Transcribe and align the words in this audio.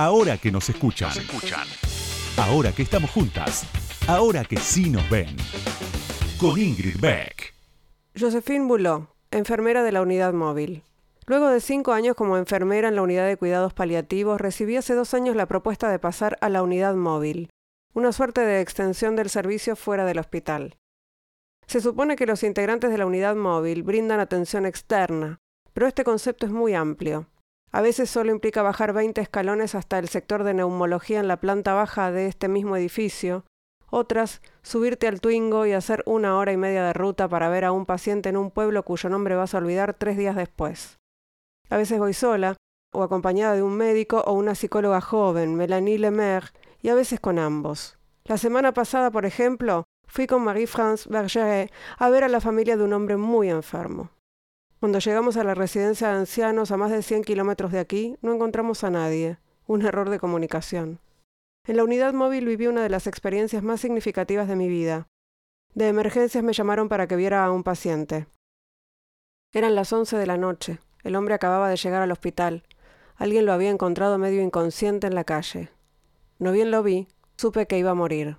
Ahora 0.00 0.38
que 0.38 0.52
nos 0.52 0.68
escuchan. 0.68 1.10
Ahora 2.36 2.70
que 2.70 2.82
estamos 2.82 3.10
juntas. 3.10 3.66
Ahora 4.06 4.44
que 4.44 4.56
sí 4.56 4.90
nos 4.90 5.10
ven. 5.10 5.36
Con 6.38 6.56
Ingrid 6.56 7.00
Beck. 7.00 7.52
Josephine 8.16 8.64
Boulot, 8.68 9.12
enfermera 9.32 9.82
de 9.82 9.90
la 9.90 10.00
unidad 10.00 10.32
móvil. 10.32 10.84
Luego 11.26 11.48
de 11.48 11.60
cinco 11.60 11.90
años 11.90 12.14
como 12.14 12.38
enfermera 12.38 12.86
en 12.86 12.94
la 12.94 13.02
unidad 13.02 13.26
de 13.26 13.36
cuidados 13.36 13.74
paliativos, 13.74 14.40
recibí 14.40 14.76
hace 14.76 14.94
dos 14.94 15.14
años 15.14 15.34
la 15.34 15.46
propuesta 15.46 15.90
de 15.90 15.98
pasar 15.98 16.38
a 16.42 16.48
la 16.48 16.62
unidad 16.62 16.94
móvil, 16.94 17.50
una 17.92 18.12
suerte 18.12 18.42
de 18.42 18.60
extensión 18.60 19.16
del 19.16 19.28
servicio 19.28 19.74
fuera 19.74 20.04
del 20.04 20.20
hospital. 20.20 20.76
Se 21.66 21.80
supone 21.80 22.14
que 22.14 22.26
los 22.26 22.44
integrantes 22.44 22.92
de 22.92 22.98
la 22.98 23.06
unidad 23.06 23.34
móvil 23.34 23.82
brindan 23.82 24.20
atención 24.20 24.64
externa, 24.64 25.40
pero 25.72 25.88
este 25.88 26.04
concepto 26.04 26.46
es 26.46 26.52
muy 26.52 26.74
amplio. 26.74 27.26
A 27.70 27.80
veces 27.80 28.08
solo 28.08 28.30
implica 28.32 28.62
bajar 28.62 28.92
20 28.92 29.20
escalones 29.20 29.74
hasta 29.74 29.98
el 29.98 30.08
sector 30.08 30.44
de 30.44 30.54
neumología 30.54 31.20
en 31.20 31.28
la 31.28 31.38
planta 31.38 31.74
baja 31.74 32.10
de 32.10 32.26
este 32.26 32.48
mismo 32.48 32.76
edificio, 32.76 33.44
otras, 33.90 34.42
subirte 34.62 35.08
al 35.08 35.20
Twingo 35.20 35.64
y 35.64 35.72
hacer 35.72 36.02
una 36.06 36.36
hora 36.36 36.52
y 36.52 36.56
media 36.58 36.84
de 36.84 36.92
ruta 36.92 37.28
para 37.28 37.48
ver 37.48 37.64
a 37.64 37.72
un 37.72 37.86
paciente 37.86 38.28
en 38.28 38.36
un 38.36 38.50
pueblo 38.50 38.82
cuyo 38.82 39.08
nombre 39.08 39.34
vas 39.34 39.54
a 39.54 39.58
olvidar 39.58 39.94
tres 39.94 40.18
días 40.18 40.36
después. 40.36 40.98
A 41.70 41.76
veces 41.76 41.98
voy 41.98 42.12
sola, 42.12 42.56
o 42.92 43.02
acompañada 43.02 43.54
de 43.54 43.62
un 43.62 43.76
médico 43.76 44.22
o 44.26 44.32
una 44.32 44.54
psicóloga 44.54 45.00
joven, 45.00 45.54
Melanie 45.54 45.98
Lemaire, 45.98 46.48
y 46.82 46.90
a 46.90 46.94
veces 46.94 47.20
con 47.20 47.38
ambos. 47.38 47.98
La 48.24 48.36
semana 48.36 48.72
pasada, 48.72 49.10
por 49.10 49.24
ejemplo, 49.24 49.84
fui 50.06 50.26
con 50.26 50.42
Marie-France 50.42 51.08
Bergeret 51.08 51.72
a 51.98 52.10
ver 52.10 52.24
a 52.24 52.28
la 52.28 52.40
familia 52.40 52.76
de 52.76 52.84
un 52.84 52.92
hombre 52.92 53.16
muy 53.16 53.48
enfermo. 53.48 54.10
Cuando 54.80 55.00
llegamos 55.00 55.36
a 55.36 55.42
la 55.42 55.54
residencia 55.54 56.08
de 56.08 56.18
ancianos 56.18 56.70
a 56.70 56.76
más 56.76 56.92
de 56.92 57.02
100 57.02 57.24
kilómetros 57.24 57.72
de 57.72 57.80
aquí, 57.80 58.16
no 58.22 58.32
encontramos 58.32 58.84
a 58.84 58.90
nadie. 58.90 59.38
Un 59.66 59.82
error 59.84 60.08
de 60.08 60.20
comunicación. 60.20 61.00
En 61.66 61.76
la 61.76 61.84
unidad 61.84 62.14
móvil 62.14 62.46
viví 62.46 62.68
una 62.68 62.84
de 62.84 62.88
las 62.88 63.08
experiencias 63.08 63.64
más 63.64 63.80
significativas 63.80 64.46
de 64.46 64.54
mi 64.54 64.68
vida. 64.68 65.08
De 65.74 65.88
emergencias 65.88 66.44
me 66.44 66.52
llamaron 66.52 66.88
para 66.88 67.08
que 67.08 67.16
viera 67.16 67.44
a 67.44 67.50
un 67.50 67.64
paciente. 67.64 68.28
Eran 69.52 69.74
las 69.74 69.92
11 69.92 70.16
de 70.16 70.26
la 70.26 70.36
noche. 70.36 70.78
El 71.02 71.16
hombre 71.16 71.34
acababa 71.34 71.68
de 71.68 71.76
llegar 71.76 72.00
al 72.00 72.12
hospital. 72.12 72.62
Alguien 73.16 73.46
lo 73.46 73.52
había 73.52 73.70
encontrado 73.70 74.16
medio 74.16 74.42
inconsciente 74.42 75.08
en 75.08 75.16
la 75.16 75.24
calle. 75.24 75.70
No 76.38 76.52
bien 76.52 76.70
lo 76.70 76.84
vi, 76.84 77.08
supe 77.36 77.66
que 77.66 77.78
iba 77.78 77.90
a 77.90 77.94
morir. 77.94 78.36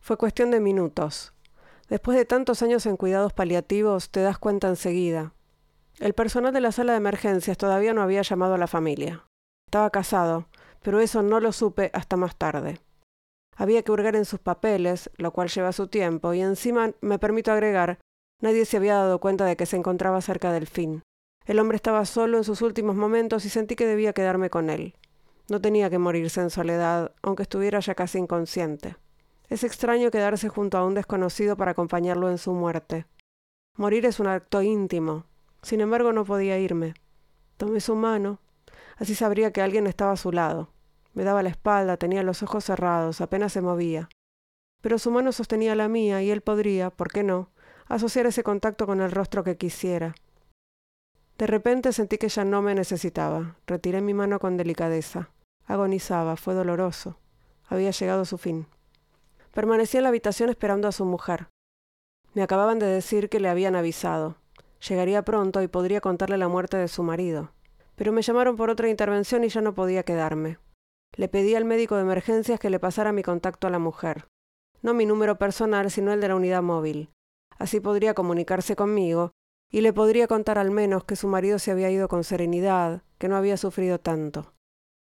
Fue 0.00 0.16
cuestión 0.16 0.50
de 0.50 0.58
minutos. 0.58 1.32
Después 1.88 2.18
de 2.18 2.24
tantos 2.24 2.62
años 2.62 2.84
en 2.86 2.96
cuidados 2.96 3.32
paliativos, 3.32 4.10
te 4.10 4.20
das 4.22 4.38
cuenta 4.38 4.66
enseguida. 4.66 5.34
El 5.98 6.14
personal 6.14 6.52
de 6.52 6.60
la 6.60 6.72
sala 6.72 6.92
de 6.92 6.98
emergencias 6.98 7.56
todavía 7.58 7.94
no 7.94 8.02
había 8.02 8.22
llamado 8.22 8.54
a 8.54 8.58
la 8.58 8.66
familia. 8.66 9.24
Estaba 9.66 9.90
casado, 9.90 10.48
pero 10.82 11.00
eso 11.00 11.22
no 11.22 11.40
lo 11.40 11.52
supe 11.52 11.90
hasta 11.92 12.16
más 12.16 12.36
tarde. 12.36 12.80
Había 13.56 13.82
que 13.82 13.92
hurgar 13.92 14.16
en 14.16 14.24
sus 14.24 14.40
papeles, 14.40 15.10
lo 15.16 15.32
cual 15.32 15.48
lleva 15.48 15.72
su 15.72 15.86
tiempo, 15.88 16.34
y 16.34 16.40
encima, 16.40 16.92
me 17.00 17.18
permito 17.18 17.52
agregar, 17.52 17.98
nadie 18.40 18.64
se 18.64 18.78
había 18.78 18.94
dado 18.94 19.20
cuenta 19.20 19.44
de 19.44 19.56
que 19.56 19.66
se 19.66 19.76
encontraba 19.76 20.20
cerca 20.20 20.52
del 20.52 20.66
fin. 20.66 21.02
El 21.44 21.58
hombre 21.58 21.76
estaba 21.76 22.04
solo 22.04 22.38
en 22.38 22.44
sus 22.44 22.62
últimos 22.62 22.96
momentos 22.96 23.44
y 23.44 23.48
sentí 23.48 23.76
que 23.76 23.86
debía 23.86 24.12
quedarme 24.12 24.48
con 24.48 24.70
él. 24.70 24.94
No 25.48 25.60
tenía 25.60 25.90
que 25.90 25.98
morirse 25.98 26.40
en 26.40 26.50
soledad, 26.50 27.12
aunque 27.22 27.42
estuviera 27.42 27.80
ya 27.80 27.94
casi 27.94 28.18
inconsciente. 28.18 28.96
Es 29.48 29.64
extraño 29.64 30.10
quedarse 30.10 30.48
junto 30.48 30.78
a 30.78 30.86
un 30.86 30.94
desconocido 30.94 31.56
para 31.56 31.72
acompañarlo 31.72 32.30
en 32.30 32.38
su 32.38 32.52
muerte. 32.52 33.06
Morir 33.76 34.06
es 34.06 34.20
un 34.20 34.28
acto 34.28 34.62
íntimo. 34.62 35.26
Sin 35.62 35.80
embargo, 35.80 36.12
no 36.12 36.24
podía 36.24 36.58
irme. 36.58 36.94
Tomé 37.56 37.80
su 37.80 37.94
mano. 37.94 38.40
Así 38.96 39.14
sabría 39.14 39.52
que 39.52 39.62
alguien 39.62 39.86
estaba 39.86 40.12
a 40.12 40.16
su 40.16 40.32
lado. 40.32 40.70
Me 41.14 41.24
daba 41.24 41.42
la 41.42 41.50
espalda, 41.50 41.96
tenía 41.96 42.22
los 42.22 42.42
ojos 42.42 42.64
cerrados, 42.64 43.20
apenas 43.20 43.52
se 43.52 43.60
movía. 43.60 44.08
Pero 44.80 44.98
su 44.98 45.10
mano 45.10 45.32
sostenía 45.32 45.74
la 45.74 45.88
mía 45.88 46.22
y 46.22 46.30
él 46.30 46.40
podría, 46.40 46.90
¿por 46.90 47.08
qué 47.12 47.22
no?, 47.22 47.50
asociar 47.86 48.26
ese 48.26 48.42
contacto 48.42 48.86
con 48.86 49.00
el 49.00 49.10
rostro 49.10 49.44
que 49.44 49.56
quisiera. 49.56 50.14
De 51.38 51.46
repente 51.46 51.92
sentí 51.92 52.18
que 52.18 52.28
ya 52.28 52.44
no 52.44 52.62
me 52.62 52.74
necesitaba. 52.74 53.56
Retiré 53.66 54.00
mi 54.00 54.14
mano 54.14 54.38
con 54.38 54.56
delicadeza. 54.56 55.30
Agonizaba, 55.66 56.36
fue 56.36 56.54
doloroso. 56.54 57.18
Había 57.68 57.90
llegado 57.90 58.24
su 58.24 58.38
fin. 58.38 58.66
Permanecí 59.52 59.96
en 59.96 60.04
la 60.04 60.08
habitación 60.08 60.50
esperando 60.50 60.88
a 60.88 60.92
su 60.92 61.04
mujer. 61.04 61.48
Me 62.34 62.42
acababan 62.42 62.78
de 62.78 62.86
decir 62.86 63.28
que 63.28 63.40
le 63.40 63.48
habían 63.48 63.76
avisado. 63.76 64.36
Llegaría 64.88 65.22
pronto 65.22 65.62
y 65.62 65.68
podría 65.68 66.00
contarle 66.00 66.38
la 66.38 66.48
muerte 66.48 66.76
de 66.76 66.88
su 66.88 67.02
marido. 67.02 67.52
Pero 67.94 68.12
me 68.12 68.22
llamaron 68.22 68.56
por 68.56 68.68
otra 68.68 68.88
intervención 68.88 69.44
y 69.44 69.48
ya 69.48 69.60
no 69.60 69.74
podía 69.74 70.02
quedarme. 70.02 70.58
Le 71.14 71.28
pedí 71.28 71.54
al 71.54 71.64
médico 71.64 71.94
de 71.94 72.02
emergencias 72.02 72.58
que 72.58 72.70
le 72.70 72.80
pasara 72.80 73.12
mi 73.12 73.22
contacto 73.22 73.66
a 73.66 73.70
la 73.70 73.78
mujer. 73.78 74.26
No 74.80 74.92
mi 74.94 75.06
número 75.06 75.38
personal, 75.38 75.90
sino 75.90 76.12
el 76.12 76.20
de 76.20 76.28
la 76.28 76.34
unidad 76.34 76.62
móvil. 76.62 77.10
Así 77.58 77.78
podría 77.78 78.14
comunicarse 78.14 78.74
conmigo 78.74 79.30
y 79.70 79.82
le 79.82 79.92
podría 79.92 80.26
contar 80.26 80.58
al 80.58 80.70
menos 80.70 81.04
que 81.04 81.16
su 81.16 81.28
marido 81.28 81.58
se 81.58 81.70
había 81.70 81.90
ido 81.90 82.08
con 82.08 82.24
serenidad, 82.24 83.02
que 83.18 83.28
no 83.28 83.36
había 83.36 83.56
sufrido 83.56 84.00
tanto. 84.00 84.52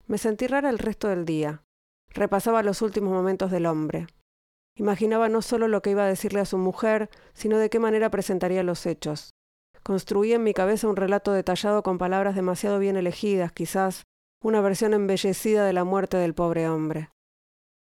Me 0.06 0.18
sentí 0.18 0.48
rara 0.48 0.70
el 0.70 0.78
resto 0.78 1.08
del 1.08 1.24
día. 1.24 1.62
Repasaba 2.08 2.64
los 2.64 2.82
últimos 2.82 3.12
momentos 3.12 3.50
del 3.50 3.66
hombre. 3.66 4.08
Imaginaba 4.76 5.28
no 5.28 5.40
solo 5.40 5.68
lo 5.68 5.82
que 5.82 5.90
iba 5.90 6.04
a 6.04 6.08
decirle 6.08 6.40
a 6.40 6.46
su 6.46 6.58
mujer, 6.58 7.10
sino 7.32 7.58
de 7.58 7.70
qué 7.70 7.78
manera 7.78 8.10
presentaría 8.10 8.62
los 8.62 8.84
hechos. 8.86 9.30
Construía 9.82 10.36
en 10.36 10.44
mi 10.44 10.54
cabeza 10.54 10.88
un 10.88 10.96
relato 10.96 11.32
detallado 11.32 11.82
con 11.82 11.98
palabras 11.98 12.34
demasiado 12.34 12.78
bien 12.78 12.96
elegidas, 12.96 13.52
quizás 13.52 14.04
una 14.42 14.60
versión 14.60 14.94
embellecida 14.94 15.64
de 15.64 15.72
la 15.72 15.84
muerte 15.84 16.16
del 16.16 16.34
pobre 16.34 16.68
hombre. 16.68 17.10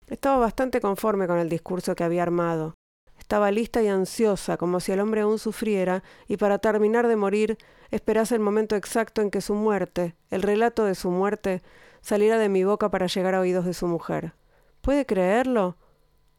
Estaba 0.07 0.39
bastante 0.39 0.81
conforme 0.81 1.27
con 1.27 1.39
el 1.39 1.49
discurso 1.49 1.95
que 1.95 2.05
había 2.05 2.23
armado, 2.23 2.75
estaba 3.23 3.53
lista 3.53 3.81
y 3.81 3.89
ansiosa, 3.89 4.57
como 4.57 4.81
si 4.81 4.91
el 4.91 4.99
hombre 4.99 5.21
aún 5.21 5.39
sufriera, 5.39 6.03
y 6.27 6.39
para 6.39 6.59
terminar 6.59 7.07
de 7.07 7.15
morir 7.15 7.57
esperase 7.93 8.35
el 8.35 8.41
momento 8.41 8.75
exacto 8.75 9.23
en 9.23 9.31
que 9.31 9.41
su 9.41 9.55
muerte, 9.55 10.17
el 10.29 10.43
relato 10.43 10.85
de 10.85 10.97
su 10.97 11.11
muerte, 11.11 11.63
saliera 12.01 12.37
de 12.39 12.49
mi 12.49 12.65
boca 12.65 12.91
para 12.91 13.07
llegar 13.07 13.37
a 13.37 13.41
oídos 13.41 13.65
de 13.65 13.75
su 13.75 13.87
mujer. 13.87 14.35
¿Puede 14.81 15.07
creerlo? 15.07 15.77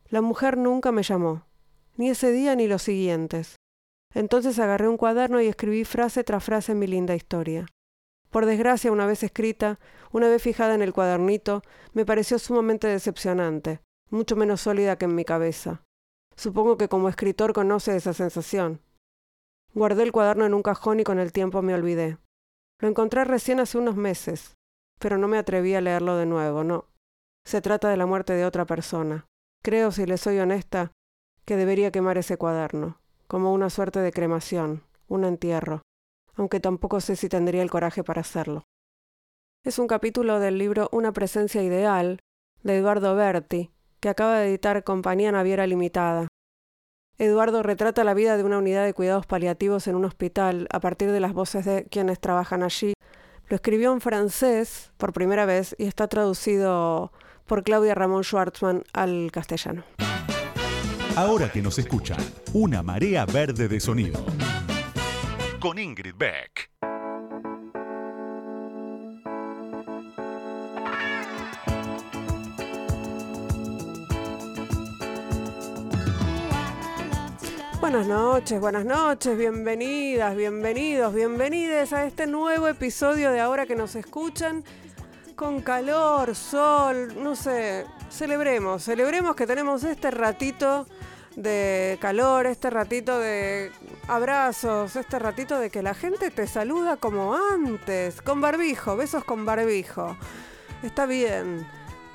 La 0.09 0.22
mujer 0.22 0.58
nunca 0.58 0.92
me 0.92 1.03
llamó, 1.03 1.46
ni 1.96 2.09
ese 2.09 2.31
día 2.34 2.53
ni 2.53 2.68
los 2.68 2.81
siguientes. 2.81 3.56
Entonces 4.13 4.59
agarré 4.59 4.88
un 4.88 4.97
cuaderno 4.97 5.41
y 5.41 5.47
escribí 5.47 5.85
frase 5.85 6.24
tras 6.24 6.44
frase 6.44 6.74
en 6.74 6.79
mi 6.79 6.88
linda 6.88 7.16
historia. 7.16 7.66
Por 8.29 8.46
desgracia, 8.46 8.91
una 8.91 9.06
vez 9.06 9.24
escrita, 9.24 9.79
una 10.12 10.28
vez 10.28 10.41
fijada 10.41 10.74
en 10.74 10.81
el 10.81 10.94
cuadernito, 10.94 11.62
me 11.94 12.06
pareció 12.06 12.40
sumamente 12.40 12.88
decepcionante, 12.88 13.81
mucho 14.09 14.35
menos 14.35 14.62
sólida 14.62 14.97
que 14.97 15.06
en 15.06 15.16
mi 15.16 15.24
cabeza. 15.24 15.84
Supongo 16.35 16.78
que 16.78 16.90
como 16.90 17.09
escritor 17.09 17.53
conoce 17.53 17.96
esa 17.96 18.13
sensación. 18.13 18.81
Guardé 19.74 20.03
el 20.03 20.12
cuaderno 20.12 20.45
en 20.45 20.53
un 20.53 20.63
cajón 20.63 21.00
y 21.00 21.03
con 21.03 21.19
el 21.19 21.31
tiempo 21.31 21.62
me 21.62 21.74
olvidé. 21.74 22.18
Lo 22.80 22.88
encontré 22.88 23.24
recién 23.24 23.59
hace 23.59 23.78
unos 23.78 23.95
meses, 23.95 24.56
pero 25.00 25.18
no 25.18 25.28
me 25.28 25.38
atreví 25.38 25.75
a 25.75 25.81
leerlo 25.81 26.18
de 26.18 26.25
nuevo, 26.25 26.63
no. 26.63 26.85
Se 27.45 27.62
trata 27.62 27.90
de 27.90 27.97
la 27.97 28.06
muerte 28.06 28.34
de 28.34 28.45
otra 28.45 28.66
persona. 28.66 29.25
Creo, 29.63 29.91
si 29.91 30.06
le 30.06 30.18
soy 30.18 30.40
honesta, 30.40 30.91
que 31.45 31.56
debería 31.56 31.91
quemar 31.91 32.18
ese 32.18 32.38
cuaderno, 32.38 33.00
como 33.34 33.52
una 33.52 33.72
suerte 33.72 34.00
de 34.00 34.12
cremación, 34.12 34.84
un 35.08 35.24
entierro, 35.24 35.82
aunque 36.36 36.60
tampoco 36.60 37.02
sé 37.02 37.16
si 37.16 37.30
tendría 37.30 37.64
el 37.64 37.72
coraje 37.72 38.04
para 38.04 38.22
hacerlo. 38.22 38.62
Es 39.66 39.80
un 39.80 39.88
capítulo 39.88 40.40
del 40.40 40.60
libro 40.60 40.88
Una 40.92 41.14
presencia 41.14 41.64
ideal, 41.64 42.20
de 42.62 42.78
Eduardo 42.78 43.16
Berti, 43.16 43.72
que 44.00 44.10
acaba 44.10 44.38
de 44.38 44.50
editar 44.50 44.84
Compañía 44.84 45.32
Naviera 45.32 45.66
Limitada. 45.66 46.28
Eduardo 47.18 47.64
retrata 47.64 48.04
la 48.04 48.14
vida 48.14 48.38
de 48.38 48.44
una 48.44 48.60
unidad 48.60 48.86
de 48.86 48.94
cuidados 48.94 49.26
paliativos 49.26 49.88
en 49.88 49.96
un 49.96 50.06
hospital 50.06 50.68
a 50.70 50.80
partir 50.80 51.12
de 51.12 51.20
las 51.20 51.34
voces 51.34 51.66
de 51.66 51.86
quienes 51.86 52.20
trabajan 52.20 52.62
allí. 52.62 52.94
Lo 53.50 53.56
escribió 53.56 53.94
en 53.94 54.02
francés 54.02 54.94
por 54.98 55.12
primera 55.12 55.48
vez 55.48 55.76
y 55.80 55.86
está 55.86 56.08
traducido 56.08 57.12
por 57.48 57.63
Claudia 57.63 57.96
Ramón 57.96 58.24
Schwartzman 58.24 58.84
al 58.94 59.31
castellano. 59.31 59.84
Ahora 61.15 61.48
que 61.51 61.62
nos 61.62 61.77
escuchan, 61.77 62.18
una 62.54 62.81
marea 62.81 63.27
verde 63.27 63.68
de 63.68 63.80
sonido. 63.80 64.25
Con 65.60 65.77
Ingrid 65.77 66.15
Beck. 66.18 66.71
Buenas 77.80 78.07
noches, 78.07 78.59
buenas 78.59 78.83
noches, 78.83 79.38
bienvenidas, 79.38 80.36
bienvenidos, 80.36 81.13
bienvenides 81.13 81.94
a 81.94 82.07
este 82.07 82.25
nuevo 82.25 82.68
episodio 82.68 83.31
de 83.31 83.39
Ahora 83.39 83.68
que 83.68 83.75
nos 83.75 83.95
escuchan. 83.95 84.63
Con 85.36 85.62
calor, 85.62 86.33
sol, 86.33 87.13
no 87.21 87.36
sé, 87.36 87.86
celebremos, 88.09 88.83
celebremos 88.83 89.36
que 89.36 89.45
tenemos 89.45 89.83
este 89.83 90.09
ratito 90.09 90.88
de 91.35 91.97
calor, 92.00 92.45
este 92.45 92.69
ratito 92.69 93.19
de 93.19 93.71
abrazos, 94.07 94.95
este 94.95 95.19
ratito 95.19 95.59
de 95.59 95.69
que 95.69 95.81
la 95.81 95.94
gente 95.94 96.31
te 96.31 96.47
saluda 96.47 96.97
como 96.97 97.35
antes, 97.35 98.21
con 98.21 98.41
barbijo, 98.41 98.95
besos 98.95 99.24
con 99.24 99.45
barbijo. 99.45 100.18
está 100.83 101.06
bien. 101.06 101.68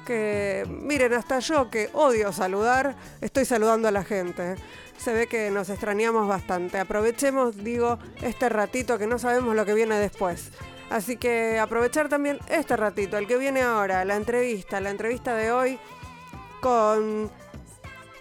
Que 0.07 0.65
miren, 0.69 1.13
hasta 1.13 1.39
yo 1.41 1.69
que 1.69 1.91
odio 1.93 2.33
saludar, 2.33 2.97
estoy 3.21 3.45
saludando 3.45 3.89
a 3.89 3.91
la 3.91 4.05
gente. 4.05 4.57
Se 4.97 5.13
ve 5.13 5.27
que 5.27 5.51
nos 5.51 5.69
extrañamos 5.69 6.27
bastante. 6.27 6.79
Aprovechemos, 6.79 7.63
digo, 7.63 7.99
este 8.23 8.49
ratito 8.49 8.99
que 8.99 9.07
no 9.07 9.19
sabemos 9.19 9.55
lo 9.55 9.67
que 9.67 9.75
viene 9.75 9.99
después. 9.99 10.51
Así 10.89 11.19
que 11.19 11.59
aprovechar 11.59 12.09
también 12.09 12.39
este 12.49 12.75
ratito, 12.77 13.19
el 13.19 13.27
que 13.27 13.37
viene 13.37 13.61
ahora, 13.61 14.05
la 14.07 14.17
entrevista, 14.17 14.81
la 14.81 14.91
entrevista 14.91 15.35
de 15.35 15.53
hoy 15.53 15.79
con 16.63 17.31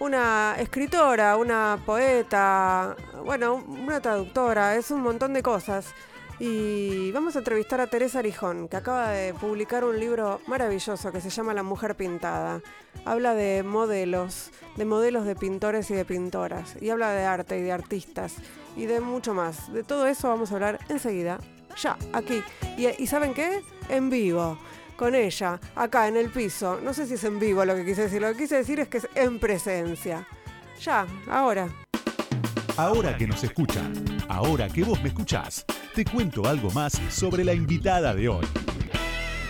una 0.00 0.56
escritora, 0.58 1.36
una 1.36 1.80
poeta, 1.84 2.96
bueno, 3.24 3.54
una 3.54 4.00
traductora, 4.00 4.76
es 4.76 4.90
un 4.90 5.02
montón 5.02 5.32
de 5.32 5.42
cosas. 5.42 5.94
Y 6.40 7.10
vamos 7.10 7.34
a 7.34 7.40
entrevistar 7.40 7.80
a 7.80 7.88
Teresa 7.88 8.20
Arijón, 8.20 8.68
que 8.68 8.76
acaba 8.76 9.10
de 9.10 9.34
publicar 9.34 9.84
un 9.84 9.98
libro 9.98 10.40
maravilloso 10.46 11.10
que 11.10 11.20
se 11.20 11.30
llama 11.30 11.52
La 11.52 11.64
Mujer 11.64 11.96
Pintada. 11.96 12.60
Habla 13.04 13.34
de 13.34 13.64
modelos, 13.64 14.52
de 14.76 14.84
modelos 14.84 15.26
de 15.26 15.34
pintores 15.34 15.90
y 15.90 15.94
de 15.94 16.04
pintoras. 16.04 16.80
Y 16.80 16.90
habla 16.90 17.10
de 17.10 17.24
arte 17.24 17.58
y 17.58 17.62
de 17.62 17.72
artistas 17.72 18.36
y 18.76 18.86
de 18.86 19.00
mucho 19.00 19.34
más. 19.34 19.72
De 19.72 19.82
todo 19.82 20.06
eso 20.06 20.28
vamos 20.28 20.52
a 20.52 20.54
hablar 20.54 20.78
enseguida, 20.88 21.40
ya, 21.76 21.96
aquí. 22.12 22.42
¿Y, 22.76 23.06
saben 23.08 23.34
qué? 23.34 23.60
En 23.88 24.08
vivo 24.08 24.58
con 24.98 25.14
ella, 25.14 25.60
acá 25.76 26.08
en 26.08 26.16
el 26.16 26.28
piso. 26.28 26.80
No 26.82 26.92
sé 26.92 27.06
si 27.06 27.14
es 27.14 27.24
en 27.24 27.38
vivo 27.38 27.64
lo 27.64 27.76
que 27.76 27.86
quise 27.86 28.02
decir, 28.02 28.20
lo 28.20 28.32
que 28.32 28.38
quise 28.38 28.56
decir 28.56 28.80
es 28.80 28.88
que 28.88 28.98
es 28.98 29.08
en 29.14 29.38
presencia. 29.38 30.26
Ya, 30.82 31.06
ahora. 31.30 31.68
Ahora 32.76 33.16
que 33.16 33.26
nos 33.26 33.42
escuchan, 33.42 33.92
ahora 34.28 34.68
que 34.68 34.82
vos 34.84 35.00
me 35.02 35.08
escuchás, 35.08 35.64
te 35.94 36.04
cuento 36.04 36.46
algo 36.46 36.70
más 36.72 37.00
sobre 37.10 37.44
la 37.44 37.54
invitada 37.54 38.12
de 38.14 38.28
hoy. 38.28 38.46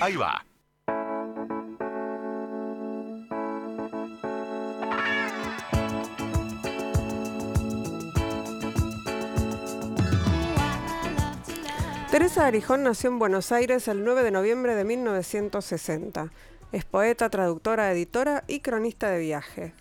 Ahí 0.00 0.16
va. 0.16 0.47
Teresa 12.18 12.48
Arijón 12.48 12.82
nació 12.82 13.10
en 13.10 13.20
Buenos 13.20 13.52
Aires 13.52 13.86
el 13.86 14.02
9 14.02 14.24
de 14.24 14.32
noviembre 14.32 14.74
de 14.74 14.82
1960. 14.82 16.32
Es 16.72 16.84
poeta, 16.84 17.30
traductora, 17.30 17.92
editora 17.92 18.42
y 18.48 18.58
cronista 18.58 19.08
de 19.08 19.20
viaje. 19.20 19.72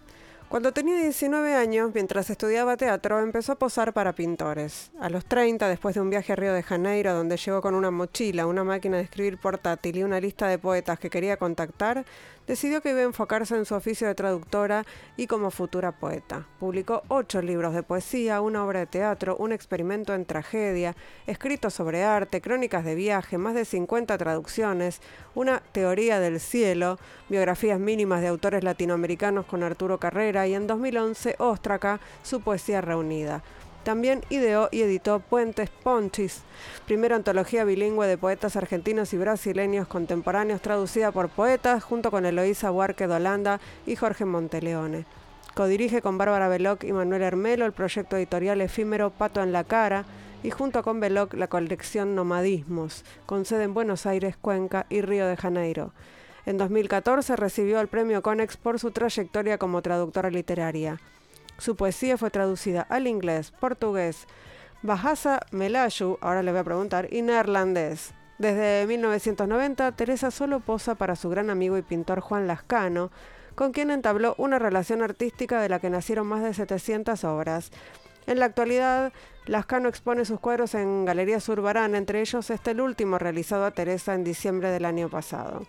Cuando 0.48 0.72
tenía 0.72 1.01
19 1.01 1.56
años, 1.56 1.89
mientras 1.95 2.30
estudiaba 2.30 2.78
teatro, 2.78 3.19
empezó 3.22 3.54
a 3.54 3.56
posar 3.56 3.92
para 3.92 4.13
pintores. 4.13 4.92
A 5.00 5.10
los 5.10 5.25
30, 5.25 5.68
después 5.68 5.95
de 5.95 6.01
un 6.01 6.12
viaje 6.12 6.31
a 6.31 6.36
Río 6.36 6.54
de 6.54 6.62
Janeiro, 6.62 7.16
donde 7.16 7.38
llegó 7.38 7.60
con 7.60 7.74
una 7.74 7.89
mochila, 7.89 8.45
una 8.45 8.63
máquina 8.63 8.98
de 8.98 9.04
escribir 9.04 9.39
portátil 9.39 9.98
y 9.98 10.04
una 10.04 10.19
lista 10.19 10.48
de 10.48 10.60
poetas 10.60 11.00
que 11.00 11.10
quería 11.10 11.38
contactar, 11.38 12.06
decidió 12.47 12.81
que 12.81 12.91
iba 12.91 13.01
a 13.01 13.03
enfocarse 13.03 13.55
en 13.55 13.65
su 13.65 13.75
oficio 13.75 14.07
de 14.07 14.15
traductora 14.15 14.85
y 15.17 15.27
como 15.27 15.51
futura 15.51 15.91
poeta. 15.91 16.47
Publicó 16.59 17.03
ocho 17.09 17.41
libros 17.41 17.73
de 17.73 17.83
poesía, 17.83 18.41
una 18.41 18.63
obra 18.63 18.79
de 18.79 18.85
teatro, 18.88 19.35
un 19.38 19.51
experimento 19.51 20.13
en 20.13 20.25
tragedia, 20.25 20.95
escritos 21.27 21.73
sobre 21.73 22.03
arte, 22.03 22.41
crónicas 22.41 22.85
de 22.85 22.95
viaje, 22.95 23.38
más 23.38 23.53
de 23.53 23.65
50 23.65 24.17
traducciones, 24.17 25.01
una 25.35 25.61
teoría 25.71 26.19
del 26.19 26.39
cielo, 26.39 26.97
biografías 27.29 27.79
mínimas 27.79 28.21
de 28.21 28.27
autores 28.27 28.63
latinoamericanos 28.63 29.45
con 29.45 29.63
Arturo 29.63 30.00
Carrera 30.00 30.47
y 30.47 30.55
en 30.55 30.67
2011 30.67 31.35
Óstraca, 31.39 32.00
su 32.23 32.41
poesía 32.41 32.81
reunida. 32.81 33.43
También 33.88 34.25
ideó 34.30 34.68
y 34.69 34.81
editó 34.81 35.22
Puentes 35.22 35.69
Ponchis, 35.69 36.42
primera 36.86 37.16
antología 37.16 37.63
bilingüe 37.63 38.06
de 38.06 38.18
poetas 38.18 38.57
argentinos 38.57 39.13
y 39.13 39.18
brasileños 39.18 39.88
contemporáneos 39.88 40.60
traducida 40.60 41.13
por 41.13 41.30
poetas 41.30 41.86
junto 41.86 42.12
con 42.12 42.25
Eloísa 42.25 42.69
Huarque 42.69 43.07
de 43.07 43.16
Holanda 43.16 43.62
y 43.86 43.95
Jorge 43.95 44.25
Monteleone. 44.25 45.06
Codirige 45.56 46.01
con 46.01 46.18
Bárbara 46.18 46.50
Veloc 46.50 46.84
y 46.84 46.92
Manuel 46.92 47.22
Hermelo 47.22 47.66
el 47.66 47.72
proyecto 47.72 48.18
editorial 48.18 48.60
efímero 48.60 49.10
Pato 49.10 49.42
en 49.42 49.54
la 49.54 49.63
Cara 49.63 50.04
y 50.44 50.50
junto 50.50 50.84
con 50.84 51.00
Veloc 51.00 51.34
la 51.36 51.48
colección 51.48 52.13
Nomadismos, 52.13 53.06
con 53.25 53.45
sede 53.45 53.63
en 53.63 53.74
Buenos 53.74 54.06
Aires, 54.06 54.36
Cuenca 54.36 54.86
y 54.89 55.00
Río 55.00 55.28
de 55.28 55.38
Janeiro. 55.38 55.94
En 56.45 56.57
2014 56.57 57.38
recibió 57.38 57.80
el 57.80 57.88
premio 57.88 58.22
Conex 58.22 58.57
por 58.57 58.80
su 58.80 58.92
trayectoria 58.92 59.57
como 59.57 59.81
traductora 59.81 60.30
literaria. 60.30 61.00
Su 61.57 61.75
poesía 61.75 62.18
fue 62.18 62.30
traducida 62.30 62.81
al 62.81 63.07
inglés, 63.07 63.51
portugués, 63.51 64.27
Bahasa, 64.83 65.39
Melayu, 65.51 66.18
ahora 66.21 66.44
le 66.44 66.51
voy 66.51 66.59
a 66.59 66.63
preguntar, 66.63 67.07
y 67.12 67.24
neerlandés. 67.24 68.13
Desde 68.38 68.86
1990, 68.86 69.92
Teresa 69.94 70.30
solo 70.30 70.59
posa 70.59 70.94
para 70.94 71.15
su 71.15 71.30
gran 71.30 71.50
amigo 71.50 71.77
y 71.77 71.81
pintor 71.81 72.19
Juan 72.19 72.45
Lascano, 72.45 73.12
con 73.56 73.71
quien 73.71 73.89
entabló 73.89 74.36
una 74.38 74.59
relación 74.59 75.01
artística 75.01 75.59
de 75.59 75.69
la 75.69 75.80
que 75.80 75.89
nacieron 75.89 76.27
más 76.27 76.44
de 76.44 76.54
700 76.54 77.24
obras. 77.24 77.71
En 78.27 78.39
la 78.39 78.45
actualidad, 78.45 79.12
Lascano 79.48 79.89
expone 79.89 80.25
sus 80.25 80.39
cuadros 80.39 80.75
en 80.75 81.06
Galería 81.06 81.39
Zurbarán, 81.39 81.95
entre 81.95 82.21
ellos 82.21 82.51
este 82.51 82.71
el 82.71 82.81
último 82.81 83.18
realizado 83.18 83.65
a 83.65 83.71
Teresa 83.71 84.13
en 84.13 84.24
diciembre 84.24 84.69
del 84.69 84.86
año 84.86 85.10
pasado. 85.10 85.63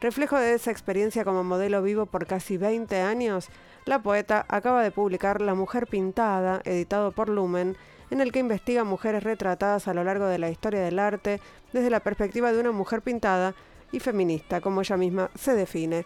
Reflejo 0.00 0.36
de 0.36 0.54
esa 0.54 0.72
experiencia 0.72 1.24
como 1.24 1.44
modelo 1.44 1.80
vivo 1.80 2.06
por 2.06 2.26
casi 2.26 2.56
20 2.56 3.00
años, 3.02 3.50
la 3.84 4.02
poeta 4.02 4.46
acaba 4.48 4.82
de 4.82 4.90
publicar 4.90 5.40
La 5.40 5.54
Mujer 5.54 5.86
Pintada, 5.86 6.60
editado 6.64 7.12
por 7.12 7.28
Lumen, 7.28 7.76
en 8.10 8.20
el 8.20 8.30
que 8.30 8.38
investiga 8.38 8.84
mujeres 8.84 9.24
retratadas 9.24 9.88
a 9.88 9.94
lo 9.94 10.04
largo 10.04 10.26
de 10.26 10.38
la 10.38 10.50
historia 10.50 10.80
del 10.82 10.98
arte 10.98 11.40
desde 11.72 11.90
la 11.90 12.00
perspectiva 12.00 12.52
de 12.52 12.60
una 12.60 12.70
mujer 12.70 13.02
pintada 13.02 13.54
y 13.90 14.00
feminista, 14.00 14.60
como 14.60 14.82
ella 14.82 14.96
misma 14.96 15.30
se 15.34 15.54
define. 15.54 16.04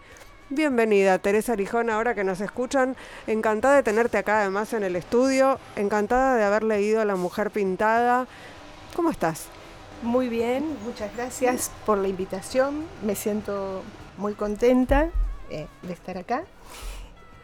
Bienvenida, 0.49 1.19
Teresa 1.19 1.53
Arijón, 1.53 1.89
ahora 1.89 2.15
que 2.15 2.23
nos 2.23 2.39
escuchan. 2.39 2.95
Encantada 3.27 3.75
de 3.75 3.83
tenerte 3.83 4.17
acá 4.17 4.41
además 4.41 4.71
en 4.73 4.83
el 4.83 4.95
estudio, 4.95 5.59
encantada 5.75 6.35
de 6.35 6.43
haber 6.45 6.63
leído 6.63 7.03
La 7.03 7.17
Mujer 7.17 7.51
Pintada. 7.51 8.27
¿Cómo 8.95 9.11
estás? 9.11 9.47
Muy 10.01 10.29
bien, 10.29 10.77
muchas 10.85 11.13
gracias 11.15 11.71
por 11.85 11.97
la 11.97 12.07
invitación. 12.07 12.85
Me 13.03 13.15
siento 13.15 13.83
muy 14.17 14.33
contenta 14.33 15.09
eh, 15.49 15.67
de 15.81 15.93
estar 15.93 16.17
acá. 16.17 16.43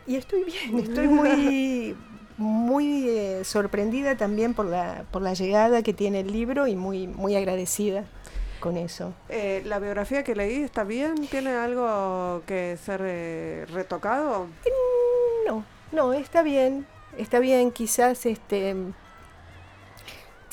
Y 0.06 0.16
estoy 0.16 0.44
bien, 0.44 0.80
estoy 0.80 1.08
muy, 1.08 1.96
muy 2.38 3.08
eh, 3.10 3.44
sorprendida 3.44 4.18
también 4.18 4.54
por 4.54 4.66
la, 4.66 5.06
por 5.12 5.22
la 5.22 5.34
llegada 5.34 5.82
que 5.82 5.94
tiene 5.94 6.22
el 6.22 6.32
libro 6.32 6.68
y 6.68 6.76
muy, 6.76 7.08
muy 7.08 7.36
agradecida 7.36 8.06
con 8.60 8.78
eso. 8.78 9.14
Eh, 9.30 9.62
¿La 9.66 9.80
biografía 9.80 10.24
que 10.24 10.36
leí 10.36 10.62
está 10.62 10.84
bien? 10.84 11.28
¿Tiene 11.28 11.52
algo 11.52 12.44
que 12.46 12.78
ser 12.84 13.02
retocado? 13.72 14.48
No, 15.48 15.66
no, 15.92 16.14
está 16.14 16.44
bien. 16.44 16.86
Está 17.18 17.40
bien, 17.40 17.72
quizás 17.72 18.26
este 18.26 18.76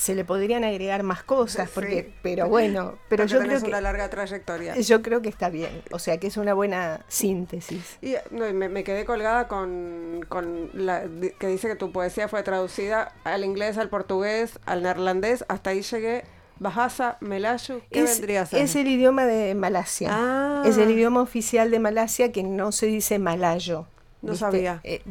se 0.01 0.15
le 0.15 0.25
podrían 0.25 0.63
agregar 0.63 1.03
más 1.03 1.21
cosas, 1.21 1.69
porque, 1.69 2.11
pero 2.23 2.49
bueno, 2.49 2.95
pero 3.07 3.25
yo 3.25 3.39
creo 3.39 3.61
que 3.61 3.67
una 3.67 3.81
larga 3.81 4.09
trayectoria. 4.09 4.75
Yo 4.75 5.03
creo 5.03 5.21
que 5.21 5.29
está 5.29 5.49
bien, 5.49 5.83
o 5.91 5.99
sea 5.99 6.17
que 6.17 6.25
es 6.25 6.37
una 6.37 6.55
buena 6.55 7.05
síntesis. 7.07 7.99
Y 8.01 8.15
me, 8.31 8.83
quedé 8.83 9.05
colgada 9.05 9.47
con, 9.47 10.25
con 10.27 10.71
la 10.73 11.03
que 11.37 11.45
dice 11.45 11.67
que 11.67 11.75
tu 11.75 11.91
poesía 11.91 12.27
fue 12.27 12.41
traducida 12.41 13.13
al 13.23 13.45
inglés, 13.45 13.77
al 13.77 13.89
portugués, 13.89 14.57
al 14.65 14.81
neerlandés, 14.81 15.45
hasta 15.47 15.69
ahí 15.69 15.83
llegué. 15.83 16.23
Bahasa, 16.57 17.17
Melayu, 17.21 17.83
¿qué 17.91 18.01
vendría 18.01 18.41
a 18.41 18.45
ser? 18.47 18.63
Es 18.63 18.75
el 18.75 18.87
idioma 18.87 19.27
de 19.27 19.53
Malasia. 19.53 20.09
Ah. 20.11 20.63
Es 20.65 20.79
el 20.79 20.89
idioma 20.89 21.21
oficial 21.21 21.69
de 21.69 21.77
Malasia 21.77 22.31
que 22.31 22.41
no 22.41 22.71
se 22.71 22.87
dice 22.87 23.19
malayo. 23.19 23.85
No 24.23 24.35
sabía. 24.35 24.79
Eh, 24.83 25.03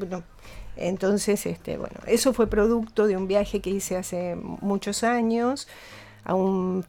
entonces, 0.80 1.46
este, 1.46 1.76
bueno, 1.76 1.96
eso 2.06 2.32
fue 2.32 2.46
producto 2.46 3.06
de 3.06 3.16
un 3.16 3.28
viaje 3.28 3.60
que 3.60 3.70
hice 3.70 3.96
hace 3.96 4.36
muchos 4.36 5.04
años 5.04 5.68
a, 6.24 6.34
un 6.34 6.84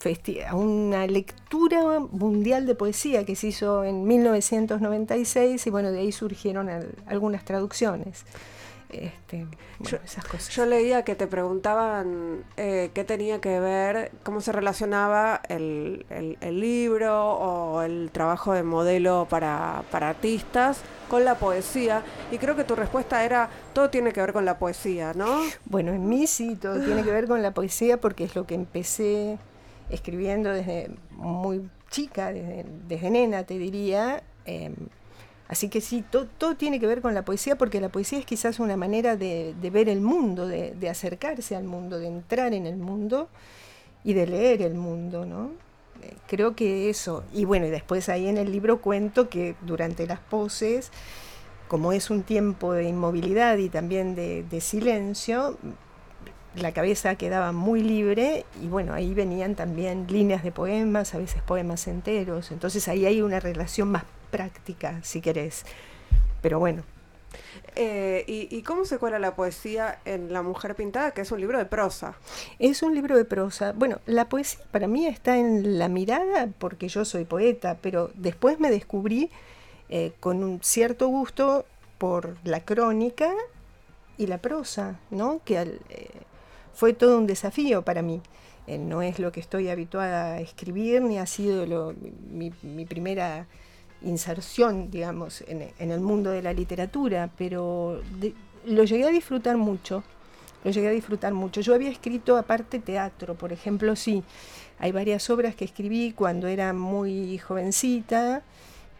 a 0.47 0.55
una 0.55 1.07
lectura 1.07 1.99
mundial 1.99 2.65
de 2.65 2.75
poesía 2.75 3.25
que 3.25 3.35
se 3.35 3.47
hizo 3.47 3.83
en 3.83 4.05
1996 4.05 5.65
y 5.65 5.69
bueno, 5.69 5.91
de 5.91 5.99
ahí 5.99 6.11
surgieron 6.11 6.69
algunas 7.05 7.45
traducciones. 7.45 8.25
Este, 8.91 9.47
yo, 9.79 9.97
Yo 10.49 10.65
leía 10.65 11.03
que 11.03 11.15
te 11.15 11.25
preguntaban 11.25 12.43
eh, 12.57 12.91
qué 12.93 13.03
tenía 13.03 13.39
que 13.39 13.59
ver, 13.59 14.11
cómo 14.23 14.41
se 14.41 14.51
relacionaba 14.51 15.41
el, 15.47 16.05
libro 16.41 17.31
o 17.31 17.81
el 17.81 18.11
trabajo 18.11 18.53
de 18.53 18.63
modelo 18.63 19.27
para, 19.29 19.83
para, 19.91 20.09
artistas 20.09 20.81
con 21.09 21.23
la 21.23 21.35
poesía. 21.35 22.03
Y 22.31 22.37
creo 22.37 22.55
que 22.55 22.63
tu 22.63 22.75
respuesta 22.75 23.23
era, 23.23 23.49
todo 23.73 23.89
tiene 23.89 24.11
que 24.11 24.19
ver 24.19 24.33
con 24.33 24.43
la 24.43 24.59
poesía, 24.59 25.13
¿no? 25.13 25.41
Bueno, 25.65 25.93
en 25.93 26.07
mí 26.09 26.27
sí, 26.27 26.55
todo 26.55 26.79
tiene 26.79 27.03
que 27.03 27.11
ver 27.11 27.27
con 27.27 27.41
la 27.41 27.51
poesía 27.51 27.99
porque 27.99 28.25
es 28.25 28.35
lo 28.35 28.45
que 28.45 28.55
empecé 28.55 29.37
escribiendo 29.89 30.49
desde 30.49 30.89
muy 31.11 31.69
chica, 31.89 32.31
desde, 32.33 32.65
desde 32.87 33.09
nena, 33.09 33.43
te 33.43 33.57
diría. 33.57 34.23
Em, 34.45 34.75
Así 35.51 35.67
que 35.67 35.81
sí, 35.81 36.01
todo, 36.09 36.55
tiene 36.55 36.79
que 36.79 36.87
ver 36.87 37.01
con 37.01 37.13
la 37.13 37.25
poesía 37.25 37.57
porque 37.57 37.81
la 37.81 37.89
poesía 37.89 38.19
es 38.19 38.25
quizás 38.25 38.61
una 38.61 38.77
manera 38.77 39.17
de, 39.17 39.53
ver 39.69 39.89
el 39.89 39.99
mundo, 39.99 40.47
de, 40.47 40.89
acercarse 40.89 41.57
al 41.57 41.65
mundo, 41.65 41.99
de 41.99 42.07
entrar 42.07 42.53
en 42.53 42.65
el 42.65 42.77
mundo 42.77 43.27
y 44.05 44.13
de 44.13 44.27
leer 44.27 44.61
el 44.61 44.75
mundo, 44.75 45.25
¿no? 45.25 45.51
creo 46.25 46.55
que 46.55 46.89
eso. 46.89 47.25
Y 47.33 47.43
bueno, 47.43 47.65
y 47.65 47.69
después 47.69 48.07
ahí 48.07 48.29
en 48.29 48.37
el 48.37 48.49
libro 48.49 48.81
cuento 48.81 49.27
que 49.27 49.55
durante 49.61 50.07
las 50.07 50.19
poses, 50.19 50.89
como 51.67 51.91
es 51.91 52.09
un 52.09 52.23
tiempo 52.23 52.71
de 52.71 52.85
inmovilidad 52.85 53.57
y 53.57 53.67
también 53.67 54.15
de, 54.15 54.43
de 54.43 54.61
silencio, 54.61 55.57
la 56.55 56.71
cabeza 56.71 57.15
quedaba 57.15 57.51
muy 57.51 57.83
libre 57.83 58.45
y 58.63 58.67
bueno, 58.67 58.93
ahí 58.93 59.13
venían 59.13 59.55
también 59.55 60.07
líneas 60.09 60.43
de 60.43 60.53
poemas, 60.53 61.13
a 61.13 61.17
veces 61.17 61.41
poemas 61.41 61.87
enteros, 61.87 62.51
entonces 62.51 62.87
ahí 62.87 63.05
hay 63.05 63.21
una 63.21 63.41
relación 63.41 63.89
más 63.89 64.05
práctica, 64.31 64.99
si 65.03 65.21
querés. 65.21 65.65
Pero 66.41 66.57
bueno, 66.59 66.83
eh, 67.75 68.25
y, 68.27 68.61
cómo 68.63 68.83
se 68.83 68.97
cuela 68.97 69.17
la 69.17 69.35
poesía 69.35 69.99
en 70.03 70.33
La 70.33 70.41
Mujer 70.41 70.75
Pintada, 70.75 71.11
que 71.11 71.21
es 71.21 71.31
un 71.31 71.39
libro 71.39 71.57
de 71.57 71.65
prosa? 71.65 72.15
Es 72.59 72.83
un 72.83 72.93
libro 72.93 73.15
de 73.15 73.25
prosa. 73.25 73.71
Bueno, 73.73 73.99
la 74.05 74.27
poesía 74.27 74.59
para 74.71 74.87
mí 74.87 75.05
está 75.05 75.37
en 75.37 75.79
la 75.79 75.87
mirada 75.87 76.49
porque 76.59 76.89
yo 76.89 77.05
soy 77.05 77.23
poeta, 77.23 77.77
pero 77.81 78.11
después 78.15 78.59
me 78.59 78.69
descubrí 78.69 79.29
eh, 79.89 80.11
con 80.19 80.43
un 80.43 80.59
cierto 80.61 81.07
gusto 81.07 81.65
por 81.97 82.35
la 82.43 82.59
crónica 82.65 83.33
y 84.17 84.27
la 84.27 84.39
prosa, 84.39 84.99
¿no? 85.09 85.41
Que 85.45 85.61
eh, 85.61 86.09
fue 86.73 86.93
todo 86.93 87.17
un 87.17 87.27
desafío 87.27 87.83
para 87.83 88.01
mí. 88.01 88.21
no 88.67 89.01
es 89.01 89.19
lo 89.19 89.31
que 89.31 89.39
estoy 89.39 89.69
habituada 89.69 90.33
a 90.33 90.41
escribir, 90.41 91.01
ni 91.01 91.17
ha 91.17 91.25
sido 91.25 91.93
mi, 92.29 92.53
mi 92.61 92.85
primera 92.85 93.47
inserción, 94.03 94.89
digamos, 94.89 95.43
en, 95.47 95.91
el 95.91 95.99
mundo 95.99 96.31
de 96.31 96.41
la 96.41 96.53
literatura, 96.53 97.29
pero 97.37 98.01
lo 98.65 98.83
llegué 98.83 99.05
a 99.05 99.09
disfrutar 99.09 99.57
mucho, 99.57 100.03
lo 100.63 100.71
llegué 100.71 100.87
a 100.87 100.91
disfrutar 100.91 101.33
mucho. 101.33 101.61
Yo 101.61 101.73
había 101.73 101.89
escrito 101.89 102.37
aparte 102.37 102.79
teatro, 102.79 103.35
por 103.35 103.51
ejemplo, 103.53 103.95
sí, 103.95 104.23
hay 104.79 104.91
varias 104.91 105.29
obras 105.29 105.55
que 105.55 105.65
escribí 105.65 106.13
cuando 106.13 106.47
era 106.47 106.73
muy 106.73 107.37
jovencita, 107.37 108.43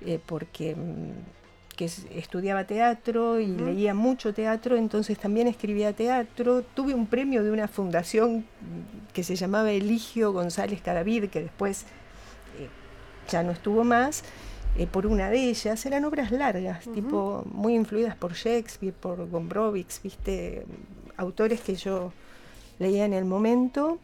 eh, 0.02 0.20
porque 0.26 0.76
mm, 0.76 1.42
que 1.76 1.86
estudiaba 1.86 2.66
teatro 2.66 3.40
y 3.40 3.48
leía 3.48 3.94
mucho 3.94 4.34
teatro, 4.34 4.78
entonces 4.78 5.18
también 5.18 5.48
escribía 5.48 5.94
teatro. 5.94 6.62
Tuve 6.62 6.94
un 6.94 7.08
premio 7.08 7.44
de 7.44 7.52
una 7.52 7.68
fundación 7.68 8.46
que 9.14 9.24
se 9.24 9.36
llamaba 9.36 9.72
Eligio 9.72 10.32
González 10.32 10.82
Cadavid, 10.82 11.30
que 11.30 11.42
después 11.42 11.86
eh, 12.60 12.70
ya 13.30 13.42
no 13.42 13.52
estuvo 13.52 13.84
más, 13.84 14.24
eh, 14.78 14.88
por 14.88 15.06
una 15.06 15.30
de 15.30 15.50
ellas, 15.50 15.86
eran 15.86 16.06
obras 16.06 16.32
largas, 16.32 16.86
tipo 16.94 17.44
muy 17.52 17.76
influidas 17.76 18.16
por 18.16 18.34
Shakespeare, 18.34 18.94
por 18.94 19.30
Gombrowicz, 19.30 20.02
viste, 20.02 20.66
autores 21.18 21.60
que 21.62 21.76
yo 21.76 22.14
leía 22.80 23.06
en 23.06 23.14
el 23.14 23.26
momento, 23.26 24.00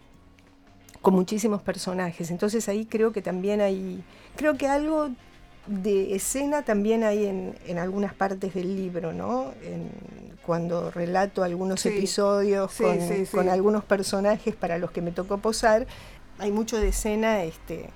con 1.02 1.14
muchísimos 1.14 1.62
personajes. 1.62 2.32
Entonces 2.32 2.68
ahí 2.68 2.86
creo 2.86 3.14
que 3.14 3.22
también 3.22 3.62
hay, 3.62 4.04
creo 4.36 4.58
que 4.58 4.68
algo 4.68 5.10
de 5.68 6.16
escena 6.16 6.64
también 6.64 7.04
hay 7.04 7.26
en, 7.26 7.78
algunas 7.78 8.14
partes 8.14 8.54
del 8.54 8.76
libro, 8.76 9.14
¿no? 9.14 9.52
cuando 10.46 10.92
relato 10.92 11.44
algunos 11.44 11.86
episodios 11.86 12.72
con, 12.72 12.98
con, 13.32 13.50
algunos 13.50 13.84
personajes 13.84 14.56
para 14.56 14.78
los 14.78 14.92
que 14.92 15.02
me 15.02 15.12
tocó 15.12 15.40
posar, 15.40 15.86
hay 16.40 16.52
mucho 16.52 16.78
de 16.78 16.90
escena 16.90 17.44
este, 17.44 17.90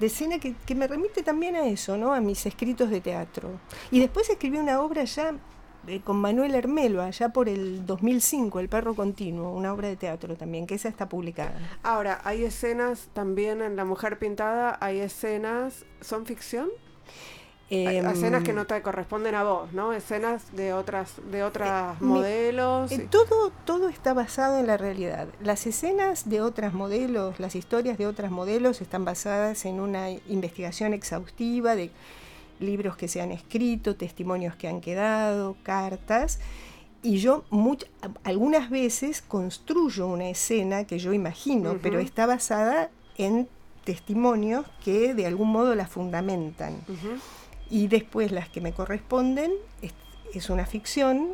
de 0.00 0.06
escena 0.06 0.38
que, 0.38 0.74
me 0.74 0.86
remite 0.86 1.22
también 1.22 1.54
a 1.56 1.66
eso, 1.66 1.96
¿no? 1.98 2.14
A 2.14 2.20
mis 2.20 2.44
escritos 2.46 2.88
de 2.88 3.02
teatro. 3.02 3.60
Y 3.90 4.00
después 4.00 4.28
escribí 4.30 4.56
una 4.56 4.80
obra 4.80 5.04
ya 5.04 5.34
eh, 5.86 6.00
con 6.00 6.16
Manuel 6.16 6.54
Hermelo, 6.54 7.02
allá 7.02 7.28
por 7.28 7.50
el 7.50 7.84
2005, 7.84 8.60
El 8.60 8.70
perro 8.70 8.94
continuo, 8.94 9.52
una 9.52 9.74
obra 9.74 9.88
de 9.88 9.96
teatro 9.96 10.36
también, 10.36 10.66
que 10.66 10.74
esa 10.74 10.88
está 10.88 11.06
publicada. 11.08 11.54
Ahora, 11.82 12.22
hay 12.24 12.44
escenas 12.44 13.10
también 13.12 13.60
en 13.60 13.76
La 13.76 13.84
mujer 13.84 14.18
pintada, 14.18 14.78
hay 14.80 15.00
escenas, 15.00 15.84
¿son 16.00 16.24
ficción? 16.24 16.70
Escenas 17.70 18.42
que 18.42 18.50
em, 18.50 18.56
no 18.56 18.66
te 18.66 18.82
corresponden 18.82 19.34
a 19.34 19.44
vos, 19.44 19.72
¿no? 19.72 19.92
Escenas 19.92 20.54
de 20.56 20.72
otras, 20.72 21.14
de 21.30 21.44
otras 21.44 22.00
eh, 22.00 22.04
modelos. 22.04 22.90
Eh, 22.90 23.06
todo, 23.08 23.52
todo 23.64 23.88
está 23.88 24.12
basado 24.12 24.58
en 24.58 24.66
la 24.66 24.76
realidad. 24.76 25.28
Las 25.40 25.66
escenas 25.66 26.28
de 26.28 26.40
otras 26.40 26.74
modelos, 26.74 27.38
las 27.38 27.54
historias 27.54 27.96
de 27.96 28.06
otras 28.06 28.32
modelos 28.32 28.80
están 28.80 29.04
basadas 29.04 29.64
en 29.64 29.80
una 29.80 30.10
investigación 30.10 30.92
exhaustiva 30.94 31.76
de 31.76 31.90
libros 32.58 32.96
que 32.96 33.08
se 33.08 33.20
han 33.20 33.30
escrito, 33.30 33.94
testimonios 33.94 34.56
que 34.56 34.68
han 34.68 34.80
quedado, 34.80 35.56
cartas. 35.62 36.40
Y 37.02 37.18
yo 37.18 37.44
algunas 38.24 38.68
veces 38.68 39.22
construyo 39.22 40.06
una 40.06 40.28
escena 40.28 40.84
que 40.84 40.98
yo 40.98 41.12
imagino, 41.12 41.78
pero 41.80 41.98
está 41.98 42.26
basada 42.26 42.90
en 43.16 43.48
testimonios 43.84 44.66
que 44.84 45.14
de 45.14 45.26
algún 45.26 45.50
modo 45.50 45.74
la 45.74 45.86
fundamentan 45.86 46.76
y 47.70 47.86
después 47.86 48.32
las 48.32 48.48
que 48.48 48.60
me 48.60 48.72
corresponden 48.72 49.52
es, 50.34 50.50
una 50.50 50.66
ficción 50.66 51.30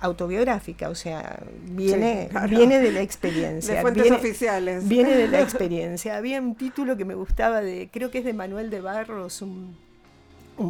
autobiográfica, 0.00 0.88
o 0.88 0.94
sea, 0.94 1.40
viene, 1.62 2.28
viene 2.48 2.80
de 2.80 2.92
la 2.92 3.00
experiencia. 3.02 3.76
De 3.76 3.80
fuentes 3.80 4.10
oficiales. 4.10 4.86
Viene 4.86 5.16
de 5.16 5.28
la 5.28 5.40
experiencia. 5.42 6.16
Había 6.16 6.40
un 6.40 6.54
título 6.54 6.96
que 6.96 7.04
me 7.04 7.14
gustaba 7.14 7.60
de, 7.60 7.88
creo 7.90 8.10
que 8.10 8.18
es 8.18 8.24
de 8.24 8.34
Manuel 8.34 8.68
de 8.70 8.80
Barros, 8.80 9.42
un, 9.42 9.76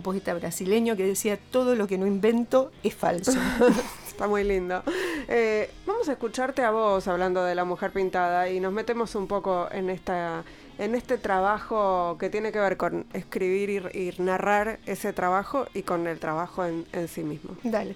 poeta 0.02 0.34
brasileño 0.34 0.96
que 0.96 1.06
decía, 1.06 1.38
todo 1.50 1.74
lo 1.74 1.86
que 1.86 1.96
no 1.96 2.06
invento 2.06 2.70
es 2.82 2.94
falso. 2.94 3.32
Está 4.08 4.26
muy 4.26 4.44
lindo. 4.44 4.82
Eh, 5.28 5.70
vamos 5.86 6.08
a 6.08 6.12
escucharte 6.12 6.62
a 6.62 6.70
vos 6.70 7.06
hablando 7.08 7.44
de 7.44 7.54
la 7.54 7.64
mujer 7.64 7.92
pintada 7.92 8.48
y 8.48 8.60
nos 8.60 8.72
metemos 8.72 9.14
un 9.14 9.26
poco 9.26 9.68
en 9.70 9.90
esta 9.90 10.44
en 10.78 10.94
este 10.94 11.18
trabajo 11.18 12.16
que 12.18 12.30
tiene 12.30 12.52
que 12.52 12.58
ver 12.58 12.76
con 12.76 13.06
escribir 13.12 13.90
y, 13.94 14.22
narrar 14.22 14.78
ese 14.86 15.12
trabajo 15.12 15.66
y 15.74 15.82
con 15.82 16.06
el 16.06 16.18
trabajo 16.18 16.64
en, 16.64 16.84
sí 17.08 17.22
mismo. 17.22 17.56
Dale. 17.62 17.94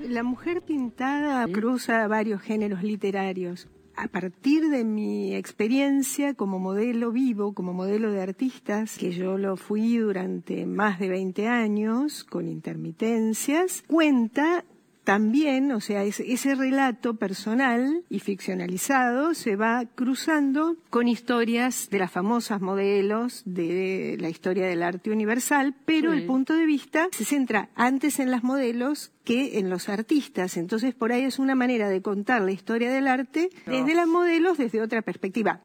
La 0.00 0.22
mujer 0.22 0.62
pintada 0.62 1.46
cruza 1.48 2.06
varios 2.08 2.40
géneros 2.42 2.82
literarios. 2.82 3.68
A 3.94 4.08
partir 4.08 4.70
de 4.70 4.84
mi 4.84 5.34
experiencia 5.34 6.32
como 6.32 6.58
modelo 6.58 7.12
vivo, 7.12 7.52
como 7.52 7.74
modelo 7.74 8.10
de 8.10 8.22
artistas, 8.22 8.96
que 8.96 9.12
yo 9.12 9.36
lo 9.36 9.56
fui 9.56 9.98
durante 9.98 10.64
más 10.64 10.98
de 10.98 11.10
20 11.10 11.46
años, 11.46 12.24
con 12.24 12.48
intermitencias, 12.48 13.84
cuenta 13.86 14.64
también, 15.04 15.72
o 15.72 15.80
sea, 15.80 16.04
ese, 16.04 16.54
relato 16.54 17.14
personal 17.14 18.04
y 18.08 18.20
ficcionalizado 18.20 19.34
se 19.34 19.56
va 19.56 19.84
cruzando 19.94 20.76
con 20.90 21.08
historias 21.08 21.88
de 21.90 21.98
las 21.98 22.10
famosas 22.10 22.60
modelos 22.60 23.42
de 23.44 24.16
la 24.20 24.28
historia 24.28 24.66
del 24.66 24.82
arte 24.82 25.10
universal, 25.10 25.74
pero 25.84 26.12
el 26.12 26.26
punto 26.26 26.54
de 26.54 26.66
vista 26.66 27.08
se 27.12 27.24
centra 27.24 27.70
antes 27.74 28.20
en 28.20 28.30
las 28.30 28.44
modelos 28.44 29.12
que 29.24 29.58
en 29.58 29.70
los 29.70 29.88
artistas. 29.88 30.56
Entonces, 30.56 30.94
por 30.94 31.12
ahí 31.12 31.22
es 31.22 31.38
una 31.38 31.54
manera 31.54 31.88
de 31.88 32.02
contar 32.02 32.42
la 32.42 32.52
historia 32.52 32.90
del 32.92 33.08
arte 33.08 33.50
desde 33.66 33.94
las 33.94 34.06
modelos, 34.06 34.58
desde 34.58 34.82
otra 34.82 35.02
perspectiva. 35.02 35.62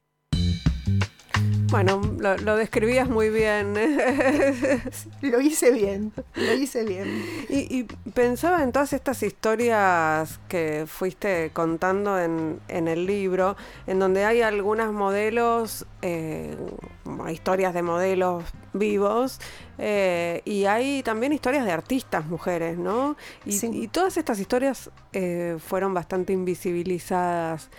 Bueno, 1.70 2.00
lo, 2.18 2.56
describías 2.56 3.10
muy 3.10 3.28
bien. 3.28 3.74
lo 5.22 5.40
hice 5.40 5.70
bien, 5.70 6.12
lo 6.34 6.54
hice 6.54 6.84
bien. 6.84 7.22
Y, 7.50 7.84
pensaba 8.14 8.62
en 8.62 8.72
todas 8.72 8.94
estas 8.94 9.22
historias 9.22 10.40
que 10.48 10.84
fuiste 10.86 11.50
contando 11.52 12.18
en, 12.18 12.58
el 12.68 13.06
libro, 13.06 13.56
en 13.86 13.98
donde 13.98 14.24
hay 14.24 14.40
algunas 14.40 14.92
modelos, 14.92 15.86
eh, 16.00 16.56
historias 17.30 17.74
de 17.74 17.82
modelos 17.82 18.44
vivos, 18.72 19.38
eh, 19.76 20.40
y 20.46 20.64
hay 20.64 21.02
también 21.02 21.34
historias 21.34 21.66
de 21.66 21.72
artistas 21.72 22.24
mujeres, 22.26 22.78
¿no? 22.78 23.16
Y, 23.44 23.88
todas 23.88 24.16
estas 24.16 24.40
historias 24.40 24.90
eh, 25.12 25.58
fueron 25.58 25.92
bastante 25.92 26.32
invisibilizadas 26.32 27.70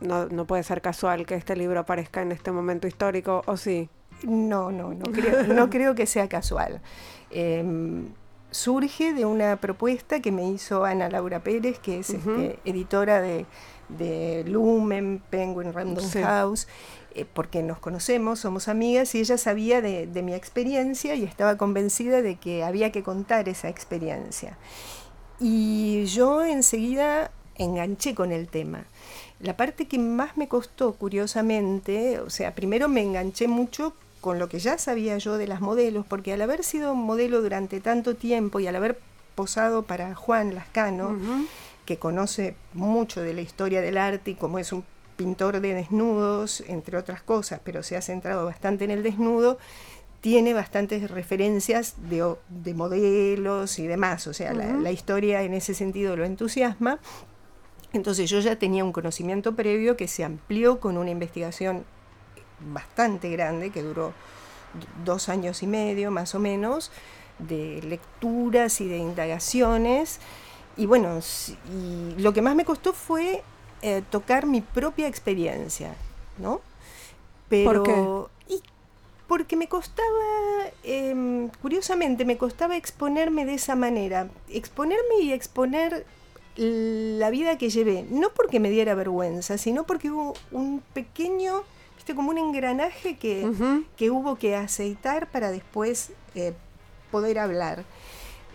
no, 0.00 0.26
no 0.26 0.46
puede 0.46 0.62
ser 0.62 0.80
casual 0.82 1.26
que 1.26 1.34
este 1.34 1.56
libro 1.56 1.80
aparezca 1.80 2.22
en 2.22 2.32
este 2.32 2.52
momento 2.52 2.86
histórico, 2.88 3.42
¿o 3.46 3.56
sí? 3.56 3.88
No, 4.22 4.70
no, 4.70 4.92
no 4.94 5.04
creo, 5.12 5.42
no 5.54 5.70
creo 5.70 5.94
que 5.94 6.06
sea 6.06 6.28
casual. 6.28 6.80
Em, 7.30 8.08
surge 8.50 9.12
de 9.12 9.24
una 9.24 9.56
propuesta 9.56 10.20
que 10.20 10.32
me 10.32 10.48
hizo 10.48 10.84
Ana 10.84 11.08
Laura 11.08 11.40
Pérez, 11.40 11.78
que 11.78 12.00
es 12.00 12.10
este, 12.10 12.58
editora 12.64 13.20
de, 13.20 14.44
Lumen, 14.46 15.22
Penguin 15.30 15.72
Random 15.72 16.04
House, 16.22 16.66
eh, 17.14 17.24
porque 17.32 17.62
nos 17.62 17.78
conocemos, 17.78 18.40
somos 18.40 18.68
amigas, 18.68 19.14
y 19.14 19.20
ella 19.20 19.36
sabía 19.36 19.80
de, 19.80 20.06
de 20.06 20.22
mi 20.22 20.34
experiencia 20.34 21.14
y 21.14 21.24
estaba 21.24 21.56
convencida 21.56 22.22
de 22.22 22.36
que 22.36 22.62
había 22.62 22.92
que 22.92 23.02
contar 23.02 23.48
esa 23.48 23.68
experiencia. 23.68 24.58
Y 25.40 26.04
yo 26.04 26.44
enseguida 26.44 27.30
enganché 27.60 28.14
con 28.14 28.32
el 28.32 28.48
tema. 28.48 28.84
La 29.38 29.56
parte 29.56 29.86
que 29.86 29.98
más 29.98 30.36
me 30.36 30.48
costó, 30.48 30.94
curiosamente, 30.94 32.18
o 32.18 32.30
sea, 32.30 32.54
primero 32.54 32.88
me 32.88 33.02
enganché 33.02 33.48
mucho 33.48 33.94
con 34.20 34.38
lo 34.38 34.48
que 34.48 34.58
ya 34.58 34.76
sabía 34.78 35.16
yo 35.18 35.38
de 35.38 35.46
las 35.46 35.60
modelos, 35.60 36.04
porque 36.06 36.32
al 36.32 36.42
haber 36.42 36.64
sido 36.64 36.94
modelo 36.94 37.40
durante 37.40 37.80
tanto 37.80 38.16
tiempo 38.16 38.60
y 38.60 38.66
al 38.66 38.76
haber 38.76 38.98
posado 39.34 39.82
para 39.82 40.14
Juan 40.14 40.54
Lascano, 40.54 41.16
que 41.86 41.98
conoce 41.98 42.54
mucho 42.74 43.22
de 43.22 43.34
la 43.34 43.40
historia 43.40 43.80
del 43.80 43.96
arte 43.96 44.32
y 44.32 44.34
como 44.34 44.58
es 44.58 44.72
un 44.72 44.84
pintor 45.16 45.60
de 45.60 45.74
desnudos, 45.74 46.62
entre 46.66 46.96
otras 46.96 47.22
cosas, 47.22 47.60
pero 47.64 47.82
se 47.82 47.96
ha 47.96 48.02
centrado 48.02 48.44
bastante 48.44 48.84
en 48.84 48.90
el 48.90 49.02
desnudo, 49.02 49.58
tiene 50.20 50.52
bastantes 50.52 51.10
referencias 51.10 51.94
de, 52.08 52.74
modelos 52.74 53.78
y 53.78 53.86
demás, 53.86 54.26
o 54.26 54.34
sea, 54.34 54.52
la, 54.52 54.92
historia 54.92 55.42
en 55.42 55.54
ese 55.54 55.74
sentido 55.74 56.16
lo 56.16 56.24
entusiasma. 56.24 56.98
Entonces 57.92 58.30
yo 58.30 58.40
ya 58.40 58.56
tenía 58.56 58.84
un 58.84 58.92
conocimiento 58.92 59.54
previo 59.54 59.96
que 59.96 60.08
se 60.08 60.24
amplió 60.24 60.80
con 60.80 60.96
una 60.96 61.10
investigación 61.10 61.84
bastante 62.72 63.30
grande, 63.30 63.70
que 63.70 63.82
duró 63.82 64.12
dos 65.04 65.28
años 65.28 65.62
y 65.62 65.66
medio 65.66 66.10
más 66.10 66.34
o 66.34 66.38
menos, 66.38 66.92
de 67.38 67.82
lecturas 67.82 68.80
y 68.80 68.88
de 68.88 68.98
indagaciones. 68.98 70.20
Y 70.76 70.86
bueno, 70.86 71.18
y 71.74 72.20
lo 72.20 72.32
que 72.32 72.42
más 72.42 72.54
me 72.54 72.64
costó 72.64 72.92
fue 72.92 73.42
eh, 73.82 74.02
tocar 74.10 74.46
mi 74.46 74.60
propia 74.60 75.08
experiencia, 75.08 75.94
¿no? 76.38 76.60
Pero, 77.48 77.82
¿Por 77.82 78.30
Y 78.48 78.62
porque 79.26 79.56
me 79.56 79.68
costaba, 79.68 80.08
em, 80.82 81.48
curiosamente, 81.62 82.24
me 82.24 82.36
costaba 82.36 82.76
exponerme 82.76 83.44
de 83.44 83.54
esa 83.54 83.76
manera. 83.76 84.28
Exponerme 84.48 85.20
y 85.22 85.32
exponer 85.32 86.04
la 86.60 87.30
vida 87.30 87.56
que 87.56 87.70
llevé. 87.70 88.04
No 88.10 88.28
porque 88.30 88.60
me 88.60 88.68
diera 88.68 88.94
vergüenza, 88.94 89.56
sino 89.56 89.84
porque 89.84 90.10
hubo 90.10 90.34
un 90.50 90.82
pequeño, 90.92 91.62
viste, 91.96 92.14
como 92.14 92.30
un 92.30 92.38
engranaje 92.38 93.16
que, 93.16 93.50
que 93.96 94.10
hubo 94.10 94.36
que 94.36 94.56
aceitar 94.56 95.30
para 95.30 95.50
después 95.50 96.10
eh, 96.34 96.52
poder 97.10 97.38
hablar. 97.38 97.84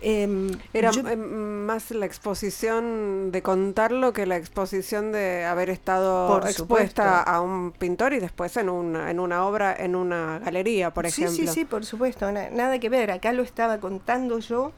Em, 0.02 0.52
Era 0.72 0.92
em, 0.92 1.66
más 1.66 1.90
la 1.90 2.06
exposición 2.06 3.32
de 3.32 3.42
contarlo 3.42 4.14
que 4.14 4.28
la 4.28 4.38
exposición 4.38 5.12
de 5.12 5.46
haber 5.46 5.72
estado 5.72 6.46
expuesta 6.46 7.24
a 7.24 7.42
un 7.42 7.72
pintor 7.72 8.14
y 8.14 8.20
después 8.20 8.56
en 8.58 8.70
una, 8.70 9.10
en 9.10 9.20
una 9.20 9.48
obra, 9.48 9.76
en 9.76 9.96
una 9.96 10.38
galería, 10.38 10.94
por 10.94 11.08
ejemplo. 11.08 11.34
Sí, 11.34 11.48
sí, 11.48 11.54
sí, 11.54 11.66
por 11.66 11.86
supuesto, 11.86 12.32
nada 12.32 12.78
que 12.78 12.90
ver. 12.90 13.10
Acá 13.10 13.34
lo 13.34 13.42
estaba 13.42 13.80
contando 13.80 14.38
yo 14.38 14.74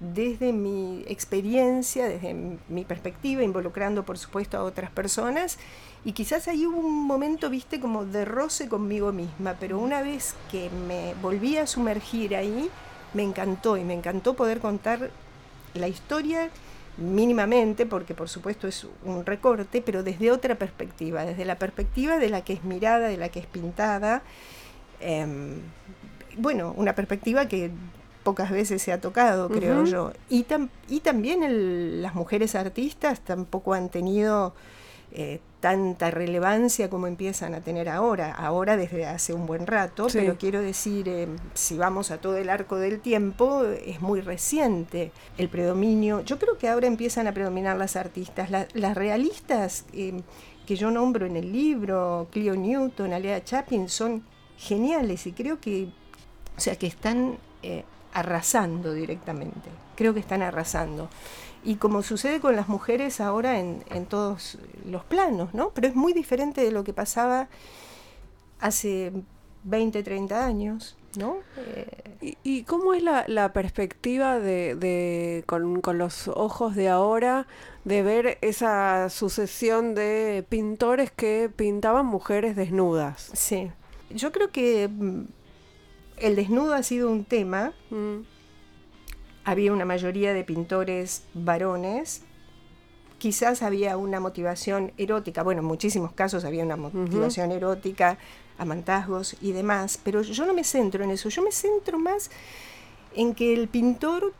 desde 0.00 0.52
mi 0.52 1.04
experiencia, 1.08 2.06
desde 2.06 2.34
mi 2.68 2.84
perspectiva, 2.84 3.42
involucrando 3.42 4.04
por 4.04 4.18
supuesto 4.18 4.58
a 4.58 4.62
otras 4.62 4.90
personas. 4.90 5.58
Y 6.04 6.12
quizás 6.12 6.48
ahí 6.48 6.66
hubo 6.66 6.78
un 6.78 7.06
momento, 7.06 7.50
viste, 7.50 7.80
como 7.80 8.04
de 8.04 8.24
roce 8.24 8.68
conmigo 8.68 9.12
misma, 9.12 9.56
pero 9.58 9.78
una 9.78 10.02
vez 10.02 10.34
que 10.50 10.70
me 10.70 11.14
volví 11.22 11.56
a 11.56 11.66
sumergir 11.66 12.36
ahí, 12.36 12.70
me 13.14 13.22
encantó 13.22 13.76
y 13.76 13.84
me 13.84 13.94
encantó 13.94 14.34
poder 14.34 14.60
contar 14.60 15.10
la 15.74 15.88
historia 15.88 16.50
mínimamente, 16.98 17.86
porque 17.86 18.14
por 18.14 18.28
supuesto 18.28 18.68
es 18.68 18.86
un 19.04 19.26
recorte, 19.26 19.82
pero 19.82 20.02
desde 20.02 20.30
otra 20.30 20.54
perspectiva, 20.54 21.24
desde 21.24 21.44
la 21.44 21.58
perspectiva 21.58 22.18
de 22.18 22.30
la 22.30 22.42
que 22.42 22.54
es 22.54 22.64
mirada, 22.64 23.08
de 23.08 23.16
la 23.16 23.28
que 23.28 23.40
es 23.40 23.46
pintada. 23.46 24.22
Em, 25.00 25.60
bueno, 26.38 26.72
una 26.76 26.94
perspectiva 26.94 27.48
que 27.48 27.70
pocas 28.26 28.50
veces 28.50 28.82
se 28.82 28.92
ha 28.92 29.00
tocado, 29.00 29.48
creo 29.48 29.84
yo. 29.84 30.12
Y, 30.28 30.44
y 30.88 30.98
también 30.98 32.02
las 32.02 32.16
mujeres 32.16 32.56
artistas 32.56 33.20
tampoco 33.20 33.72
han 33.72 33.88
tenido 33.88 34.52
eh, 35.12 35.38
tanta 35.60 36.10
relevancia 36.10 36.90
como 36.90 37.06
empiezan 37.06 37.54
a 37.54 37.60
tener 37.60 37.88
ahora, 37.88 38.32
ahora 38.32 38.76
desde 38.76 39.06
hace 39.06 39.32
un 39.32 39.46
buen 39.46 39.68
rato, 39.68 40.08
pero 40.12 40.36
quiero 40.36 40.60
decir, 40.60 41.08
eh, 41.08 41.28
si 41.54 41.78
vamos 41.78 42.10
a 42.10 42.18
todo 42.18 42.36
el 42.36 42.50
arco 42.50 42.76
del 42.78 42.98
tiempo, 42.98 43.62
es 43.64 44.00
muy 44.00 44.20
reciente 44.20 45.12
el 45.38 45.48
predominio. 45.48 46.22
Yo 46.22 46.40
creo 46.40 46.58
que 46.58 46.68
ahora 46.68 46.88
empiezan 46.88 47.28
a 47.28 47.32
predominar 47.32 47.76
las 47.76 47.94
artistas, 47.94 48.50
las 48.50 48.94
realistas 48.96 49.84
eh, 49.92 50.20
que 50.66 50.74
yo 50.74 50.90
nombro 50.90 51.26
en 51.26 51.36
el 51.36 51.52
libro, 51.52 52.26
Cleo 52.32 52.56
Newton, 52.56 53.12
Alea 53.12 53.44
Chapin, 53.44 53.88
son 53.88 54.24
geniales 54.58 55.28
y 55.28 55.32
creo 55.32 55.60
que, 55.60 55.90
o 56.56 56.60
sea, 56.60 56.74
que 56.74 56.88
están 56.88 57.38
arrasando 58.16 58.94
directamente, 58.94 59.68
creo 59.94 60.14
que 60.14 60.20
están 60.20 60.40
arrasando 60.40 61.10
y 61.66 61.76
como 61.76 62.02
sucede 62.02 62.40
con 62.40 62.56
las 62.56 62.68
mujeres 62.68 63.20
ahora 63.20 63.58
en, 63.58 64.06
todos 64.08 64.56
los 64.88 65.04
planos, 65.04 65.52
¿no? 65.52 65.70
Pero 65.70 65.88
es 65.88 65.94
muy 65.94 66.12
diferente 66.12 66.62
de 66.62 66.70
lo 66.70 66.82
que 66.84 66.94
pasaba 66.94 67.48
hace 68.60 69.12
20, 69.64 70.02
30 70.02 70.46
años, 70.46 70.96
¿no? 71.18 71.38
Eh, 71.58 72.36
¿Y, 72.44 72.62
cómo 72.62 72.94
es 72.94 73.02
la, 73.02 73.52
perspectiva 73.52 74.38
de, 74.38 75.42
con, 75.46 75.82
los 75.98 76.28
ojos 76.28 76.76
de 76.76 76.88
ahora 76.88 77.48
de 77.84 78.02
ver 78.02 78.38
esa 78.40 79.10
sucesión 79.10 79.94
de 79.94 80.46
pintores 80.48 81.10
que 81.10 81.50
pintaban 81.54 82.06
mujeres 82.06 82.54
desnudas? 82.54 83.30
Sí, 83.34 83.72
yo 84.10 84.30
creo 84.30 84.50
que 84.50 84.88
mm, 84.88 85.24
el 86.18 86.36
desnudo 86.36 86.74
ha 86.74 86.82
sido 86.82 87.10
un 87.10 87.24
tema. 87.24 87.72
Mm. 87.90 88.20
Había 89.44 89.72
una 89.72 89.84
mayoría 89.84 90.32
de 90.32 90.42
pintores 90.42 91.22
varones, 91.32 92.22
quizás 93.18 93.62
había 93.62 93.96
una 93.96 94.20
motivación 94.20 94.92
erótica, 94.98 95.42
bueno, 95.42 95.60
en 95.60 95.66
muchísimos 95.66 96.12
casos 96.12 96.44
había 96.44 96.64
una 96.64 96.76
motivación 96.76 97.52
erótica, 97.52 98.18
amantazgos 98.58 99.36
y 99.40 99.52
demás, 99.52 100.00
pero 100.02 100.22
yo 100.22 100.46
no 100.46 100.54
me 100.54 100.64
centro 100.64 101.04
en 101.04 101.10
eso, 101.10 101.28
yo 101.28 101.42
me 101.42 101.52
centro 101.52 101.98
más 101.98 102.30
en 103.14 103.34
que 103.34 103.54
el 103.54 103.68
pintor 103.68 104.32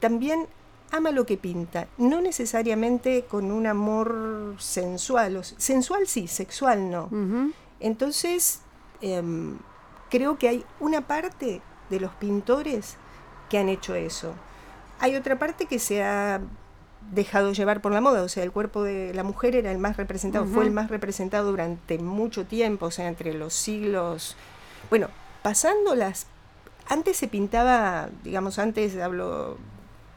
también 0.00 0.46
ama 0.90 1.10
lo 1.10 1.26
que 1.26 1.36
pinta, 1.36 1.88
no 1.98 2.20
necesariamente 2.20 3.24
con 3.24 3.50
un 3.50 3.66
amor 3.66 4.54
sensual, 4.58 5.44
sensual 5.44 6.06
sí, 6.06 6.28
sexual 6.28 6.90
no. 6.90 7.10
Entonces, 7.80 8.60
em, 9.00 9.58
creo 10.10 10.38
que 10.38 10.48
hay 10.48 10.64
una 10.80 11.02
parte 11.02 11.60
de 11.90 12.00
los 12.00 12.12
pintores 12.12 12.96
que 13.48 13.58
han 13.58 13.68
hecho 13.68 13.94
eso. 13.94 14.34
Hay 14.98 15.14
otra 15.14 15.38
parte 15.38 15.66
que 15.66 15.78
se 15.78 16.02
ha 16.02 16.40
dejado 17.12 17.52
llevar 17.52 17.80
por 17.80 17.92
la 17.92 18.00
moda, 18.00 18.22
o 18.22 18.28
sea, 18.28 18.42
el 18.42 18.50
cuerpo 18.50 18.82
de 18.82 19.14
la 19.14 19.22
mujer 19.22 19.54
era 19.54 19.70
el 19.70 19.78
más 19.78 19.96
representado, 19.96 20.44
fue 20.46 20.64
el 20.64 20.72
más 20.72 20.90
representado 20.90 21.50
durante 21.50 21.98
mucho 21.98 22.46
tiempo, 22.46 22.86
o 22.86 22.90
sea, 22.90 23.06
entre 23.06 23.32
los 23.32 23.54
siglos, 23.54 24.36
bueno, 24.90 25.08
pasando 25.42 25.94
las, 25.94 26.26
antes 26.88 27.16
se 27.16 27.28
pintaba, 27.28 28.08
digamos, 28.24 28.58
antes 28.58 28.96
hablo 28.98 29.56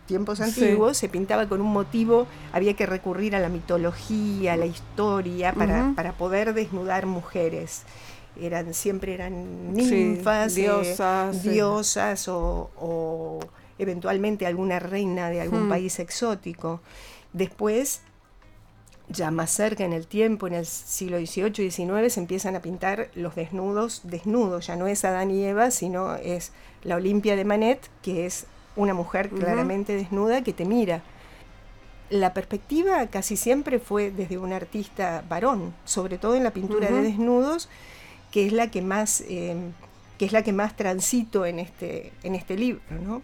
tiempos 0.08 0.42
antiguos, 0.42 0.98
se 0.98 1.08
pintaba 1.10 1.48
con 1.48 1.62
un 1.62 1.72
motivo, 1.72 2.26
había 2.52 2.74
que 2.74 2.88
recurrir 2.88 3.36
a 3.36 3.40
la 3.40 3.50
mitología, 3.50 4.54
a 4.54 4.58
la 4.58 4.66
historia, 4.66 5.54
para, 5.54 5.94
para 5.96 6.14
poder 6.14 6.56
desnudar 6.56 7.06
mujeres 7.06 7.84
eran 8.42 8.74
siempre 8.74 9.14
eran 9.14 9.74
ninfas, 9.74 10.58
eh, 10.58 10.62
diosas, 10.62 11.44
diosas 11.44 12.28
o, 12.28 13.40
eventualmente 13.78 14.46
alguna 14.46 14.80
reina 14.80 15.30
de 15.30 15.42
algún 15.42 15.68
hmm. 15.68 15.70
país 15.70 16.00
exótico. 16.00 16.82
Después, 17.34 18.02
ya 19.08 19.32
más 19.32 19.52
cerca 19.52 19.86
en 19.86 19.94
el 19.94 20.08
tiempo, 20.08 20.48
en 20.48 20.54
el 20.54 20.66
siglo 20.66 21.18
XVIII 21.18 21.66
y 21.66 21.72
XIX, 21.72 22.14
se 22.14 22.20
empiezan 22.20 22.56
a 22.56 22.62
pintar 22.62 23.10
los 23.16 23.36
desnudos, 23.36 24.02
desnudos, 24.04 24.68
ya 24.68 24.76
no 24.76 24.88
es 24.88 25.06
Adán 25.06 25.32
y 25.32 25.44
Eva, 25.44 25.72
sino 25.72 26.16
es 26.16 26.52
la 26.84 26.96
Olimpia 26.96 27.36
de 27.36 27.46
Manet, 27.46 27.90
que 28.02 28.26
es 28.26 28.46
una 28.76 28.94
mujer 28.94 29.30
claramente 29.30 29.96
desnuda 29.96 30.44
que 30.44 30.54
te 30.54 30.66
mira. 30.66 31.04
La 32.10 32.34
perspectiva 32.34 33.06
casi 33.08 33.38
siempre 33.38 33.80
fue 33.80 34.10
desde 34.10 34.38
un 34.38 34.54
artista 34.54 35.24
varón, 35.30 35.74
sobre 35.86 36.18
todo 36.18 36.36
en 36.36 36.44
la 36.44 36.52
pintura 36.52 36.90
de 36.90 37.02
desnudos, 37.02 37.70
que 38.32 38.46
es 38.46 38.54
la 38.54 38.72
que 38.72 38.82
más, 38.82 39.22
eh, 39.22 39.56
que 40.18 40.26
es 40.26 40.32
la 40.32 40.44
que 40.44 40.54
más 40.54 40.76
transito 40.76 41.46
en 41.46 41.60
este, 41.60 42.12
en 42.24 42.36
este 42.36 42.56
libro, 42.56 42.82
¿no? 42.90 43.22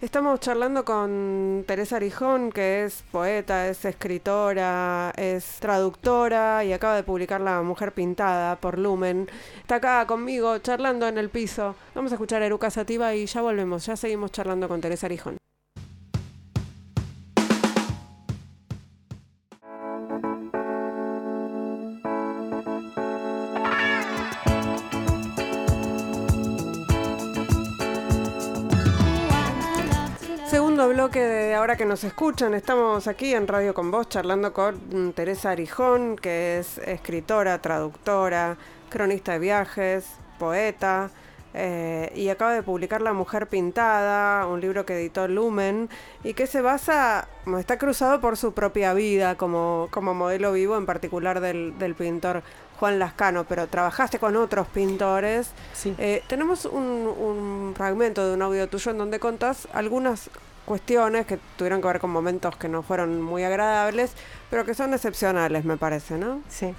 Estamos 0.00 0.40
charlando 0.40 0.84
con 0.84 1.64
Teresa 1.66 1.96
Arijón, 1.96 2.52
que 2.52 2.84
es 2.84 3.02
poeta, 3.10 3.68
es 3.68 3.84
escritora, 3.84 5.12
es 5.16 5.58
traductora 5.60 6.64
y 6.64 6.72
acaba 6.72 6.96
de 6.96 7.02
publicar 7.02 7.40
La 7.40 7.62
Mujer 7.62 7.92
Pintada 7.92 8.56
por 8.56 8.78
Lumen. 8.78 9.28
Está 9.60 9.76
acá 9.76 10.06
conmigo 10.06 10.58
charlando 10.58 11.08
en 11.08 11.18
el 11.18 11.30
piso. 11.30 11.74
Vamos 11.94 12.12
a 12.12 12.14
escuchar 12.14 12.42
a 12.42 12.46
Eruca 12.46 12.70
Sativa 12.70 13.14
y 13.14 13.26
ya 13.26 13.42
volvemos. 13.42 13.84
Ya 13.86 13.96
seguimos 13.96 14.32
charlando 14.32 14.68
con 14.68 14.80
Teresa 14.80 15.06
Arijón. 15.06 15.36
Bloque 30.98 31.20
de 31.20 31.54
ahora 31.54 31.76
que 31.76 31.84
nos 31.84 32.02
escuchan. 32.02 32.54
Estamos 32.54 33.06
aquí 33.06 33.32
en 33.32 33.46
Radio 33.46 33.72
con 33.72 33.92
Vos 33.92 34.08
charlando 34.08 34.52
con 34.52 35.12
Teresa 35.12 35.52
Arijón, 35.52 36.16
que 36.16 36.58
es 36.58 36.78
escritora, 36.78 37.62
traductora, 37.62 38.56
cronista 38.90 39.34
de 39.34 39.38
viajes, 39.38 40.06
poeta. 40.40 41.12
eh, 41.54 42.10
y 42.16 42.30
acaba 42.30 42.52
de 42.52 42.64
publicar 42.64 43.00
La 43.00 43.12
Mujer 43.12 43.46
Pintada, 43.46 44.44
un 44.48 44.60
libro 44.60 44.84
que 44.84 44.94
editó 44.94 45.28
Lumen 45.28 45.88
y 46.24 46.34
que 46.34 46.48
se 46.48 46.62
basa, 46.62 47.28
está 47.60 47.78
cruzado 47.78 48.20
por 48.20 48.36
su 48.36 48.52
propia 48.52 48.92
vida 48.92 49.36
como, 49.36 49.86
como 49.92 50.14
modelo 50.14 50.52
vivo, 50.52 50.76
en 50.76 50.84
particular 50.84 51.40
del, 51.40 51.94
pintor 51.96 52.42
Juan 52.80 52.98
Lascano, 52.98 53.44
pero 53.44 53.68
trabajaste 53.68 54.18
con 54.18 54.34
otros 54.34 54.66
pintores. 54.66 55.52
Sí. 55.74 55.94
Eh, 55.98 56.24
tenemos 56.26 56.64
un, 56.64 56.82
un, 56.82 57.74
fragmento 57.76 58.26
de 58.26 58.34
un 58.34 58.42
audio 58.42 58.68
tuyo 58.68 58.90
en 58.90 58.98
donde 58.98 59.20
contás 59.20 59.68
algunas 59.72 60.28
cuestiones 60.68 61.26
que 61.26 61.38
tuvieron 61.56 61.80
que 61.80 61.88
ver 61.88 61.98
con 61.98 62.10
momentos 62.10 62.54
que 62.56 62.68
no 62.68 62.82
fueron 62.82 63.22
muy 63.22 63.42
agradables, 63.42 64.12
pero 64.50 64.66
que 64.66 64.74
son 64.74 64.92
excepcionales, 64.92 65.64
me 65.64 65.78
parece, 65.78 66.18
¿no? 66.18 66.42
Sí 66.48 66.74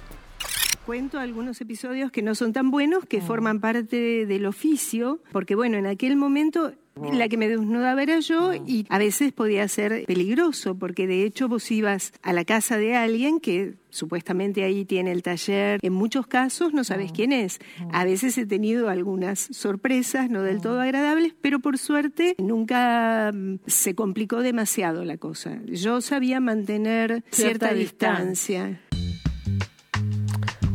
cuento 0.86 1.20
algunos 1.20 1.60
episodios 1.60 2.10
que 2.10 2.20
no 2.20 2.34
son 2.34 2.52
tan 2.52 2.72
buenos, 2.72 3.04
que 3.04 3.18
mm. 3.18 3.22
forman 3.22 3.60
parte 3.60 4.26
del 4.26 4.44
oficio, 4.46 5.20
porque 5.30 5.54
bueno, 5.54 5.76
en 5.78 5.86
aquel 5.86 6.16
momento. 6.16 6.72
La 7.12 7.28
que 7.28 7.36
me 7.36 7.48
desnudaba 7.48 8.02
era 8.02 8.20
yo 8.20 8.52
mm. 8.52 8.64
y 8.66 8.86
a 8.88 8.98
veces 8.98 9.32
podía 9.32 9.66
ser 9.68 10.04
peligroso, 10.06 10.74
porque 10.74 11.06
de 11.06 11.24
hecho 11.24 11.48
vos 11.48 11.70
ibas 11.70 12.12
a 12.22 12.32
la 12.32 12.44
casa 12.44 12.76
de 12.76 12.96
alguien 12.96 13.40
que 13.40 13.74
supuestamente 13.90 14.64
ahí 14.64 14.84
tiene 14.84 15.12
el 15.12 15.22
taller. 15.22 15.80
En 15.82 15.92
muchos 15.92 16.26
casos 16.26 16.72
no 16.72 16.84
sabes 16.84 17.12
quién 17.12 17.32
es. 17.32 17.58
A 17.92 18.04
veces 18.04 18.38
he 18.38 18.46
tenido 18.46 18.88
algunas 18.88 19.38
sorpresas, 19.50 20.30
no 20.30 20.42
del 20.42 20.60
todo 20.60 20.80
agradables, 20.80 21.34
pero 21.40 21.60
por 21.60 21.78
suerte 21.78 22.34
nunca 22.38 23.32
se 23.66 23.94
complicó 23.94 24.42
demasiado 24.42 25.04
la 25.04 25.16
cosa. 25.16 25.58
Yo 25.66 26.00
sabía 26.00 26.40
mantener 26.40 27.24
cierta, 27.30 27.72
distancia. 27.72 28.80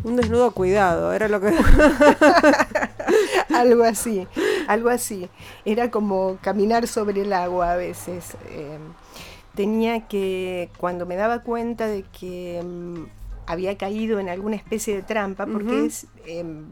Un 0.04 0.18
desnudo 0.18 0.52
cuidado, 0.52 1.14
era 1.14 1.28
lo 1.28 1.42
que... 1.42 1.52
algo 3.54 3.84
así, 3.84 4.28
algo 4.68 4.90
así. 4.90 5.30
Era 5.64 5.92
como 5.92 6.38
caminar 6.42 6.88
sobre 6.88 7.22
el 7.22 7.34
agua 7.34 7.74
a 7.74 7.76
veces. 7.76 8.36
Eh, 8.50 8.78
tenía 9.56 10.08
que, 10.08 10.70
cuando 10.78 11.06
me 11.06 11.16
daba 11.16 11.40
cuenta 11.40 11.88
de 11.88 12.04
que 12.04 12.62
mm, 12.64 13.04
había 13.48 13.78
caído 13.78 14.20
en 14.20 14.30
alguna 14.30 14.56
especie 14.56 14.96
de 14.96 15.02
trampa, 15.02 15.46
porque 15.46 15.86
es... 15.86 16.08
Em, 16.26 16.66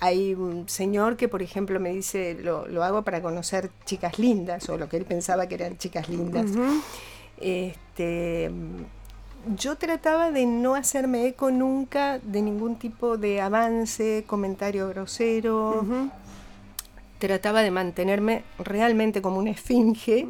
hay 0.00 0.34
un 0.34 0.68
señor 0.68 1.16
que, 1.16 1.28
por 1.28 1.42
ejemplo, 1.42 1.80
me 1.80 1.90
dice, 1.90 2.36
lo, 2.40 2.84
hago 2.84 3.02
para 3.02 3.20
conocer 3.20 3.70
chicas 3.84 4.18
lindas, 4.20 4.68
o 4.68 4.78
lo 4.78 4.88
que 4.88 4.96
él 4.96 5.04
pensaba 5.04 5.48
que 5.48 5.56
eran 5.56 5.76
chicas 5.76 6.08
lindas. 6.08 6.52
Este 7.40 8.50
yo 9.56 9.76
trataba 9.76 10.30
de 10.30 10.46
no 10.46 10.74
hacerme 10.74 11.26
eco 11.26 11.50
nunca 11.50 12.18
de 12.18 12.42
ningún 12.42 12.76
tipo 12.76 13.16
de 13.16 13.40
avance, 13.40 14.24
comentario 14.26 14.88
grosero. 14.88 15.86
Trataba 17.18 17.62
de 17.62 17.70
mantenerme 17.70 18.44
realmente 18.58 19.22
como 19.22 19.38
una 19.38 19.50
esfinge 19.50 20.28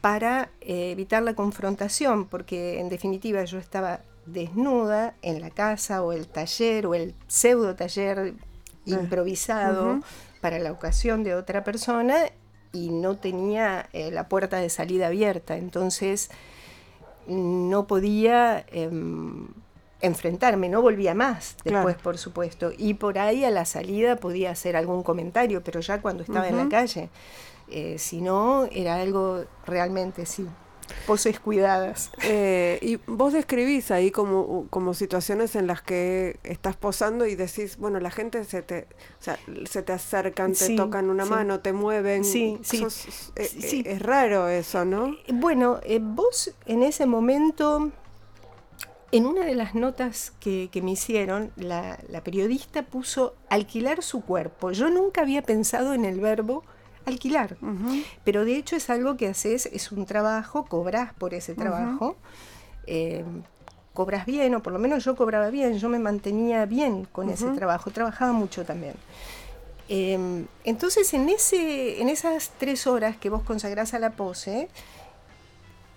para 0.00 0.50
eh, 0.60 0.92
evitar 0.92 1.22
la 1.22 1.34
confrontación, 1.34 2.26
porque 2.26 2.80
en 2.80 2.88
definitiva 2.88 3.44
yo 3.44 3.58
estaba 3.58 4.00
desnuda 4.24 5.14
en 5.22 5.40
la 5.40 5.50
casa 5.50 6.02
o 6.02 6.12
el 6.12 6.26
taller 6.26 6.86
o 6.86 6.94
el 6.94 7.14
pseudo 7.26 7.74
taller 7.76 8.34
improvisado 8.84 10.00
para 10.40 10.58
la 10.58 10.72
ocasión 10.72 11.24
de 11.24 11.34
otra 11.34 11.64
persona 11.64 12.16
y 12.72 12.90
no 12.90 13.16
tenía 13.16 13.88
eh, 13.92 14.10
la 14.10 14.28
puerta 14.28 14.58
de 14.58 14.68
salida 14.68 15.08
abierta. 15.08 15.56
Entonces, 15.56 16.30
no 17.26 17.86
podía 17.86 18.64
em, 18.70 19.48
enfrentarme, 20.00 20.68
no 20.68 20.82
volvía 20.82 21.14
más 21.14 21.56
después, 21.64 21.96
por 21.96 22.18
supuesto. 22.18 22.70
Y 22.76 22.94
por 22.94 23.18
ahí 23.18 23.44
a 23.44 23.50
la 23.50 23.64
salida 23.64 24.16
podía 24.16 24.50
hacer 24.50 24.76
algún 24.76 25.02
comentario, 25.02 25.62
pero 25.62 25.80
ya 25.80 26.00
cuando 26.00 26.22
estaba 26.22 26.48
en 26.48 26.56
la 26.56 26.68
calle, 26.68 27.10
eh, 27.68 27.98
si 27.98 28.20
no, 28.20 28.68
era 28.70 28.96
algo 28.96 29.44
realmente, 29.64 30.26
sí, 30.26 30.46
poses 31.06 31.40
cuidadas. 31.40 32.10
Eh, 32.22 32.78
y 32.82 32.96
vos 33.06 33.32
describís 33.32 33.90
ahí 33.90 34.10
como, 34.10 34.66
como 34.68 34.94
situaciones 34.94 35.56
en 35.56 35.66
las 35.66 35.82
que 35.82 36.38
estás 36.44 36.76
posando 36.76 37.26
y 37.26 37.34
decís, 37.34 37.76
bueno, 37.78 37.98
la 37.98 38.10
gente 38.10 38.44
se 38.44 38.62
te, 38.62 38.86
o 39.18 39.22
sea, 39.22 39.38
se 39.68 39.82
te 39.82 39.92
acercan, 39.92 40.52
te 40.52 40.76
tocan 40.76 41.10
una 41.10 41.24
mano, 41.24 41.60
te 41.60 41.72
mueven. 41.72 42.24
Sí, 42.24 42.58
sí, 42.62 42.84
eh, 43.34 43.82
Es 43.86 44.02
raro 44.02 44.48
eso, 44.48 44.84
¿no? 44.84 45.16
Bueno, 45.32 45.80
vos 46.00 46.54
en 46.66 46.82
ese 46.82 47.06
momento... 47.06 47.90
En 49.16 49.26
una 49.26 49.44
de 49.44 49.54
las 49.54 49.74
notas 49.74 50.32
que, 50.40 50.68
me 50.82 50.90
hicieron, 50.92 51.52
la, 51.56 51.98
la 52.08 52.22
periodista 52.22 52.82
puso 52.82 53.34
alquilar 53.48 54.02
su 54.02 54.22
cuerpo. 54.22 54.72
Yo 54.72 54.90
nunca 54.90 55.22
había 55.22 55.42
pensado 55.42 55.94
en 55.94 56.04
el 56.04 56.20
verbo 56.20 56.64
alquilar. 57.06 57.56
Pero 58.24 58.44
de 58.44 58.56
hecho 58.56 58.76
es 58.76 58.90
algo 58.90 59.16
que 59.16 59.28
haces, 59.28 59.66
es 59.66 59.92
un 59.92 60.04
trabajo, 60.04 60.66
cobras 60.66 61.14
por 61.14 61.32
ese 61.32 61.54
trabajo. 61.54 62.16
Eh, 62.86 63.24
cobras 63.94 64.26
bien, 64.26 64.54
o 64.54 64.62
por 64.62 64.72
lo 64.72 64.78
menos 64.78 65.04
yo 65.04 65.16
cobraba 65.16 65.48
bien, 65.48 65.78
yo 65.78 65.88
me 65.88 65.98
mantenía 65.98 66.66
bien 66.66 67.06
con 67.10 67.30
ese 67.30 67.48
trabajo, 67.52 67.90
trabajaba 67.90 68.32
mucho 68.32 68.64
también. 68.64 68.94
Em, 69.88 70.46
entonces, 70.64 71.14
en, 71.14 71.28
ese, 71.28 72.02
en 72.02 72.08
esas 72.08 72.50
tres 72.58 72.86
horas 72.86 73.16
que 73.16 73.30
vos 73.30 73.42
consagrás 73.42 73.94
a 73.94 73.98
la 73.98 74.10
pose, 74.10 74.68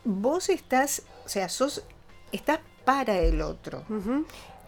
vos 0.05 0.47
estás, 0.49 1.01
o 1.25 1.29
sea, 1.29 1.49
sos, 1.49 1.83
estás 2.31 2.59
para 2.89 3.19
el 3.19 3.43
otro. 3.43 3.83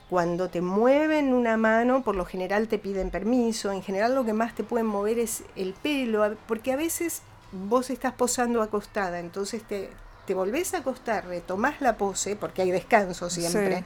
Cuando 0.08 0.48
te 0.48 0.62
mueven 0.62 1.34
una 1.34 1.58
mano, 1.58 2.04
por 2.04 2.16
lo 2.16 2.24
general 2.24 2.68
te 2.68 2.78
piden 2.78 3.10
permiso, 3.10 3.72
en 3.72 3.82
general 3.82 4.14
lo 4.14 4.24
que 4.24 4.34
más 4.34 4.54
te 4.54 4.64
pueden 4.64 4.86
mover 4.86 5.18
es 5.18 5.44
el 5.56 5.74
pelo, 5.74 6.36
porque 6.48 6.72
a 6.72 6.76
veces 6.76 7.24
vos 7.52 7.90
estás 7.90 8.14
posando 8.14 8.62
acostada, 8.62 9.20
entonces 9.20 9.64
te, 9.64 9.90
te 10.28 10.36
volvés 10.36 10.76
a 10.76 10.80
acostar, 10.80 11.26
retomás 11.26 11.82
la 11.82 11.98
pose, 11.98 12.36
porque 12.36 12.62
hay 12.62 12.70
descanso 12.70 13.28
siempre. 13.32 13.86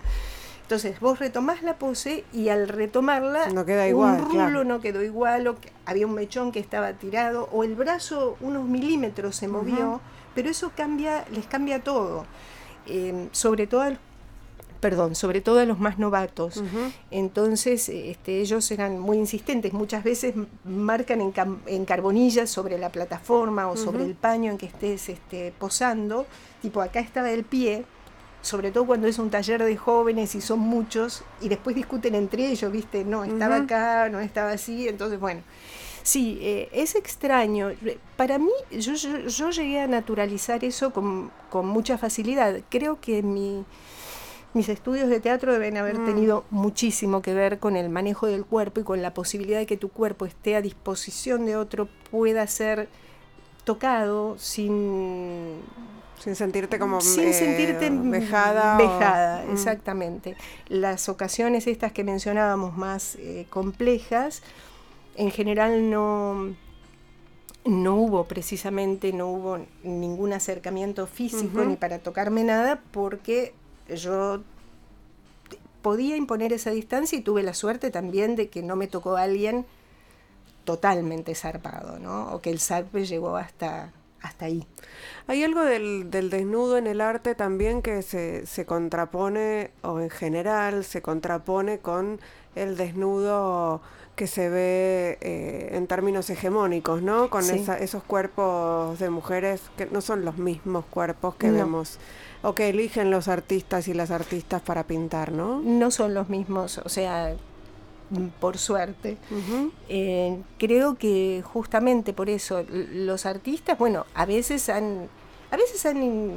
Entonces 0.63 0.99
vos 0.99 1.17
retomás 1.19 1.63
la 1.63 1.77
pose 1.77 2.25
y 2.33 2.49
al 2.49 2.67
retomarla 2.67 3.47
no 3.51 3.65
queda 3.65 3.87
igual, 3.87 4.19
un 4.19 4.31
rulo 4.31 4.65
no 4.65 4.81
quedó 4.81 5.01
igual, 5.01 5.47
o 5.47 5.55
había 5.85 6.07
un 6.07 6.13
mechón 6.13 6.51
que 6.51 6.59
estaba 6.59 6.91
tirado, 6.91 7.47
o 7.53 7.63
el 7.63 7.75
brazo 7.75 8.35
unos 8.41 8.65
milímetros 8.65 9.37
se 9.37 9.47
movió, 9.47 10.01
pero 10.33 10.49
eso 10.49 10.73
cambia, 10.75 11.23
les 11.31 11.45
cambia 11.45 11.81
todo. 11.81 12.25
Eh, 12.87 13.29
sobre 13.31 13.65
todo 13.65 13.95
perdón, 14.79 15.15
sobre 15.15 15.41
todo 15.41 15.59
a 15.59 15.65
los 15.65 15.79
más 15.79 15.97
novatos. 15.99 16.63
Entonces, 17.11 17.89
este, 17.89 18.41
ellos 18.41 18.69
eran 18.71 18.99
muy 18.99 19.17
insistentes, 19.17 19.73
muchas 19.73 20.03
veces 20.03 20.35
marcan 20.63 21.21
en, 21.21 21.85
carbonillas 21.85 22.49
sobre 22.49 22.77
la 22.77 22.89
plataforma 22.89 23.67
o 23.67 23.77
sobre 23.77 24.03
el 24.03 24.15
paño 24.15 24.51
en 24.51 24.57
que 24.57 24.67
estés 24.67 25.09
este, 25.09 25.53
posando, 25.57 26.25
tipo 26.61 26.81
acá 26.81 26.99
estaba 26.99 27.31
el 27.31 27.43
pie, 27.43 27.85
sobre 28.41 28.71
todo 28.71 28.85
cuando 28.85 29.07
es 29.07 29.17
un 29.17 29.29
taller 29.29 29.63
de 29.63 29.75
jóvenes 29.75 30.35
y 30.35 30.41
son 30.41 30.59
muchos, 30.59 31.23
y 31.41 31.49
después 31.49 31.75
discuten 31.75 32.13
entre 32.13 32.47
ellos, 32.47 32.71
¿viste? 32.71 33.03
No, 33.03 33.23
estaba 33.23 33.57
acá, 33.57 34.09
no 34.09 34.19
estaba 34.19 34.51
así, 34.51 34.87
entonces, 34.87 35.19
bueno. 35.19 35.41
Sí, 36.03 36.37
eh, 36.39 36.69
es 36.71 36.93
extraño. 36.93 37.71
Para 38.15 38.37
mí, 38.37 38.51
yo, 38.69 38.93
yo, 38.93 39.49
llegué 39.49 39.79
a 39.79 39.87
naturalizar 39.87 40.63
eso 40.63 40.93
con, 40.93 41.31
con 41.49 41.65
mucha 41.65 41.97
facilidad. 41.97 42.61
Creo 42.69 43.01
que 43.01 43.23
mi, 43.23 43.65
mis 44.55 44.69
estudios 44.69 45.09
de 45.09 45.19
teatro 45.19 45.51
deben 45.51 45.75
haber 45.75 45.99
mm. 45.99 46.05
tenido 46.05 46.45
muchísimo 46.49 47.21
que 47.21 47.33
ver 47.33 47.59
con 47.59 47.75
el 47.75 47.89
manejo 47.89 48.27
del 48.27 48.45
cuerpo 48.45 48.79
y 48.79 48.83
con 48.83 49.01
la 49.01 49.13
posibilidad 49.13 49.59
de 49.59 49.65
que 49.65 49.75
tu 49.75 49.89
cuerpo 49.89 50.25
esté 50.25 50.55
a 50.55 50.61
disposición 50.61 51.45
de 51.45 51.57
otro, 51.57 51.89
pueda 52.09 52.47
ser 52.47 52.87
tocado 53.65 54.37
sin 54.39 55.61
sin 56.19 56.35
sentirte 56.35 56.79
como 56.79 57.01
sin 57.01 57.33
sentirte 57.33 57.89
vejada 57.89 58.77
vejada 58.77 59.43
mm. 59.45 59.51
exactamente 59.51 60.37
las 60.69 61.09
ocasiones 61.09 61.67
estas 61.67 61.91
que 61.91 62.05
mencionábamos 62.05 62.77
más 62.77 63.15
eh, 63.15 63.47
complejas 63.49 64.41
en 65.15 65.31
general 65.31 65.89
no 65.89 66.55
no 67.65 67.95
hubo 67.95 68.25
precisamente 68.25 69.11
no 69.11 69.27
hubo 69.27 69.59
ningún 69.83 70.31
acercamiento 70.31 71.05
físico 71.05 71.65
ni 71.65 71.75
para 71.75 71.99
tocarme 71.99 72.45
nada 72.45 72.81
porque 72.91 73.53
yo 73.89 74.41
podía 75.81 76.17
imponer 76.17 76.51
esa 76.53 76.71
distancia 76.71 77.17
y 77.17 77.21
tuve 77.21 77.43
la 77.43 77.53
suerte 77.53 77.91
también 77.91 78.35
de 78.35 78.49
que 78.49 78.63
no 78.63 78.75
me 78.75 78.87
tocó 78.87 79.17
alguien 79.17 79.65
totalmente 80.63 81.35
zarpado, 81.35 81.99
¿no? 81.99 82.33
O 82.33 82.41
que 82.41 82.49
el 82.49 82.59
zarpe 82.59 83.05
llegó 83.05 83.37
hasta, 83.37 83.93
hasta 84.21 84.45
ahí. 84.45 84.65
Hay 85.27 85.43
algo 85.43 85.61
del, 85.61 86.09
desnudo 86.09 86.77
en 86.77 86.87
el 86.87 87.01
arte 87.01 87.35
también 87.35 87.81
que 87.81 88.01
se, 88.01 88.45
se, 88.47 88.65
contrapone, 88.65 89.71
o 89.83 89.99
en 89.99 90.09
general 90.09 90.83
se 90.83 91.01
contrapone 91.01 91.79
con 91.79 92.19
el 92.55 92.77
desnudo 92.77 93.81
que 94.15 94.27
se 94.27 94.49
ve 94.49 95.17
eh, 95.21 95.69
en 95.73 95.87
términos 95.87 96.29
hegemónicos, 96.29 97.01
¿no? 97.01 97.29
Con 97.29 97.43
esos 97.49 98.03
cuerpos 98.03 98.97
de 98.99 99.09
mujeres 99.09 99.61
que 99.77 99.87
no 99.87 100.01
son 100.01 100.23
los 100.23 100.37
mismos 100.37 100.85
cuerpos 100.85 101.35
que 101.35 101.51
vemos 101.51 101.99
o 102.41 102.55
que 102.55 102.69
eligen 102.69 103.11
los 103.11 103.27
artistas 103.27 103.87
y 103.87 103.93
las 103.93 104.11
artistas 104.11 104.61
para 104.61 104.83
pintar, 104.83 105.31
¿no? 105.31 105.59
No 105.61 105.91
son 105.91 106.13
los 106.13 106.29
mismos, 106.29 106.77
o 106.77 106.89
sea, 106.89 107.35
mm, 108.11 108.27
por 108.39 108.57
suerte. 108.57 109.17
Eh, 109.89 110.41
creo 110.59 110.95
que 110.95 111.43
justamente 111.43 112.13
por 112.13 112.29
eso 112.29 112.63
los 112.69 113.25
artistas, 113.25 113.77
bueno, 113.77 114.05
a 114.13 114.25
veces 114.25 114.69
han, 114.69 115.09
a 115.51 115.57
veces 115.57 115.85
han, 115.85 116.35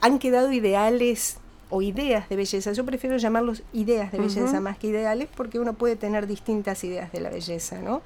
han 0.00 0.18
quedado 0.18 0.50
ideales 0.50 1.39
o 1.70 1.82
ideas 1.82 2.28
de 2.28 2.36
belleza. 2.36 2.72
Yo 2.72 2.84
prefiero 2.84 3.16
llamarlos 3.16 3.62
ideas 3.72 4.12
de 4.12 4.18
belleza 4.18 4.60
más 4.60 4.78
que 4.78 4.88
ideales 4.88 5.28
porque 5.34 5.58
uno 5.58 5.74
puede 5.74 5.96
tener 5.96 6.26
distintas 6.26 6.84
ideas 6.84 7.10
de 7.12 7.20
la 7.20 7.30
belleza, 7.30 7.80
¿no? 7.80 8.02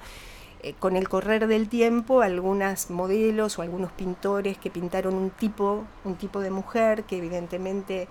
Eh, 0.61 0.73
con 0.79 0.95
el 0.95 1.09
correr 1.09 1.47
del 1.47 1.67
tiempo, 1.67 2.21
algunos 2.21 2.89
modelos 2.89 3.59
o 3.59 3.61
algunos 3.61 3.91
pintores 3.91 4.57
que 4.57 4.69
pintaron 4.69 5.15
un 5.15 5.29
tipo, 5.29 5.83
un 6.05 6.15
tipo 6.15 6.39
de 6.39 6.49
mujer 6.49 7.03
que 7.03 7.17
evidentemente 7.17 8.07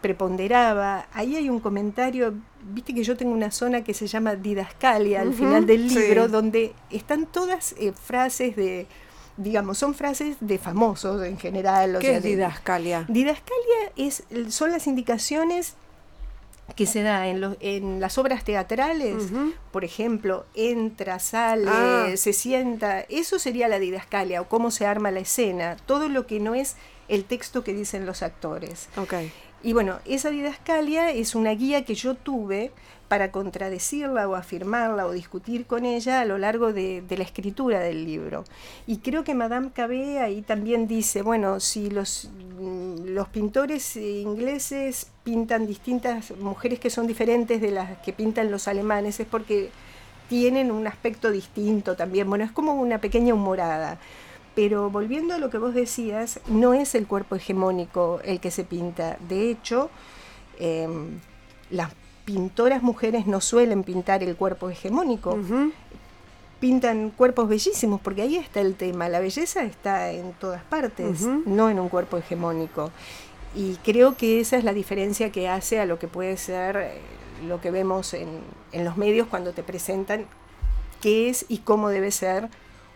preponderaba. 0.00 1.06
Ahí 1.12 1.36
hay 1.36 1.48
un 1.48 1.60
comentario, 1.60 2.34
viste 2.62 2.94
que 2.94 3.04
yo 3.04 3.16
tengo 3.16 3.32
una 3.32 3.50
zona 3.50 3.84
que 3.84 3.94
se 3.94 4.06
llama 4.06 4.34
didascalia 4.34 5.20
al 5.20 5.32
final 5.32 5.64
del 5.66 5.88
libro, 5.88 6.28
donde 6.28 6.74
están 6.90 7.26
todas 7.26 7.74
eh, 7.78 7.92
frases 7.92 8.56
de, 8.56 8.86
digamos, 9.42 9.78
son 9.78 9.94
frases 9.94 10.36
de 10.40 10.58
famosos 10.58 11.22
en 11.24 11.38
general. 11.38 11.98
¿Qué 12.00 12.16
es 12.16 12.22
didascalia? 12.22 13.04
didascalia 13.08 13.92
es, 13.96 14.24
son 14.48 14.70
las 14.70 14.86
indicaciones 14.86 15.74
que 16.76 16.86
se 16.86 17.02
da 17.02 17.26
en, 17.28 17.56
en 17.60 18.00
las 18.00 18.18
obras 18.18 18.44
teatrales, 18.44 19.24
por 19.72 19.84
ejemplo, 19.84 20.46
entra, 20.54 21.18
sale, 21.18 21.68
ah. 21.68 22.06
se 22.16 22.32
sienta, 22.32 23.00
eso 23.00 23.38
sería 23.38 23.68
la 23.68 23.78
didascalia 23.78 24.40
o 24.40 24.48
cómo 24.48 24.70
se 24.70 24.86
arma 24.86 25.10
la 25.10 25.20
escena, 25.20 25.76
todo 25.86 26.08
lo 26.08 26.26
que 26.26 26.40
no 26.40 26.54
es 26.54 26.76
el 27.08 27.24
texto 27.24 27.62
que 27.62 27.74
dicen 27.74 28.06
los 28.06 28.22
actores. 28.22 28.88
Okay. 28.96 29.32
Y 29.62 29.74
bueno, 29.74 29.98
esa 30.06 30.30
didascalia 30.30 31.10
es 31.10 31.34
una 31.34 31.50
guía 31.50 31.84
que 31.84 31.94
yo 31.94 32.14
tuve 32.14 32.72
para 33.12 33.30
contradecirla 33.30 34.26
o 34.26 34.36
afirmarla 34.36 35.04
o 35.04 35.12
discutir 35.12 35.66
con 35.66 35.84
ella 35.84 36.22
a 36.22 36.24
lo 36.24 36.38
largo 36.38 36.72
de, 36.72 37.04
la 37.10 37.22
escritura 37.22 37.78
del 37.80 38.06
libro. 38.06 38.44
Y 38.86 39.00
creo 39.00 39.22
que 39.22 39.34
Madame 39.34 39.70
Cabé 39.70 40.18
ahí 40.18 40.40
también 40.40 40.88
dice, 40.88 41.20
bueno, 41.20 41.60
si 41.60 41.90
los, 41.90 42.30
mm, 42.58 43.08
los 43.08 43.28
pintores 43.28 43.98
ingleses 43.98 45.10
pintan 45.24 45.66
distintas 45.66 46.30
mujeres 46.38 46.80
que 46.80 46.88
son 46.88 47.06
diferentes 47.06 47.60
de 47.60 47.72
las 47.72 47.98
que 47.98 48.14
pintan 48.14 48.50
los 48.50 48.66
alemanes, 48.66 49.20
es 49.20 49.26
porque 49.26 49.68
tienen 50.30 50.70
un 50.70 50.86
aspecto 50.86 51.30
distinto 51.30 51.96
también. 51.96 52.30
Bueno, 52.30 52.44
es 52.44 52.50
como 52.50 52.72
una 52.72 52.96
pequeña 52.96 53.34
humorada. 53.34 53.98
Pero 54.54 54.88
volviendo 54.88 55.34
a 55.34 55.38
lo 55.38 55.50
que 55.50 55.58
vos 55.58 55.74
decías, 55.74 56.40
no 56.46 56.72
es 56.72 56.94
el 56.94 57.06
cuerpo 57.06 57.36
hegemónico 57.36 58.22
el 58.24 58.40
que 58.40 58.50
se 58.50 58.64
pinta. 58.64 59.18
De 59.28 59.50
hecho, 59.50 59.90
em, 60.58 61.20
las 61.68 61.90
pintoras 62.24 62.82
mujeres 62.82 63.26
no 63.26 63.40
suelen 63.40 63.82
pintar 63.82 64.22
el 64.22 64.36
cuerpo 64.36 64.70
hegemónico. 64.70 65.38
Pintan 66.60 67.10
cuerpos 67.10 67.48
bellísimos, 67.48 68.00
porque 68.00 68.22
ahí 68.22 68.36
está 68.36 68.60
el 68.60 68.76
tema. 68.76 69.08
La 69.08 69.18
belleza 69.18 69.64
está 69.64 70.12
en 70.12 70.32
todas 70.34 70.62
partes, 70.62 71.22
no 71.22 71.70
en 71.70 71.80
un 71.80 71.88
cuerpo 71.88 72.18
hegemónico. 72.18 72.90
Y 73.54 73.74
creo 73.84 74.16
que 74.16 74.40
esa 74.40 74.56
es 74.56 74.64
la 74.64 74.72
diferencia 74.72 75.30
que 75.30 75.48
hace 75.48 75.80
a 75.80 75.86
lo 75.86 75.98
que 75.98 76.08
puede 76.08 76.36
ser 76.38 76.76
eh, 76.76 77.00
lo 77.46 77.60
que 77.60 77.70
vemos 77.70 78.14
en, 78.14 78.28
en 78.72 78.84
los 78.84 78.96
medios 78.96 79.26
cuando 79.28 79.52
te 79.52 79.62
presentan 79.62 80.24
qué 81.02 81.28
es 81.28 81.44
y 81.48 81.58
cómo 81.58 81.90
debe 81.90 82.10
ser 82.12 82.48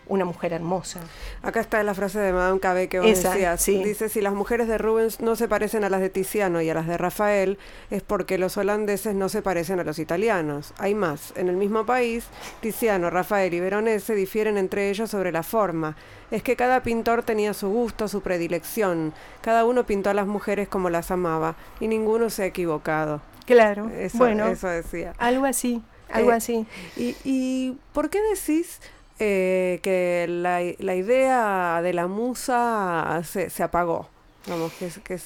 una 0.09 0.25
mujer 0.25 0.53
hermosa. 0.53 0.99
Acá 1.41 1.59
está 1.59 1.81
la 1.83 1.93
frase 1.93 2.19
de 2.19 2.33
Madame 2.33 2.59
Cabé 2.59 2.87
que 2.87 2.99
vos 2.99 3.07
decías. 3.07 3.65
Dice, 3.65 4.09
si 4.09 4.21
las 4.21 4.33
mujeres 4.33 4.67
de 4.67 4.77
Rubens 4.77 5.19
no 5.21 5.35
se 5.35 5.47
parecen 5.47 5.83
a 5.83 5.89
las 5.89 6.01
de 6.01 6.09
Tiziano 6.09 6.61
y 6.61 6.69
a 6.69 6.73
las 6.73 6.87
de 6.87 6.97
Rafael, 6.97 7.57
es 7.89 8.01
porque 8.03 8.37
los 8.37 8.57
holandeses 8.57 9.15
no 9.15 9.29
se 9.29 9.41
parecen 9.41 9.79
a 9.79 9.83
los 9.83 9.99
italianos. 9.99 10.73
Hay 10.77 10.95
más. 10.95 11.33
En 11.35 11.49
el 11.49 11.57
mismo 11.57 11.85
país, 11.85 12.25
Tiziano, 12.61 13.09
Rafael 13.09 13.53
y 13.53 13.59
Veronese 13.59 14.15
difieren 14.15 14.57
entre 14.57 14.89
ellos 14.89 15.09
sobre 15.09 15.31
la 15.31 15.43
forma. 15.43 15.95
Es 16.31 16.43
que 16.43 16.55
cada 16.55 16.83
pintor 16.83 17.23
tenía 17.23 17.53
su 17.53 17.69
gusto, 17.69 18.07
su 18.07 18.21
predilección. 18.21 19.13
Cada 19.41 19.65
uno 19.65 19.85
pintó 19.85 20.09
a 20.09 20.13
las 20.13 20.27
mujeres 20.27 20.67
como 20.67 20.89
las 20.89 21.11
amaba 21.11 21.55
y 21.79 21.87
ninguno 21.87 22.29
se 22.29 22.43
ha 22.43 22.45
equivocado. 22.45 23.21
Claro, 23.45 23.89
eso, 23.97 24.17
bueno, 24.17 24.47
eso 24.47 24.67
decía. 24.67 25.13
Algo 25.17 25.45
así, 25.45 25.81
algo 26.09 26.31
eh, 26.33 26.35
así. 26.35 26.67
Y, 26.97 27.15
¿Y 27.23 27.77
por 27.93 28.09
qué 28.09 28.19
decís 28.21 28.81
eh, 29.19 29.79
que 29.81 30.25
la, 30.29 30.61
la, 30.79 30.95
idea 30.95 31.81
de 31.81 31.93
la 31.93 32.07
musa 32.07 33.21
se, 33.23 33.49
se 33.49 33.63
apagó. 33.63 34.09
Vamos, 34.47 34.73
que 34.73 34.87
es, 34.87 34.99
que 34.99 35.15
es... 35.15 35.25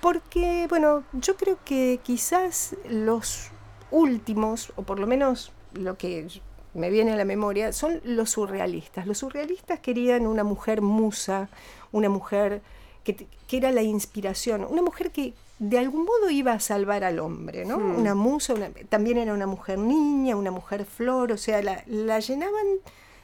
Porque, 0.00 0.66
bueno, 0.68 1.04
yo 1.12 1.36
creo 1.36 1.58
que 1.64 2.00
quizás 2.02 2.76
los 2.88 3.50
últimos, 3.90 4.72
o 4.76 4.82
por 4.82 4.98
lo 4.98 5.06
menos 5.06 5.52
lo 5.74 5.96
que 5.96 6.28
me 6.74 6.90
viene 6.90 7.12
a 7.12 7.16
la 7.16 7.24
memoria, 7.24 7.72
son 7.72 8.00
los 8.04 8.30
surrealistas. 8.30 9.06
Los 9.06 9.18
surrealistas 9.18 9.80
querían 9.80 10.26
una 10.26 10.44
mujer 10.44 10.80
musa, 10.80 11.48
una 11.90 12.08
mujer 12.08 12.62
que, 13.04 13.26
que 13.46 13.56
era 13.56 13.72
la 13.72 13.82
inspiración, 13.82 14.64
una 14.68 14.82
mujer 14.82 15.10
que 15.10 15.34
de 15.58 15.78
algún 15.78 16.04
modo 16.04 16.28
iba 16.30 16.52
a 16.52 16.60
salvar 16.60 17.04
al 17.04 17.20
hombre, 17.20 17.64
¿no? 17.64 17.78
Hmm. 17.78 18.00
Una 18.00 18.14
musa, 18.14 18.54
también 18.88 19.18
era 19.18 19.32
una 19.32 19.46
mujer 19.46 19.78
niña, 19.78 20.34
una 20.34 20.50
mujer 20.50 20.84
flor, 20.84 21.30
o 21.30 21.36
sea, 21.36 21.62
la, 21.62 21.84
la 21.86 22.18
llenaban 22.18 22.66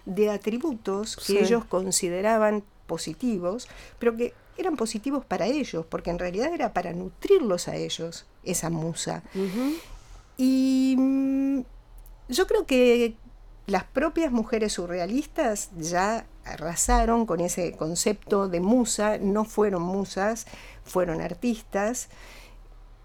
de 0.09 0.31
atributos 0.31 1.17
que 1.17 1.41
ellos 1.41 1.65
consideraban 1.67 2.65
positivos, 2.87 3.69
pero 3.99 4.17
que 4.17 4.33
eran 4.57 4.77
positivos 4.77 5.25
para 5.25 5.47
ellos, 5.47 5.85
porque 5.87 6.11
en 6.11 6.19
realidad 6.19 6.53
era 6.53 6.73
para 6.73 6.93
nutrirlos 6.93 7.69
a 7.69 7.77
ellos, 7.77 8.27
esa 8.43 8.71
musa. 8.71 9.23
Y 10.37 10.97
mm, 10.99 11.61
yo 12.29 12.47
creo 12.47 12.67
que 12.67 13.17
las 13.67 13.85
propias 13.85 14.33
mujeres 14.33 14.73
surrealistas 14.73 15.71
ya 15.77 16.27
arrasaron 16.45 17.27
con 17.27 17.41
ese 17.41 17.73
concepto 17.73 18.49
de 18.49 18.61
musa, 18.61 19.19
no 19.19 19.45
fueron 19.45 19.83
musas, 19.83 20.47
fueron 20.85 21.21
artistas. 21.21 22.09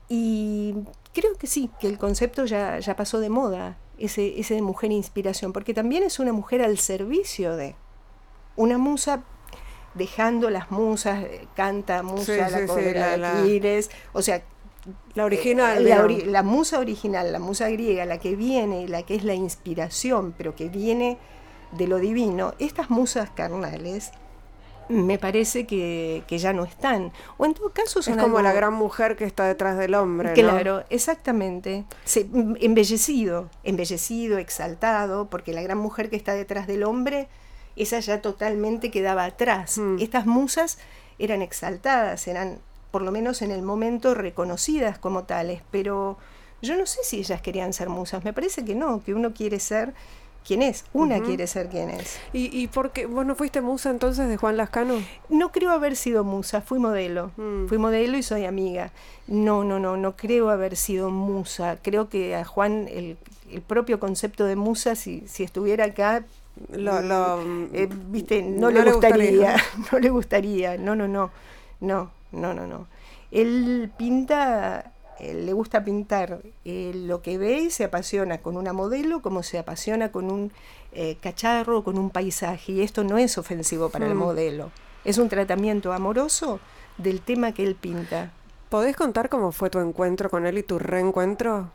Y 0.07 0.73
creo 1.13 1.35
que 1.35 1.47
sí, 1.47 1.69
que 1.81 1.87
el 1.87 1.97
concepto 1.97 2.45
ya, 2.45 2.79
ya 2.79 2.95
pasó 2.95 3.19
de 3.19 3.29
moda 3.29 3.77
ese, 3.97 4.39
ese 4.39 4.55
de 4.55 4.61
mujer 4.61 4.91
inspiración, 4.91 5.53
porque 5.53 5.73
también 5.73 6.03
es 6.03 6.19
una 6.19 6.33
mujer 6.33 6.61
al 6.61 6.77
servicio 6.77 7.55
de 7.55 7.75
una 8.55 8.77
musa 8.77 9.23
dejando 9.93 10.49
las 10.49 10.71
musas, 10.71 11.23
eh, 11.23 11.47
canta 11.55 12.03
musa, 12.03 12.49
la, 12.49 13.43
sí, 13.43 13.61
o 14.13 14.21
sea, 14.21 14.43
la 15.13 15.25
original, 15.25 15.85
eh, 15.85 16.25
la, 16.25 16.43
musa 16.43 16.79
original, 16.79 17.31
la 17.31 17.39
musa 17.39 17.69
griega, 17.69 18.05
la 18.05 18.17
que 18.19 18.35
viene, 18.35 18.87
la 18.87 19.03
que 19.03 19.15
es 19.15 19.23
la 19.23 19.35
inspiración, 19.35 20.33
pero 20.37 20.55
que 20.55 20.69
viene 20.69 21.17
de 21.71 21.87
lo 21.87 21.99
divino, 21.99 22.53
estas 22.59 22.89
musas 22.89 23.29
carnales 23.29 24.11
me 24.89 25.17
parece 25.17 25.65
que, 25.65 26.23
ya 26.29 26.53
no 26.53 26.63
están. 26.63 27.11
O 27.37 27.45
en 27.45 27.53
todo 27.53 27.71
caso 27.71 27.99
Es 27.99 28.09
como 28.17 28.41
la 28.41 28.53
gran 28.53 28.73
mujer 28.73 29.15
que 29.15 29.25
está 29.25 29.45
detrás 29.45 29.77
del 29.77 29.95
hombre. 29.95 30.33
Claro, 30.33 30.83
exactamente. 30.89 31.85
embellecido, 32.59 33.49
embellecido, 33.63 34.37
exaltado, 34.37 35.29
porque 35.29 35.53
la 35.53 35.61
gran 35.61 35.77
mujer 35.77 36.09
que 36.09 36.15
está 36.15 36.33
detrás 36.33 36.67
del 36.67 36.83
hombre, 36.83 37.27
esa 37.75 37.99
ya 37.99 38.21
totalmente 38.21 38.91
quedaba 38.91 39.25
atrás. 39.25 39.77
Hmm. 39.77 39.97
Estas 39.99 40.25
musas 40.25 40.77
eran 41.19 41.41
exaltadas, 41.41 42.27
eran 42.27 42.59
por 42.91 43.01
lo 43.01 43.11
menos 43.11 43.41
en 43.41 43.51
el 43.51 43.63
momento 43.63 44.13
reconocidas 44.13 44.99
como 44.99 45.23
tales, 45.23 45.61
pero 45.71 46.17
yo 46.61 46.77
no 46.77 46.85
sé 46.85 46.99
si 47.03 47.19
ellas 47.19 47.41
querían 47.41 47.73
ser 47.73 47.89
musas, 47.89 48.23
me 48.23 48.33
parece 48.33 48.63
que 48.63 48.75
no, 48.75 49.03
que 49.03 49.13
uno 49.13 49.33
quiere 49.33 49.59
ser 49.59 49.93
quién 50.45 50.61
es, 50.61 50.85
una 50.93 51.21
quiere 51.21 51.47
ser 51.47 51.69
quién 51.69 51.89
es. 51.89 52.19
¿Y, 52.33 52.55
y 52.57 52.67
por 52.67 52.91
qué? 52.91 53.05
¿Vos 53.05 53.25
no 53.25 53.35
fuiste 53.35 53.61
musa 53.61 53.89
entonces 53.89 54.27
de 54.27 54.37
Juan 54.37 54.57
Lascano? 54.57 54.95
No 55.29 55.51
creo 55.51 55.71
haber 55.71 55.95
sido 55.95 56.23
musa, 56.23 56.61
fui 56.61 56.79
modelo. 56.79 57.31
Mm. 57.37 57.67
Fui 57.67 57.77
modelo 57.77 58.17
y 58.17 58.23
soy 58.23 58.45
amiga. 58.45 58.91
No, 59.27 59.63
no, 59.63 59.79
no, 59.79 59.97
no 59.97 60.15
creo 60.15 60.49
haber 60.49 60.75
sido 60.75 61.09
musa. 61.09 61.77
Creo 61.81 62.09
que 62.09 62.35
a 62.35 62.45
Juan 62.45 62.87
el, 62.89 63.17
propio 63.67 63.99
concepto 63.99 64.45
de 64.45 64.55
musa, 64.55 64.95
si, 64.95 65.23
si 65.27 65.43
estuviera 65.43 65.85
acá, 65.85 66.23
lo, 66.71 67.37
mm, 67.37 67.69
eh, 67.73 67.89
viste, 68.07 68.41
no, 68.41 68.71
le, 68.71 68.83
gustaría, 68.91 69.55
no 69.91 69.99
le 69.99 70.09
gustaría, 70.09 70.77
no, 70.77 70.95
no, 70.95 71.07
no, 71.07 71.31
no, 71.81 72.11
no, 72.31 72.53
no, 72.53 72.67
no. 72.67 72.87
Él 73.31 73.91
pinta 73.97 74.92
eh, 75.19 75.33
le 75.33 75.53
gusta 75.53 75.83
pintar 75.83 76.41
eh, 76.65 76.91
lo 76.93 77.21
que 77.21 77.37
ve 77.37 77.59
y 77.59 77.69
se 77.69 77.83
apasiona 77.83 78.39
con 78.39 78.57
una 78.57 78.73
modelo 78.73 79.21
como 79.21 79.43
se 79.43 79.59
apasiona 79.59 80.11
con 80.11 80.31
un 80.31 80.51
eh, 80.91 81.17
cacharro, 81.21 81.83
con 81.83 81.97
un 81.97 82.09
paisaje. 82.09 82.71
Y 82.71 82.81
esto 82.81 83.03
no 83.03 83.17
es 83.17 83.37
ofensivo 83.37 83.89
para 83.89 84.07
el 84.07 84.15
hmm. 84.15 84.19
modelo. 84.19 84.71
Es 85.05 85.17
un 85.17 85.29
tratamiento 85.29 85.93
amoroso 85.93 86.59
del 86.97 87.21
tema 87.21 87.53
que 87.53 87.63
él 87.63 87.75
pinta. 87.75 88.31
¿Podés 88.73 88.95
contar 88.95 89.29
cómo 89.29 89.51
fue 89.51 89.69
tu 89.69 89.77
encuentro 89.77 90.31
con 90.31 90.47
él 90.47 90.57
y 90.57 90.63
tu 90.63 90.79
reencuentro? 90.79 91.69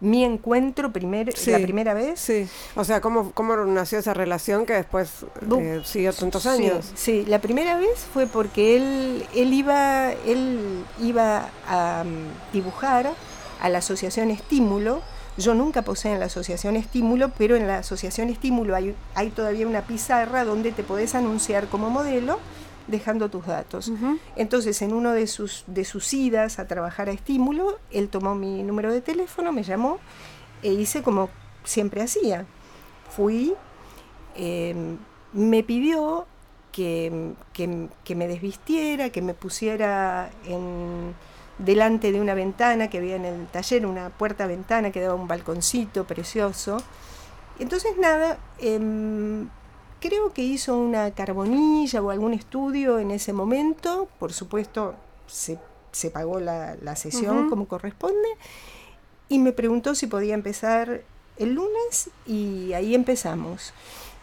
Mi 0.00 0.22
encuentro 0.22 0.92
primer, 0.92 1.32
la 1.46 1.58
primera 1.60 1.94
vez. 1.94 2.20
Sí. 2.20 2.46
O 2.76 2.84
sea, 2.84 3.00
¿cómo, 3.00 3.32
cómo 3.32 3.56
nació 3.56 4.00
esa 4.00 4.12
relación 4.12 4.66
que 4.66 4.74
después 4.74 5.24
eh, 5.50 5.80
siguió 5.82 6.12
tantos 6.12 6.44
años? 6.44 6.92
Sí, 6.94 7.24
la 7.26 7.40
primera 7.40 7.78
vez 7.78 8.06
fue 8.12 8.26
porque 8.26 8.76
él, 8.76 9.24
él, 9.34 9.54
iba, 9.54 10.12
él 10.26 10.84
iba 11.00 11.48
a 11.66 12.04
mm, 12.04 12.52
dibujar 12.52 13.14
a 13.58 13.68
la 13.70 13.78
asociación 13.78 14.30
Estímulo 14.30 15.00
Yo 15.38 15.54
nunca 15.54 15.80
posé 15.80 16.12
en 16.12 16.20
la 16.20 16.26
asociación 16.26 16.76
Estímulo, 16.76 17.30
pero 17.38 17.56
en 17.56 17.66
la 17.66 17.78
asociación 17.78 18.28
Estímulo 18.28 18.76
hay, 18.76 18.94
hay 19.14 19.30
todavía 19.30 19.66
una 19.66 19.86
pizarra 19.86 20.44
donde 20.44 20.72
te 20.72 20.82
podés 20.82 21.14
anunciar 21.14 21.68
como 21.68 21.88
modelo 21.88 22.38
dejando 22.86 23.28
tus 23.28 23.46
datos. 23.46 23.92
Entonces, 24.36 24.80
en 24.82 24.92
uno 24.92 25.12
de 25.12 25.26
sus, 25.26 25.64
de 25.66 25.84
sus 25.84 26.12
idas 26.12 26.58
a 26.58 26.66
trabajar 26.66 27.08
a 27.08 27.12
Estímulo, 27.12 27.78
él 27.90 28.08
tomó 28.08 28.34
mi 28.34 28.62
número 28.62 28.92
de 28.92 29.00
teléfono, 29.00 29.52
me 29.52 29.62
llamó 29.62 29.98
e 30.62 30.72
hice 30.72 31.02
como 31.02 31.28
siempre 31.64 32.02
hacía. 32.02 32.46
Fui, 33.10 33.54
em, 34.34 34.98
me 35.32 35.62
pidió 35.62 36.26
que, 36.72 37.34
que, 37.52 38.14
me 38.14 38.28
desvistiera, 38.28 39.10
que 39.10 39.22
me 39.22 39.34
pusiera 39.34 40.30
en, 40.46 41.14
delante 41.58 42.12
de 42.12 42.20
una 42.20 42.34
ventana 42.34 42.88
que 42.88 42.98
había 42.98 43.16
en 43.16 43.24
el 43.24 43.46
taller, 43.46 43.86
una 43.86 44.10
puerta-ventana 44.10 44.90
que 44.90 45.00
daba 45.00 45.14
un 45.14 45.28
balconcito 45.28 46.04
precioso. 46.04 46.78
Entonces, 47.58 47.92
nada, 47.98 48.38
em, 48.58 49.48
creo 50.02 50.32
que 50.34 50.42
hizo 50.42 50.76
una 50.76 51.12
carbonilla 51.12 52.02
o 52.02 52.10
algún 52.10 52.34
estudio 52.34 52.98
en 52.98 53.12
ese 53.12 53.32
momento. 53.32 54.08
Por 54.18 54.32
supuesto, 54.32 54.96
se, 55.26 55.58
pagó 56.10 56.40
la, 56.40 56.96
sesión 56.96 57.48
como 57.48 57.68
corresponde. 57.68 58.28
Y 59.28 59.38
me 59.38 59.52
preguntó 59.52 59.94
si 59.94 60.08
podía 60.08 60.34
empezar 60.34 61.02
el 61.38 61.54
lunes 61.54 62.10
y 62.26 62.72
ahí 62.72 62.94
empezamos. 62.94 63.72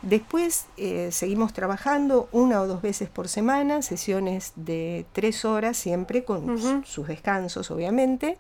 Después 0.02 0.68
eh, 0.78 1.10
seguimos 1.12 1.54
trabajando 1.54 2.30
una 2.32 2.62
o 2.62 2.68
dos 2.68 2.82
veces 2.82 3.10
por 3.10 3.28
semana, 3.28 3.82
sesiones 3.82 4.54
de 4.56 5.06
tres 5.14 5.46
horas 5.46 5.78
siempre, 5.78 6.26
con 6.26 6.86
sus 6.86 7.08
descansos 7.08 7.72
obviamente. 7.72 8.38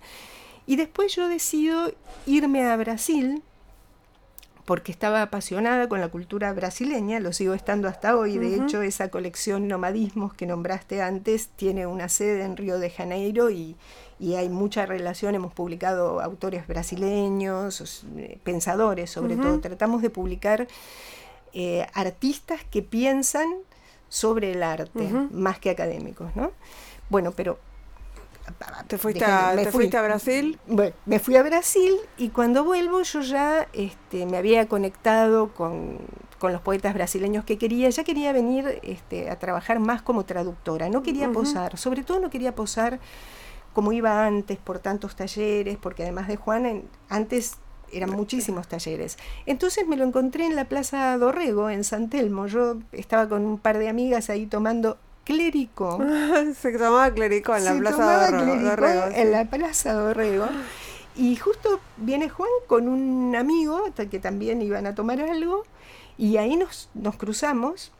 Y 0.67 0.75
después 0.75 1.15
yo 1.15 1.28
decido 1.30 1.91
irme 2.28 2.65
a 2.65 2.75
Brasil 2.75 3.43
porque 4.69 4.91
estaba 4.91 5.23
apasionada 5.23 5.89
con 5.89 5.99
la 5.99 6.10
cultura 6.10 6.53
brasileña, 6.53 7.19
lo 7.19 7.34
sigo 7.34 7.55
estando 7.55 7.88
hasta 7.88 8.15
hoy. 8.15 8.38
De 8.38 8.53
hecho, 8.53 8.84
esa 8.84 9.10
colección 9.10 9.67
Nomadismos 9.67 10.36
que 10.36 10.45
nombraste 10.45 11.01
antes 11.01 11.47
tiene 11.47 11.88
una 11.88 12.08
sede 12.08 12.43
en 12.43 12.55
Río 12.55 12.77
de 12.77 12.91
Janeiro 12.91 13.49
y, 13.49 13.75
y 14.19 14.36
hay 14.36 14.47
mucha 14.47 14.86
relación. 14.86 15.34
Hemos 15.34 15.55
publicado 15.55 16.21
autores 16.21 16.67
brasileños, 16.67 18.05
eh, 18.15 18.38
pensadores 18.43 19.10
sobre 19.10 19.38
todo. 19.38 19.60
Tratamos 19.60 20.03
de 20.03 20.12
publicar 20.12 20.67
eh, 21.53 21.88
artistas 21.95 22.62
que 22.69 22.84
piensan 22.84 23.47
sobre 24.08 24.51
el 24.51 24.62
arte, 24.62 25.10
más 25.32 25.58
que 25.58 25.71
académicos, 25.71 26.36
¿no? 26.36 26.51
Bueno, 27.10 27.32
pero... 27.32 27.58
¿Te 28.88 28.98
fuiste, 28.98 29.24
a, 29.26 29.54
me 29.56 29.66
fuiste 29.72 29.98
a 29.98 30.02
Brasil? 30.02 30.60
Bueno, 30.68 30.96
me 31.06 31.20
fui 31.20 31.36
a 31.36 31.44
Brasil 31.44 31.96
y 32.18 32.30
cuando 32.30 32.64
vuelvo 32.64 33.02
yo 33.04 33.22
ya 33.22 33.68
este, 33.74 34.26
me 34.26 34.38
había 34.38 34.68
conectado 34.68 35.54
con, 35.54 36.00
los 36.42 36.62
poetas 36.62 36.94
brasileños 36.94 37.44
que 37.44 37.58
quería, 37.58 37.90
ya 37.90 38.04
quería 38.04 38.32
venir 38.32 38.80
este, 38.84 39.30
a 39.30 39.38
trabajar 39.38 39.80
más 39.80 40.02
como 40.02 40.26
traductora, 40.26 40.90
no 40.90 41.04
quería 41.04 41.30
posar, 41.32 41.78
sobre 41.78 42.04
todo 42.04 42.20
no 42.20 42.30
quería 42.30 42.56
posar 42.56 43.00
como 43.74 43.92
iba 43.92 44.26
antes 44.26 44.58
por 44.58 44.80
tantos 44.80 45.16
talleres, 45.16 45.78
porque 45.78 46.04
además 46.04 46.28
de 46.28 46.38
Juan, 46.38 46.84
antes 47.10 47.58
eran 47.92 48.12
muchísimos 48.12 48.68
talleres. 48.68 49.18
Entonces 49.46 49.88
me 49.88 49.96
lo 49.96 50.06
encontré 50.06 50.46
en 50.46 50.56
la 50.56 50.66
Plaza 50.66 51.18
Dorrego, 51.18 51.70
en 51.70 51.84
San 51.84 52.10
Telmo. 52.10 52.48
Yo 52.48 52.78
estaba 52.92 53.28
con 53.28 53.46
un 53.46 53.58
par 53.58 53.78
de 53.78 53.90
amigas 53.90 54.30
ahí 54.30 54.46
tomando 54.46 54.98
clérico. 55.30 56.00
Se 56.60 56.72
tomaba 56.72 57.12
clérico 57.13 57.56
en 57.56 57.65
la 57.65 57.76
Plaza 57.76 58.32
Dorrego. 58.32 59.15
En 59.15 59.32
la 59.32 59.46
Plaza 59.46 59.94
Dorrego. 59.94 60.48
Y 61.15 61.36
justo 61.36 61.80
viene 61.98 62.30
Juan 62.30 62.50
con 62.65 62.88
un 62.88 63.36
amigo 63.36 63.84
que 64.10 64.20
también 64.20 64.62
iban 64.62 64.88
a 64.88 64.96
tomar 64.96 65.22
algo. 65.22 65.63
Y 66.18 66.38
ahí 66.38 66.56
nos, 66.56 66.89
nos 66.96 67.15
cruzamos. 67.15 67.92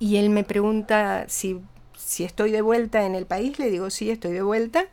Y 0.00 0.16
él 0.16 0.30
me 0.30 0.42
pregunta 0.42 1.26
si, 1.28 1.60
si 1.96 2.24
estoy 2.24 2.50
de 2.50 2.60
vuelta 2.60 3.06
en 3.06 3.14
el 3.14 3.26
país. 3.26 3.58
Le 3.60 3.70
digo, 3.70 3.90
sí, 3.90 4.10
estoy 4.10 4.32
de 4.32 4.42
vuelta 4.42 4.86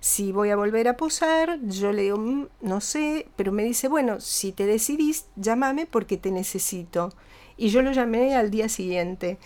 si 0.00 0.32
voy 0.32 0.50
a 0.50 0.56
volver 0.56 0.86
a 0.88 0.96
posar, 0.96 1.58
yo 1.62 1.92
le 1.92 2.02
digo, 2.02 2.18
mm, 2.18 2.46
no 2.60 2.80
sé, 2.80 3.26
pero 3.36 3.50
me 3.52 3.64
dice, 3.64 3.88
bueno, 3.88 4.20
si 4.20 4.52
te 4.52 4.64
decidís, 4.64 5.26
llámame 5.36 5.86
porque 5.86 6.16
te 6.16 6.30
necesito. 6.30 7.12
Y 7.56 7.70
yo 7.70 7.82
lo 7.82 7.90
llamé 7.90 8.36
al 8.36 8.50
día 8.50 8.68
siguiente, 8.68 9.38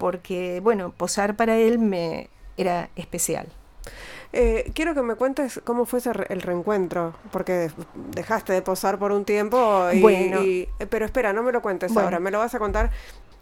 porque, 0.00 0.58
bueno, 0.60 0.92
posar 0.96 1.36
para 1.36 1.56
él 1.56 1.78
me 1.78 2.30
era 2.56 2.88
especial. 2.96 3.46
Eh, 4.32 4.70
quiero 4.74 4.94
que 4.94 5.02
me 5.02 5.14
cuentes 5.14 5.60
cómo 5.64 5.84
fue 5.84 6.00
el 6.28 6.40
reencuentro, 6.40 7.14
porque 7.30 7.70
dejaste 8.12 8.52
de 8.52 8.62
posar 8.62 8.98
por 8.98 9.12
un 9.12 9.24
tiempo 9.24 9.88
y, 9.92 10.00
bueno, 10.00 10.40
pero 10.88 11.04
espera, 11.04 11.32
no 11.32 11.42
me 11.42 11.52
lo 11.52 11.62
cuentes 11.62 11.96
ahora, 11.96 12.18
me 12.18 12.30
lo 12.30 12.38
vas 12.38 12.54
a 12.54 12.58
contar 12.58 12.90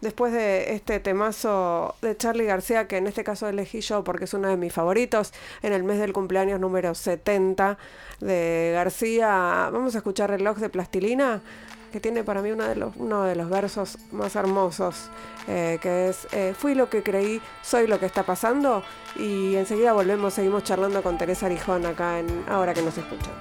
después 0.01 0.33
de 0.33 0.73
este 0.73 0.99
temazo 0.99 1.95
de 2.01 2.17
Charlie 2.17 2.45
García, 2.45 2.87
que 2.87 2.97
en 2.97 3.07
este 3.07 3.23
caso 3.23 3.47
elegí 3.47 3.81
yo 3.81 4.03
porque 4.03 4.25
es 4.25 4.33
uno 4.33 4.47
de 4.47 4.57
mis 4.57 4.73
favoritos, 4.73 5.33
en 5.61 5.73
el 5.73 5.83
mes 5.83 5.99
del 5.99 6.11
cumpleaños 6.11 6.59
número 6.59 6.95
70 6.95 7.77
de 8.19 8.71
García, 8.73 9.69
vamos 9.71 9.95
a 9.95 9.99
escuchar 9.99 10.29
Reloj 10.29 10.57
de 10.57 10.69
Plastilina, 10.69 11.41
que 11.89 11.99
tiene 11.99 12.23
para 12.23 12.41
mí 12.41 12.51
uno 12.51 12.65
de 12.65 12.75
los, 12.75 12.95
uno 12.97 13.23
de 13.23 13.35
los 13.35 13.49
versos 13.49 13.97
más 14.11 14.35
hermosos, 14.35 15.09
eh, 15.47 15.79
que 15.81 16.09
es 16.09 16.27
eh, 16.31 16.53
Fui 16.57 16.75
lo 16.75 16.89
que 16.89 17.03
creí, 17.03 17.41
soy 17.61 17.87
lo 17.87 17.99
que 17.99 18.05
está 18.05 18.23
pasando, 18.23 18.83
y 19.15 19.55
enseguida 19.55 19.93
volvemos, 19.93 20.33
seguimos 20.33 20.63
charlando 20.63 21.01
con 21.03 21.17
Teresa 21.17 21.47
Arijón 21.47 21.85
acá 21.85 22.19
en 22.19 22.45
Ahora 22.47 22.73
que 22.73 22.81
nos 22.81 22.97
escuchan. 22.97 23.33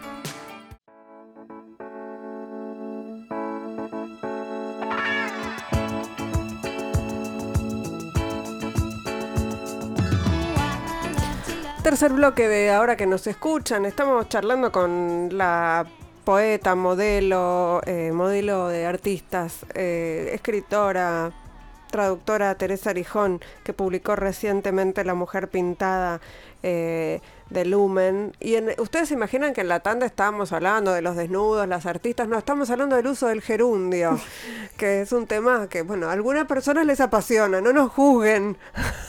tercer 11.89 12.13
bloque 12.13 12.49
de 12.49 12.71
ahora 12.71 12.99
que 12.99 13.07
nos 13.07 13.27
escuchan. 13.27 13.87
Estamos 13.87 14.29
charlando 14.29 14.71
con 14.71 15.31
la 15.33 15.87
poeta, 16.29 16.75
modelo, 16.75 17.81
eh, 17.87 18.13
modelo 18.13 18.69
de 18.69 18.85
artistas, 18.85 19.65
eh, 19.75 20.33
escritora, 20.35 21.33
traductora 21.91 22.55
Teresa 22.55 22.91
Arijón, 22.91 23.41
que 23.65 23.73
publicó 23.73 24.15
recientemente 24.15 25.07
La 25.07 25.15
Mujer 25.15 25.49
Pintada. 25.49 26.21
Eh, 26.63 27.23
de 27.51 27.65
Lumen. 27.65 28.35
Y 28.41 28.57
ustedes 28.81 29.09
se 29.09 29.15
imaginan 29.15 29.55
que 29.55 29.63
en 29.63 29.69
la 29.69 29.81
tanda 29.81 30.07
estábamos 30.07 30.53
hablando 30.53 30.93
de 30.93 31.03
los 31.03 31.17
desnudos, 31.17 31.67
las 31.69 31.87
artistas, 31.87 32.29
no, 32.29 32.39
estamos 32.39 32.71
hablando 32.71 32.97
del 32.97 33.07
uso 33.07 33.29
del 33.29 33.43
gerundio, 33.43 34.19
que 34.77 35.03
es 35.03 35.13
un 35.13 35.27
tema 35.27 35.69
que, 35.69 35.83
bueno, 35.83 36.09
a 36.09 36.13
algunas 36.13 36.47
personas 36.47 36.87
les 36.87 37.01
apasiona, 37.01 37.61
no 37.61 37.73
nos 37.73 37.93
juzguen. 37.93 38.57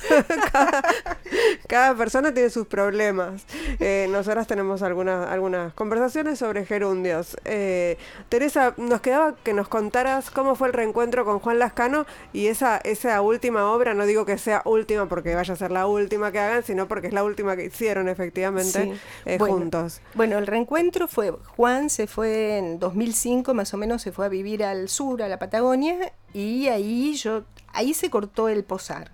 cada, 1.68 1.96
persona 1.96 2.34
tiene 2.34 2.50
sus 2.50 2.68
problemas. 2.68 3.46
Eh, 3.80 4.08
nosotras 4.10 4.48
tenemos 4.48 4.82
algunas, 4.82 5.30
algunas 5.30 5.74
conversaciones 5.74 6.40
sobre 6.40 6.66
gerundios. 6.66 7.38
Eh, 7.46 7.98
Teresa, 8.30 8.74
nos 8.78 9.02
quedaba 9.02 9.36
que 9.44 9.54
nos 9.54 9.68
contaras 9.68 10.32
cómo 10.32 10.56
fue 10.56 10.68
el 10.70 10.74
reencuentro 10.74 11.26
con 11.26 11.40
Juan 11.40 11.60
Lascano 11.60 12.06
y 12.34 12.48
esa, 12.48 12.78
esa 12.78 13.22
última 13.22 13.72
obra, 13.72 13.94
no 13.94 14.06
digo 14.06 14.26
que 14.26 14.38
sea 14.38 14.62
última 14.66 15.08
porque 15.08 15.36
vaya 15.36 15.54
a 15.54 15.58
ser 15.58 15.72
la 15.72 15.88
última 15.88 16.32
que 16.32 16.40
hagan, 16.40 16.64
sino 16.64 16.88
porque 16.88 17.08
es 17.08 17.14
la 17.14 17.24
última 17.24 17.56
que 17.56 17.66
hicieron, 17.66 18.08
efectivamente 18.08 18.29
efectivamente, 18.30 18.94
eh, 19.26 19.38
juntos. 19.40 20.02
Bueno, 20.14 20.38
el 20.38 20.48
reencuentro 20.48 21.08
fue, 21.08 21.32
Juan 21.32 21.90
se 21.90 22.08
fue 22.08 22.58
en 22.58 22.80
2005, 22.80 23.54
más 23.54 23.74
o 23.74 23.78
menos, 23.78 24.02
se 24.02 24.12
fue 24.12 24.26
a 24.26 24.30
vivir 24.30 24.64
al 24.64 24.90
sur, 24.90 25.22
a 25.24 25.28
la 25.28 25.40
Patagonia, 25.40 26.14
y 26.34 26.68
ahí 26.68 27.16
yo, 27.16 27.44
ahí 27.74 27.94
se 27.94 28.10
cortó 28.10 28.50
el 28.50 28.64
posar, 28.64 29.12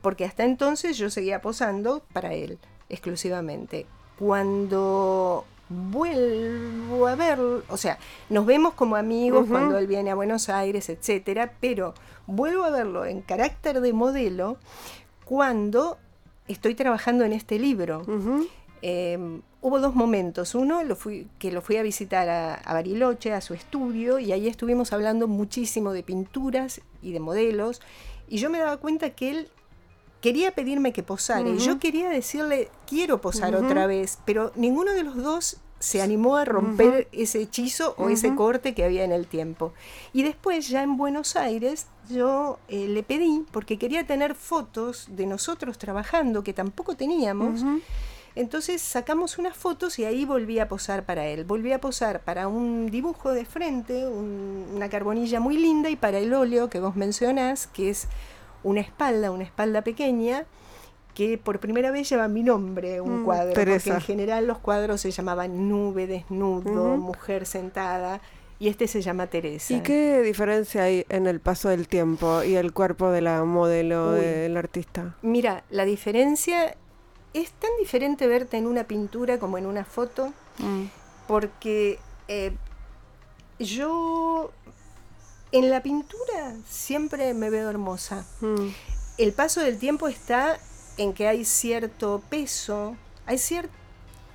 porque 0.00 0.24
hasta 0.24 0.44
entonces 0.44 0.96
yo 0.96 1.10
seguía 1.10 1.40
posando 1.40 2.02
para 2.12 2.34
él, 2.34 2.58
exclusivamente. 2.88 3.86
Cuando 4.18 5.44
vuelvo 5.68 7.06
a 7.06 7.14
ver, 7.16 7.40
o 7.40 7.76
sea, 7.76 7.98
nos 8.28 8.46
vemos 8.46 8.74
como 8.74 8.96
amigos 8.96 9.46
cuando 9.48 9.78
él 9.78 9.86
viene 9.86 10.10
a 10.10 10.14
Buenos 10.14 10.48
Aires, 10.48 10.88
etcétera, 10.88 11.54
pero 11.60 11.94
vuelvo 12.26 12.64
a 12.64 12.70
verlo 12.70 13.04
en 13.04 13.22
carácter 13.22 13.80
de 13.80 13.92
modelo 13.92 14.58
cuando 15.24 15.98
estoy 16.48 16.74
trabajando 16.74 17.24
en 17.24 17.32
este 17.32 17.58
libro. 17.58 18.04
Em, 18.82 19.42
hubo 19.60 19.78
dos 19.78 19.94
momentos. 19.94 20.54
Uno, 20.56 20.82
lo 20.82 20.96
fui, 20.96 21.28
que 21.38 21.52
lo 21.52 21.62
fui 21.62 21.76
a 21.76 21.82
visitar 21.82 22.28
a, 22.28 22.72
Bariloche, 22.72 23.32
a 23.32 23.40
su 23.40 23.54
estudio, 23.54 24.18
y 24.18 24.32
ahí 24.32 24.48
estuvimos 24.48 24.92
hablando 24.92 25.28
muchísimo 25.28 25.92
de 25.92 26.02
pinturas 26.02 26.80
y 27.00 27.12
de 27.12 27.20
modelos. 27.20 27.80
Y 28.28 28.38
yo 28.38 28.50
me 28.50 28.58
daba 28.58 28.76
cuenta 28.78 29.10
que 29.10 29.30
él 29.30 29.48
quería 30.20 30.52
pedirme 30.52 30.92
que 30.92 31.02
posara. 31.02 31.48
Y 31.48 31.58
yo 31.58 31.78
quería 31.78 32.08
decirle, 32.08 32.70
quiero 32.86 33.20
posar 33.20 33.54
otra 33.54 33.86
vez, 33.86 34.18
pero 34.24 34.52
ninguno 34.56 34.92
de 34.92 35.04
los 35.04 35.16
dos 35.16 35.58
se 35.82 36.00
animó 36.00 36.36
a 36.36 36.44
romper 36.44 37.08
ese 37.10 37.40
hechizo 37.40 37.96
o 37.98 38.08
ese 38.08 38.36
corte 38.36 38.72
que 38.72 38.84
había 38.84 39.02
en 39.02 39.10
el 39.10 39.26
tiempo. 39.26 39.72
Y 40.12 40.22
después, 40.22 40.68
ya 40.68 40.84
en 40.84 40.96
Buenos 40.96 41.34
Aires, 41.34 41.88
yo 42.08 42.60
eh, 42.68 42.86
le 42.86 43.02
pedí, 43.02 43.44
porque 43.50 43.78
quería 43.78 44.06
tener 44.06 44.36
fotos 44.36 45.08
de 45.10 45.26
nosotros 45.26 45.78
trabajando, 45.78 46.44
que 46.44 46.52
tampoco 46.52 46.94
teníamos, 46.94 47.64
Entonces 48.36 48.80
sacamos 48.80 49.38
unas 49.38 49.56
fotos 49.56 49.98
y 49.98 50.04
ahí 50.04 50.24
volví 50.24 50.60
a 50.60 50.68
posar 50.68 51.04
para 51.04 51.26
él. 51.26 51.44
Volví 51.44 51.72
a 51.72 51.80
posar 51.80 52.20
para 52.20 52.46
un 52.46 52.88
dibujo 52.88 53.32
de 53.32 53.44
frente, 53.44 54.06
una 54.06 54.88
carbonilla 54.88 55.40
muy 55.40 55.56
linda, 55.58 55.90
y 55.90 55.96
para 55.96 56.18
el 56.18 56.32
óleo 56.32 56.70
que 56.70 56.78
vos 56.78 56.94
mencionás, 56.94 57.66
que 57.66 57.90
es 57.90 58.06
una 58.62 58.80
espalda, 58.80 59.32
una 59.32 59.42
espalda 59.42 59.82
pequeña, 59.82 60.46
que 61.14 61.36
por 61.38 61.58
primera 61.60 61.90
vez 61.90 62.08
lleva 62.08 62.26
mi 62.28 62.42
nombre, 62.42 63.00
un 63.00 63.20
Mm, 63.22 63.24
cuadro, 63.24 63.52
Teresa. 63.52 63.94
porque 63.94 64.12
en 64.12 64.18
general 64.18 64.46
los 64.46 64.58
cuadros 64.58 65.00
se 65.00 65.10
llamaban 65.10 65.68
Nube, 65.68 66.06
Desnudo. 66.06 66.96
Mujer 66.96 67.44
Sentada, 67.46 68.20
y 68.58 68.68
este 68.68 68.86
se 68.86 69.02
llama 69.02 69.26
Teresa. 69.26 69.74
¿Y 69.74 69.80
qué 69.82 70.22
diferencia 70.22 70.84
hay 70.84 71.04
en 71.08 71.26
el 71.26 71.40
paso 71.40 71.68
del 71.68 71.88
tiempo 71.88 72.42
y 72.44 72.54
el 72.54 72.72
cuerpo 72.72 73.10
de 73.10 73.20
la 73.20 73.44
modelo 73.44 74.12
del 74.12 74.56
artista? 74.56 75.16
Mira, 75.22 75.64
la 75.70 75.84
diferencia 75.84 76.76
es 77.34 77.50
tan 77.52 77.70
diferente 77.80 78.26
verte 78.26 78.56
en 78.58 78.66
una 78.66 78.84
pintura 78.84 79.38
como 79.38 79.58
en 79.58 79.66
una 79.66 79.84
foto, 79.84 80.32
porque 81.26 81.98
eh, 82.28 82.52
yo 83.58 84.50
en 85.50 85.70
la 85.70 85.82
pintura 85.82 86.54
siempre 86.68 87.34
me 87.34 87.50
veo 87.50 87.68
hermosa. 87.68 88.24
Mm. 88.40 88.68
El 89.18 89.32
paso 89.32 89.60
del 89.60 89.78
tiempo 89.78 90.08
está 90.08 90.58
en 90.96 91.12
que 91.12 91.28
hay 91.28 91.44
cierto 91.44 92.22
peso, 92.28 92.96
hay 93.26 93.36
cier- 93.36 93.68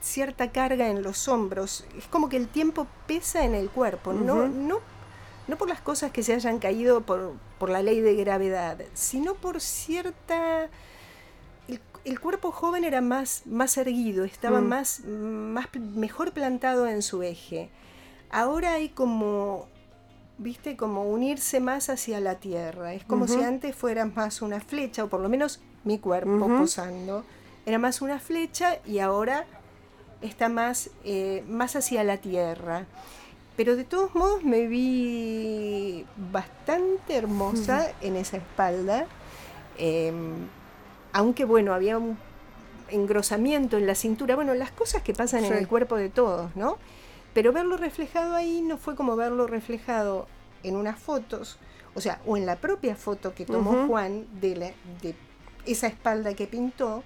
cierta 0.01 0.51
carga 0.51 0.89
en 0.89 1.03
los 1.03 1.27
hombros. 1.27 1.85
Es 1.97 2.05
como 2.05 2.29
que 2.29 2.37
el 2.37 2.47
tiempo 2.47 2.87
pesa 3.07 3.43
en 3.45 3.55
el 3.55 3.69
cuerpo, 3.69 4.13
no, 4.13 4.47
no, 4.47 4.79
no 5.47 5.57
por 5.57 5.67
las 5.69 5.81
cosas 5.81 6.11
que 6.11 6.23
se 6.23 6.33
hayan 6.33 6.59
caído 6.59 7.01
por, 7.01 7.33
por 7.57 7.69
la 7.69 7.81
ley 7.81 8.01
de 8.01 8.15
gravedad, 8.15 8.79
sino 8.93 9.35
por 9.35 9.61
cierta... 9.61 10.69
El, 11.67 11.81
el 12.05 12.19
cuerpo 12.21 12.51
joven 12.51 12.83
era 12.85 13.01
más, 13.01 13.41
más 13.45 13.77
erguido, 13.77 14.23
estaba 14.23 14.61
Mm. 14.61 14.67
más, 14.67 14.99
más 15.05 15.67
mejor 15.75 16.31
plantado 16.31 16.87
en 16.87 17.01
su 17.01 17.23
eje. 17.23 17.69
Ahora 18.29 18.73
hay 18.73 18.89
como, 18.89 19.67
viste, 20.37 20.77
como 20.77 21.03
unirse 21.03 21.59
más 21.59 21.89
hacia 21.89 22.19
la 22.21 22.35
tierra. 22.35 22.93
Es 22.93 23.03
como 23.03 23.27
si 23.27 23.41
antes 23.41 23.75
fuera 23.75 24.05
más 24.05 24.41
una 24.41 24.59
flecha, 24.61 25.03
o 25.03 25.09
por 25.09 25.19
lo 25.19 25.27
menos 25.29 25.59
mi 25.83 25.99
cuerpo 25.99 26.47
posando. 26.47 27.23
Era 27.65 27.79
más 27.79 28.01
una 28.01 28.19
flecha 28.19 28.77
y 28.85 28.99
ahora 28.99 29.45
está 30.21 30.49
más, 30.49 30.89
eh, 31.03 31.43
más 31.47 31.75
hacia 31.75 32.03
la 32.03 32.17
tierra. 32.17 32.85
Pero 33.55 33.75
de 33.75 33.83
todos 33.83 34.13
modos 34.15 34.43
me 34.43 34.67
vi 34.67 36.05
bastante 36.31 37.15
hermosa 37.15 37.91
en 38.01 38.15
esa 38.15 38.37
espalda. 38.37 39.07
em, 39.79 40.47
aunque 41.13 41.45
bueno, 41.45 41.73
había 41.73 41.97
un 41.97 42.17
engrosamiento 42.89 43.77
en 43.77 43.85
la 43.87 43.95
cintura, 43.95 44.35
bueno, 44.35 44.53
las 44.53 44.71
cosas 44.71 45.01
que 45.01 45.13
pasan 45.13 45.45
en 45.45 45.53
el 45.53 45.67
cuerpo 45.67 45.95
de 45.95 46.09
todos, 46.09 46.55
¿no? 46.55 46.77
Pero 47.33 47.53
verlo 47.53 47.77
reflejado 47.77 48.35
ahí 48.35 48.61
no 48.61 48.77
fue 48.77 48.95
como 48.95 49.15
verlo 49.15 49.45
reflejado 49.47 50.27
en 50.63 50.75
unas 50.75 50.99
fotos, 50.99 51.59
o 51.95 52.01
sea, 52.01 52.19
o 52.25 52.37
en 52.37 52.45
la 52.45 52.55
propia 52.55 52.95
foto 52.95 53.33
que 53.33 53.45
tomó. 53.45 53.87
Juan 53.87 54.25
de, 54.39 54.55
la, 54.55 54.71
de 55.01 55.15
esa 55.67 55.87
espalda 55.87 56.33
que 56.33 56.47
pintó, 56.47 57.03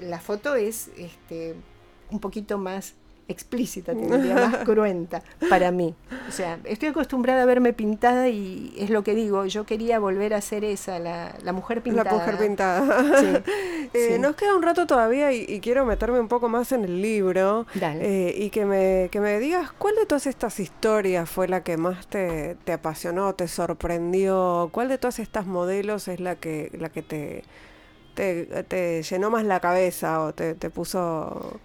la 0.00 0.20
foto 0.20 0.54
es 0.54 0.90
este, 0.96 1.54
un 2.10 2.20
poquito 2.20 2.58
más 2.58 2.94
explícita, 3.28 3.92
te 3.94 4.00
diría, 4.00 4.34
más 4.34 4.56
cruenta 4.64 5.22
para 5.48 5.70
mí. 5.70 5.94
O 6.28 6.32
sea, 6.32 6.58
estoy 6.64 6.88
acostumbrada 6.88 7.42
a 7.42 7.46
verme 7.46 7.72
pintada 7.72 8.28
y 8.28 8.74
es 8.76 8.90
lo 8.90 9.04
que 9.04 9.14
digo, 9.14 9.46
yo 9.46 9.64
quería 9.66 10.00
volver 10.00 10.34
a 10.34 10.40
ser 10.40 10.64
esa, 10.64 10.98
la, 10.98 11.36
la 11.44 11.52
mujer 11.52 11.80
pintada. 11.80 12.10
La 12.10 12.18
mujer 12.18 12.38
pintada. 12.38 13.20
Sí, 13.20 13.52
Eh, 13.92 14.12
sí. 14.12 14.18
Nos 14.20 14.36
queda 14.36 14.54
un 14.54 14.62
rato 14.62 14.86
todavía 14.86 15.32
y, 15.32 15.44
y 15.48 15.58
quiero 15.58 15.84
meterme 15.84 16.20
un 16.20 16.28
poco 16.28 16.48
más 16.48 16.70
en 16.70 16.84
el 16.84 17.02
libro 17.02 17.66
Dale. 17.74 18.28
eh, 18.28 18.34
y 18.36 18.50
que 18.50 18.64
me, 18.64 19.08
que 19.10 19.18
me 19.18 19.40
digas 19.40 19.72
cuál 19.72 19.96
de 19.96 20.06
todas 20.06 20.28
estas 20.28 20.60
historias 20.60 21.28
fue 21.28 21.48
la 21.48 21.64
que 21.64 21.76
más 21.76 22.06
te, 22.06 22.56
te 22.64 22.72
apasionó, 22.72 23.34
te 23.34 23.48
sorprendió, 23.48 24.68
cuál 24.70 24.88
de 24.88 24.98
todas 24.98 25.18
estas 25.18 25.46
modelos 25.46 26.06
es 26.06 26.20
la 26.20 26.36
que, 26.36 26.70
la 26.78 26.88
que 26.90 27.02
te, 27.02 27.42
te, 28.14 28.44
te 28.64 29.02
llenó 29.02 29.30
más 29.30 29.44
la 29.44 29.60
cabeza 29.60 30.22
o 30.22 30.34
te, 30.34 30.54
te 30.54 30.70
puso, 30.70 31.60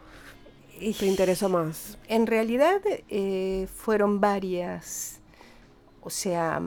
te 0.79 1.05
interesó 1.05 1.49
más. 1.49 1.97
En 2.07 2.27
realidad 2.27 2.81
eh, 3.09 3.67
fueron 3.73 4.19
varias. 4.21 5.19
O 6.01 6.09
sea, 6.09 6.61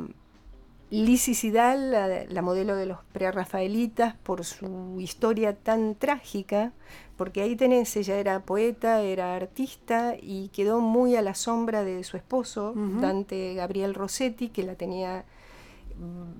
Lizzie 0.90 1.34
Sidal, 1.34 1.90
la, 1.92 2.24
la 2.24 2.42
modelo 2.42 2.74
de 2.74 2.86
los 2.86 2.98
prerrafaelitas, 3.12 4.14
por 4.16 4.44
su 4.44 4.96
historia 5.00 5.54
tan 5.54 5.94
trágica, 5.94 6.72
porque 7.16 7.42
ahí 7.42 7.56
tenés, 7.56 7.96
ella 7.96 8.16
era 8.16 8.40
poeta, 8.40 9.02
era 9.02 9.34
artista 9.36 10.14
y 10.20 10.48
quedó 10.48 10.80
muy 10.80 11.16
a 11.16 11.22
la 11.22 11.34
sombra 11.34 11.84
de 11.84 12.04
su 12.04 12.16
esposo. 12.16 12.72
Dante 12.74 13.54
Gabriel 13.54 13.94
Rossetti, 13.94 14.48
que 14.48 14.62
la 14.62 14.76
tenía 14.76 15.24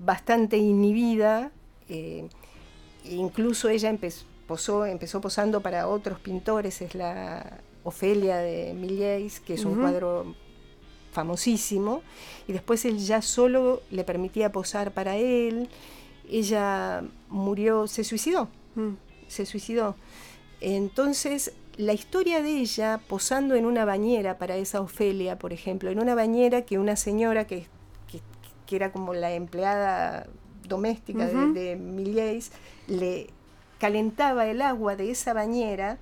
bastante 0.05 0.57
inhibida. 0.57 1.51
eh, 1.89 2.29
incluso 3.05 3.69
ella 3.69 3.89
empezó, 3.91 4.25
posó- 4.47 4.87
empezó 4.87 5.21
posando 5.21 5.61
para 5.61 5.89
otros 5.89 6.19
pintores, 6.21 6.81
es 6.83 6.95
la 6.95 7.61
Ofelia 7.85 8.39
de 8.39 8.75
Millais, 8.75 9.41
que 9.41 9.55
es 9.55 9.65
un 9.65 9.81
cuadro 9.81 10.35
famosísimo, 11.13 12.03
y 12.47 12.53
después 12.53 12.85
él 12.85 12.99
ya 12.99 13.23
solo 13.23 13.83
le 13.91 14.05
permitía 14.05 14.53
posar 14.53 14.93
para 14.93 15.17
él. 15.17 15.69
Ella 16.31 17.03
murió, 17.29 17.87
se 17.87 18.05
suicidó, 18.05 18.49
Mm. 18.75 18.95
se 19.27 19.47
suicidó. 19.47 19.97
Entonces, 20.61 21.53
la 21.77 21.93
historia 21.93 22.43
de 22.43 22.51
ella 22.59 23.01
posando 23.09 23.55
en 23.55 23.65
una 23.65 23.85
bañera 23.85 24.37
para 24.39 24.57
esa 24.57 24.81
Ofelia, 24.81 25.39
por 25.39 25.53
ejemplo, 25.53 25.91
en 25.91 26.01
una 26.01 26.15
bañera 26.15 26.63
que 26.63 26.79
una 26.79 26.97
señora 26.97 27.47
que, 27.47 27.67
que- 28.11 28.21
que 28.67 28.77
era 28.77 28.93
como 28.93 29.15
la 29.15 29.33
empleada 29.33 30.27
doméstica 30.69 31.27
de- 31.27 31.77
Millais, 31.77 32.51
le 32.87 33.29
calentaba 33.79 34.47
el 34.47 34.61
agua 34.63 34.97
de 34.97 35.11
esa 35.11 35.33
bañera 35.33 35.99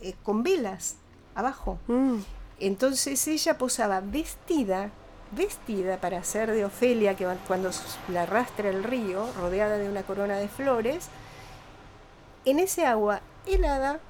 eh, 0.00 0.14
con 0.22 0.42
velas 0.42 0.96
abajo. 1.34 1.78
Mm. 1.88 2.16
Entonces 2.60 3.26
ella 3.28 3.58
posaba 3.58 4.00
vestida, 4.00 4.90
vestida 5.32 6.00
para 6.00 6.22
ser 6.24 6.50
de 6.52 6.64
Ofelia, 6.64 7.14
que 7.16 7.26
cuando 7.46 7.70
la 8.08 8.22
arrastra 8.22 8.68
el 8.70 8.82
río, 8.84 9.26
rodeada 9.40 9.78
de 9.78 9.88
una 9.88 10.02
corona 10.02 10.36
de 10.38 10.48
flores, 10.48 11.08
en 12.44 12.58
ese 12.58 12.86
agua 12.86 13.20
helada 13.46 14.00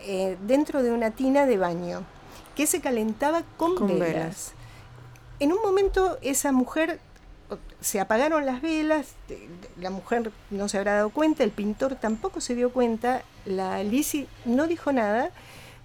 eh, 0.00 0.36
dentro 0.46 0.82
de 0.82 0.92
una 0.92 1.10
tina 1.10 1.46
de 1.46 1.58
baño, 1.58 2.02
que 2.54 2.66
se 2.66 2.80
calentaba 2.80 3.42
con, 3.56 3.76
Con 3.76 3.88
velas. 3.88 4.08
velas. 4.14 4.52
En 5.40 5.52
un 5.52 5.62
momento 5.62 6.18
esa 6.22 6.50
mujer, 6.52 7.00
se 7.80 8.00
apagaron 8.00 8.44
las 8.46 8.60
velas, 8.60 9.14
la 9.80 9.90
mujer 9.90 10.32
no 10.50 10.68
se 10.68 10.78
habrá 10.78 10.94
dado 10.94 11.10
cuenta, 11.10 11.44
el 11.44 11.50
pintor 11.50 11.94
tampoco 11.96 12.40
se 12.40 12.54
dio 12.54 12.72
cuenta, 12.72 13.22
la 13.46 13.82
Lisi 13.82 14.26
no 14.44 14.66
dijo 14.66 14.92
nada, 14.92 15.30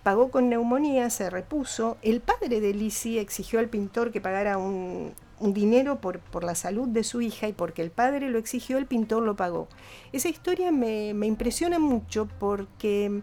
pagó 0.03 0.32
con 0.32 0.49
neumonía, 0.49 1.09
se 1.09 1.30
repuso. 1.30 1.97
El 2.01 2.20
padre 2.20 2.59
de 2.59 2.74
Lisi 2.74 3.20
exigió 3.20 3.59
al 3.59 3.70
pintor 3.70 4.11
que 4.11 4.22
pagara 4.22 4.57
un, 4.57 5.14
un 5.39 5.53
dinero 5.53 5.99
por, 5.99 6.20
por 6.20 6.43
la 6.43 6.55
salud 6.55 6.88
de 6.88 7.03
su 7.03 7.22
hija 7.22 7.47
y 7.47 7.53
porque 7.53 7.82
el 7.82 7.91
padre 7.91 8.30
lo 8.30 8.39
exigió, 8.39 8.78
el 8.78 8.86
pintor 8.86 9.24
lo 9.24 9.36
pagó. 9.36 9.68
Esa 10.11 10.30
historia 10.30 10.72
me, 10.72 11.14
me 11.14 11.28
impresiona 11.28 11.80
mucho 11.80 12.28
porque 12.39 13.22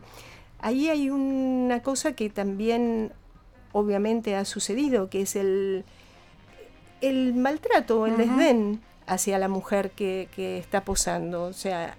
ahí 0.59 0.89
hay 0.89 1.11
una 1.11 1.83
cosa 1.83 2.13
que 2.13 2.31
también 2.31 3.13
obviamente 3.73 4.37
ha 4.37 4.45
sucedido, 4.45 5.11
que 5.11 5.23
es 5.23 5.37
el, 5.37 5.85
el 7.01 7.35
maltrato, 7.35 8.07
el 8.07 8.17
desdén 8.17 8.81
hacia 9.07 9.39
la 9.39 9.49
mujer 9.49 9.91
que, 9.91 10.29
que 10.35 10.59
está 10.59 10.85
posando. 10.85 11.45
O 11.45 11.53
sea, 11.53 11.97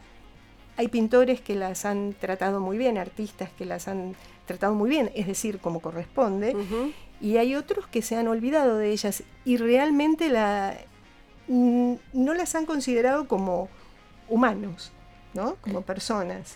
hay 0.78 0.88
pintores 0.88 1.42
que 1.42 1.56
las 1.56 1.86
han 1.86 2.14
tratado 2.20 2.60
muy 2.60 2.78
bien, 2.78 2.98
artistas 2.98 3.50
que 3.58 3.66
las 3.66 3.88
han 3.88 4.16
tratado 4.46 4.74
muy 4.74 4.90
bien, 4.90 5.12
es 5.14 5.28
decir, 5.28 5.60
como 5.60 5.80
corresponde, 5.80 6.56
y 7.20 7.38
hay 7.38 7.56
otros 7.56 7.88
que 7.88 8.02
se 8.02 8.16
han 8.16 8.28
olvidado 8.28 8.78
de 8.78 8.90
ellas 8.90 9.24
y 9.46 9.58
realmente 9.58 10.30
la, 10.30 10.76
mm, 11.48 11.94
no 12.14 12.34
las 12.34 12.56
han 12.56 12.66
considerado 12.66 13.28
como 13.28 13.70
humanos, 14.28 14.92
¿no? 15.34 15.56
Como 15.62 15.82
personas. 15.82 16.56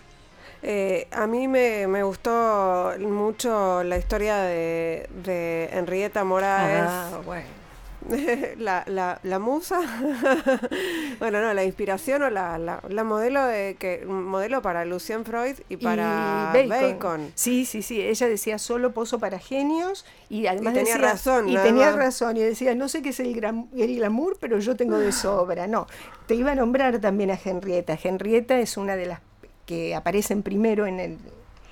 Eh, 0.63 1.07
a 1.11 1.27
mí 1.27 1.47
me, 1.47 1.85
me 1.87 2.01
gustó 2.01 2.93
mucho 2.99 3.83
la 3.83 3.97
historia 3.97 4.37
de, 4.37 5.07
de 5.23 5.69
Henrietta 5.71 6.23
Moraes. 6.23 6.87
Ah, 6.87 7.21
bueno. 7.23 7.64
la, 8.57 8.83
la, 8.87 9.19
la 9.23 9.39
musa, 9.39 9.79
bueno, 11.19 11.41
no, 11.41 11.53
la 11.53 11.63
inspiración 11.63 12.23
o 12.23 12.29
la, 12.29 12.57
la, 12.57 12.81
la 12.87 13.03
modelo 13.03 13.43
de 13.45 13.75
que 13.79 14.05
modelo 14.05 14.61
para 14.61 14.85
Lucien 14.85 15.25
Freud 15.25 15.55
y 15.69 15.77
para 15.77 16.51
Y 16.55 16.67
Bacon. 16.67 17.31
Sí, 17.35 17.65
sí, 17.65 17.81
sí. 17.81 18.01
Ella 18.01 18.27
decía 18.27 18.57
solo 18.59 18.93
pozo 18.93 19.19
para 19.19 19.39
genios 19.39 20.05
y 20.29 20.47
además 20.47 20.73
tenía 20.73 20.93
decía- 20.95 21.11
razón, 21.11 21.49
Y 21.49 21.57
tenía 21.57 21.87
más. 21.87 21.95
razón 21.95 22.37
y 22.37 22.41
decía 22.41 22.75
no 22.75 22.89
sé 22.89 23.01
qué 23.01 23.09
es 23.09 23.19
el, 23.19 23.35
gram- 23.35 23.67
el 23.75 23.95
glamour, 23.95 24.37
pero 24.39 24.59
yo 24.59 24.75
tengo 24.75 24.97
de 24.99 25.11
sobra. 25.11 25.67
No, 25.67 25.87
te 26.27 26.35
iba 26.35 26.51
a 26.51 26.55
nombrar 26.55 26.99
también 26.99 27.31
a 27.31 27.39
Henrietta. 27.43 27.97
Henrietta 28.01 28.59
es 28.59 28.77
una 28.77 28.95
de 28.95 29.05
las 29.07 29.19
que 29.65 29.95
aparecen 29.95 30.43
primero 30.43 30.85
en 30.85 30.99
el 30.99 31.17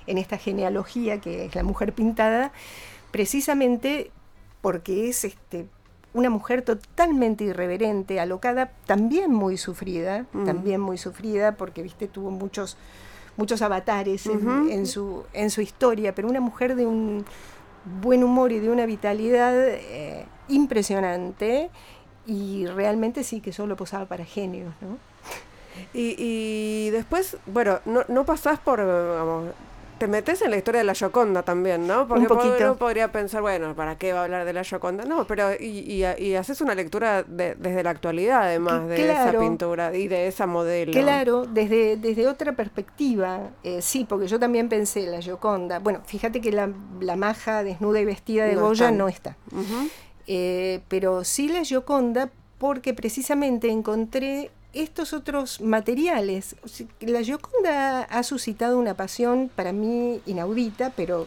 en 0.06 0.18
esta 0.18 0.36
genealogía 0.36 1.18
que 1.20 1.46
es 1.46 1.54
la 1.54 1.62
mujer 1.62 1.94
pintada, 1.94 2.52
precisamente 3.10 4.10
porque 4.60 5.08
es 5.08 5.24
este, 5.24 5.66
una 6.14 6.30
mujer 6.30 6.62
totalmente 6.62 7.44
irreverente, 7.44 8.20
alocada, 8.20 8.70
también 8.86 9.32
muy 9.32 9.58
sufrida, 9.58 10.26
mm. 10.32 10.44
también 10.44 10.80
muy 10.80 10.96
sufrida, 10.96 11.56
porque 11.56 11.82
viste, 11.82 12.06
tuvo 12.06 12.30
muchos, 12.30 12.76
muchos 13.36 13.60
avatares 13.62 14.26
en, 14.26 14.86
su, 14.86 15.24
en 15.32 15.50
su 15.50 15.60
historia, 15.60 16.14
pero 16.14 16.28
una 16.28 16.40
mujer 16.40 16.76
de 16.76 16.86
un 16.86 17.24
buen 18.00 18.22
humor 18.22 18.52
y 18.52 18.60
de 18.60 18.70
una 18.70 18.86
vitalidad 18.86 19.54
eh, 19.56 20.24
impresionante 20.48 21.70
y 22.26 22.66
realmente 22.66 23.24
sí 23.24 23.40
que 23.40 23.52
solo 23.52 23.76
posaba 23.76 24.06
para 24.06 24.24
genios, 24.24 24.72
¿no? 24.80 24.96
Y, 25.92 26.14
y 26.16 26.90
después, 26.90 27.36
bueno, 27.46 27.80
no, 27.84 28.04
no 28.06 28.24
pasás 28.24 28.60
por, 28.60 28.78
te 30.04 30.08
metes 30.08 30.42
en 30.42 30.50
la 30.50 30.58
historia 30.58 30.80
de 30.80 30.84
la 30.84 30.92
Yoconda 30.92 31.42
también, 31.42 31.86
¿no? 31.86 32.06
Porque 32.06 32.26
uno 32.26 32.76
podría 32.76 33.10
pensar, 33.10 33.40
bueno, 33.40 33.74
¿para 33.74 33.96
qué 33.96 34.12
va 34.12 34.20
a 34.20 34.24
hablar 34.24 34.44
de 34.44 34.52
la 34.52 34.60
Yoconda? 34.60 35.06
No, 35.06 35.26
pero 35.26 35.54
y, 35.58 36.04
y, 36.18 36.34
haces 36.34 36.60
una 36.60 36.74
lectura 36.74 37.22
desde 37.22 37.82
la 37.82 37.88
actualidad, 37.88 38.42
además, 38.42 38.86
de 38.86 39.10
esa 39.10 39.38
pintura 39.38 39.96
y 39.96 40.08
de 40.08 40.26
esa 40.26 40.46
modelo. 40.46 40.92
Claro, 40.92 41.46
desde, 41.46 41.96
desde 41.96 42.28
otra 42.28 42.52
perspectiva, 42.52 43.52
eh, 43.62 43.80
sí, 43.80 44.04
porque 44.06 44.26
yo 44.26 44.38
también 44.38 44.68
pensé 44.68 45.06
la 45.06 45.20
Yoconda. 45.20 45.78
Bueno, 45.78 46.02
fíjate 46.04 46.42
que 46.42 46.52
la, 46.52 46.68
la 47.00 47.16
maja 47.16 47.64
desnuda 47.64 47.98
y 47.98 48.04
vestida 48.04 48.44
de 48.44 48.56
Goya 48.56 48.90
no 48.90 49.08
está. 49.08 49.38
Eh, 50.26 50.82
pero 50.88 51.24
sí 51.24 51.48
la 51.48 51.62
Yoconda 51.62 52.30
porque 52.58 52.92
precisamente 52.92 53.70
encontré 53.70 54.50
estos 54.74 55.12
otros 55.12 55.60
materiales. 55.60 56.56
La 57.00 57.22
Gioconda 57.22 58.02
ha 58.02 58.22
suscitado 58.22 58.78
una 58.78 58.94
pasión 58.94 59.50
para 59.54 59.72
mí 59.72 60.20
inaudita, 60.26 60.90
pero 60.96 61.22
eh, 61.22 61.26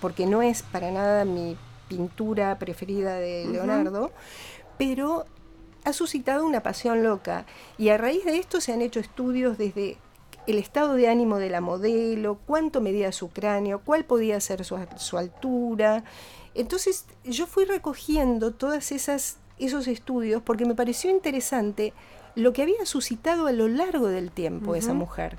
porque 0.00 0.26
no 0.26 0.42
es 0.42 0.62
para 0.62 0.90
nada 0.90 1.24
mi 1.24 1.56
pintura 1.88 2.58
preferida 2.58 3.16
de 3.16 3.46
Leonardo, 3.46 4.12
pero 4.78 5.26
ha 5.84 5.92
suscitado 5.92 6.46
una 6.46 6.62
pasión 6.62 7.02
loca. 7.02 7.46
Y 7.78 7.88
a 7.88 7.98
raíz 7.98 8.24
de 8.24 8.38
esto 8.38 8.60
se 8.60 8.72
han 8.72 8.82
hecho 8.82 9.00
estudios 9.00 9.58
desde 9.58 9.96
el 10.46 10.58
estado 10.58 10.94
de 10.94 11.08
ánimo 11.08 11.38
de 11.38 11.50
la 11.50 11.60
modelo, 11.60 12.38
cuánto 12.46 12.80
medía 12.80 13.12
su 13.12 13.30
cráneo, 13.30 13.80
cuál 13.84 14.04
podía 14.04 14.40
ser 14.40 14.64
su, 14.64 14.78
su 14.96 15.18
altura. 15.18 16.04
Entonces 16.54 17.06
yo 17.24 17.46
fui 17.46 17.64
recogiendo 17.64 18.52
todas 18.52 18.92
esas 18.92 19.38
esos 19.58 19.86
estudios 19.86 20.42
porque 20.42 20.64
me 20.64 20.74
pareció 20.74 21.10
interesante 21.10 21.92
lo 22.34 22.52
que 22.52 22.62
había 22.62 22.84
suscitado 22.86 23.46
a 23.46 23.52
lo 23.52 23.68
largo 23.68 24.08
del 24.08 24.30
tiempo 24.30 24.74
esa 24.74 24.94
mujer, 24.94 25.38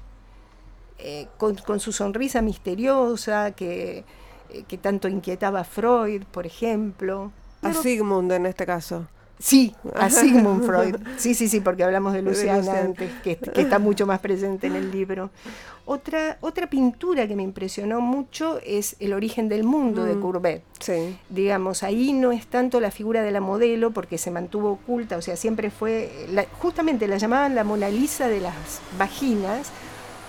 eh, 0.99 1.27
con, 1.37 1.79
su 1.79 1.91
sonrisa 1.91 2.41
misteriosa 2.41 3.51
que, 3.51 4.05
eh, 4.49 4.63
que, 4.67 4.77
tanto 4.77 5.07
inquietaba 5.07 5.61
a 5.61 5.63
Freud, 5.63 6.23
por 6.31 6.45
ejemplo. 6.45 7.31
A 7.61 7.73
Sigmund 7.73 8.31
en 8.31 8.45
este 8.45 8.65
caso. 8.65 9.07
Sí, 9.43 9.75
a 9.95 10.09
Sigmund 10.09 10.65
Freud. 10.65 10.95
Sí, 11.17 11.35
sí, 11.35 11.49
sí, 11.49 11.59
porque 11.59 11.83
hablamos 11.83 12.13
de 12.13 12.21
Luciana 12.21 12.79
antes, 12.79 13.11
que, 13.23 13.37
está 13.55 13.77
mucho 13.77 14.07
más 14.07 14.21
presente 14.21 14.67
en 14.67 14.75
el 14.77 14.89
libro. 14.89 15.31
Otra, 15.83 16.37
otra 16.39 16.67
pintura 16.67 17.27
que 17.27 17.35
me 17.35 17.43
impresionó 17.43 17.99
mucho 17.99 18.61
es 18.65 18.95
El 19.01 19.11
origen 19.11 19.49
del 19.49 19.65
mundo 19.65 20.05
de 20.05 20.15
mm, 20.15 20.21
Courbet. 20.21 20.63
Sí. 20.79 21.17
Digamos, 21.27 21.83
ahí 21.83 22.13
no 22.13 22.31
es 22.31 22.47
tanto 22.47 22.79
la 22.79 22.89
figura 22.89 23.21
de 23.21 23.31
la 23.31 23.41
modelo 23.41 23.91
porque 23.91 24.17
se 24.17 24.31
mantuvo 24.31 24.71
oculta, 24.71 25.17
o 25.17 25.21
sea, 25.21 25.35
siempre 25.35 25.71
fue, 25.71 26.09
justamente 26.59 27.05
la 27.09 27.17
llamaban 27.17 27.53
la 27.53 27.65
Mona 27.65 27.89
Lisa 27.89 28.29
de 28.29 28.39
las 28.39 28.55
vaginas, 28.97 29.71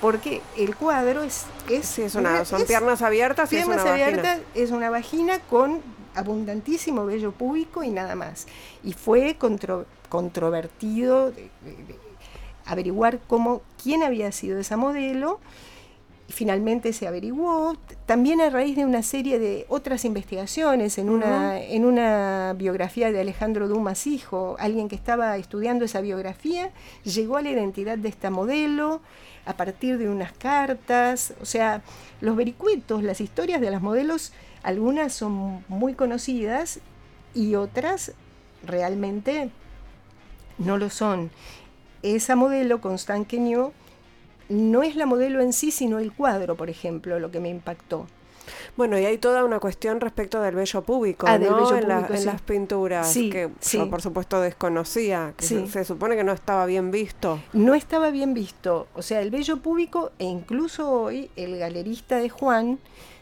porque 0.00 0.42
el 0.58 0.74
cuadro 0.74 1.22
es... 1.22 1.44
es, 1.70 2.16
una, 2.16 2.44
son 2.44 2.64
piernas 2.64 3.00
abiertas 3.00 3.52
y 3.52 3.58
es 3.58 3.66
una 3.66 3.80
abiertas, 3.80 4.40
es 4.56 4.72
una 4.72 4.90
vagina 4.90 5.38
con 5.38 5.80
abundantísimo 6.14 7.06
vello 7.06 7.32
público 7.32 7.82
y 7.82 7.90
nada 7.90 8.14
más. 8.14 8.46
Y 8.82 8.92
fue 8.92 9.36
controvertido 10.08 11.32
averiguar 12.66 13.20
cómo, 13.26 13.62
quién 13.82 14.02
había 14.02 14.32
sido 14.32 14.58
esa 14.58 14.76
modelo. 14.76 15.40
Finalmente 16.29 16.93
se 16.93 17.07
averiguó, 17.07 17.77
también 18.07 18.41
a 18.41 18.49
raíz 18.49 18.77
de 18.77 18.85
una 18.85 19.03
serie 19.03 19.39
de 19.39 19.66
otras 19.68 20.05
investigaciones, 20.05 20.97
en 20.97 21.11
una, 21.11 21.61
en 21.61 21.85
una 21.85 22.55
biografía 22.57 23.12
de 23.12 23.20
Alejandro 23.20 23.68
Dumas 23.68 24.07
Hijo, 24.07 24.57
alguien 24.59 24.89
que 24.89 24.97
estaba 24.97 25.37
estudiando 25.37 25.85
esa 25.85 26.01
biografía, 26.01 26.70
llegó 27.05 27.37
a 27.37 27.43
la 27.43 27.51
identidad 27.51 27.99
de 27.99 28.09
esta 28.09 28.31
modelo 28.31 29.03
a 29.45 29.55
partir 29.57 29.99
de 29.99 30.09
unas 30.09 30.33
cartas, 30.33 31.35
o 31.43 31.45
sea, 31.45 31.83
los 32.20 32.37
vericuetos, 32.37 33.03
las 33.03 33.20
historias 33.20 33.61
de 33.61 33.70
las 33.70 33.83
modelos 33.83 34.33
algunas 34.62 35.12
son 35.12 35.62
muy 35.68 35.93
conocidas 35.93 36.81
y 37.35 37.55
otras 37.55 38.12
realmente 38.64 39.51
no 40.57 40.79
lo 40.79 40.89
son. 40.89 41.31
Esa 42.03 42.35
modelo, 42.35 42.81
Constant 42.81 43.27
Kenyo, 43.27 43.72
no 44.49 44.82
es 44.82 44.97
la 44.97 45.07
modelo 45.07 45.40
en 45.40 45.53
sí, 45.53 45.70
sino 45.70 45.99
el 45.99 46.12
cuadro, 46.12 46.57
por 46.57 46.70
ejemplo, 46.70 47.18
lo 47.18 47.30
que 47.30 47.40
me 47.40 47.49
impactó. 47.49 48.07
Bueno, 48.76 48.99
y 48.99 49.05
hay 49.05 49.18
toda 49.18 49.45
una 49.45 49.61
cuestión 49.61 50.01
respecto 50.01 50.40
del 50.40 50.55
vello 50.55 50.82
público, 50.82 51.26
ah, 51.28 51.38
¿no? 51.38 51.76
en, 51.76 51.88
las 51.88 52.42
pinturas, 52.42 53.14
que 53.14 53.51
yo 53.72 53.90
por 53.90 54.03
supuesto 54.03 54.40
desconocía, 54.40 55.32
que 55.36 55.45
se, 55.45 55.84
supone 55.84 56.16
que 56.16 56.24
no 56.24 56.32
estaba 56.32 56.66
bien 56.66 56.90
visto. 56.90 57.40
No 57.53 57.74
estaba 57.74 58.11
bien 58.11 58.34
visto, 58.34 58.88
o 58.95 59.03
sea, 59.03 59.20
el 59.22 59.30
vello 59.30 59.59
público, 59.59 60.12
e 60.18 60.24
incluso 60.24 60.90
hoy 60.90 61.30
el 61.36 61.59
galerista 61.59 62.18
de 62.18 62.28
Juan 62.28 62.78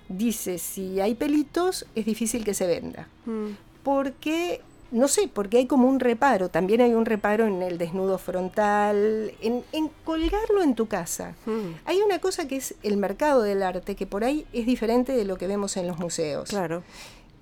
dice, 0.08 0.58
si 0.58 1.00
hay 1.00 1.14
pelitos, 1.14 1.86
es 1.94 2.06
difícil 2.06 2.44
que 2.44 2.54
se 2.54 2.66
venda. 2.66 3.08
Mm. 3.26 3.50
Porque, 3.82 4.62
no 4.92 5.08
sé, 5.08 5.28
porque 5.32 5.56
hay 5.56 5.66
como 5.66 5.88
un 5.88 6.00
reparo, 6.00 6.50
también 6.50 6.82
hay 6.82 6.92
un 6.92 7.06
reparo 7.06 7.46
en 7.46 7.62
el 7.62 7.78
desnudo 7.78 8.18
frontal, 8.18 9.32
en, 9.40 9.64
colgarlo 10.04 10.62
en 10.62 10.74
tu 10.74 10.86
casa. 10.86 11.34
Mm. 11.46 11.72
Hay 11.86 12.02
una 12.02 12.18
cosa 12.18 12.46
que 12.46 12.56
es 12.56 12.74
el 12.82 12.98
mercado 12.98 13.42
del 13.42 13.62
arte, 13.62 13.96
que 13.96 14.06
por 14.06 14.22
ahí 14.22 14.46
es 14.52 14.66
diferente 14.66 15.12
de 15.12 15.24
lo 15.24 15.38
que 15.38 15.46
vemos 15.46 15.78
en 15.78 15.86
los 15.86 15.98
museos. 15.98 16.50
Claro. 16.50 16.82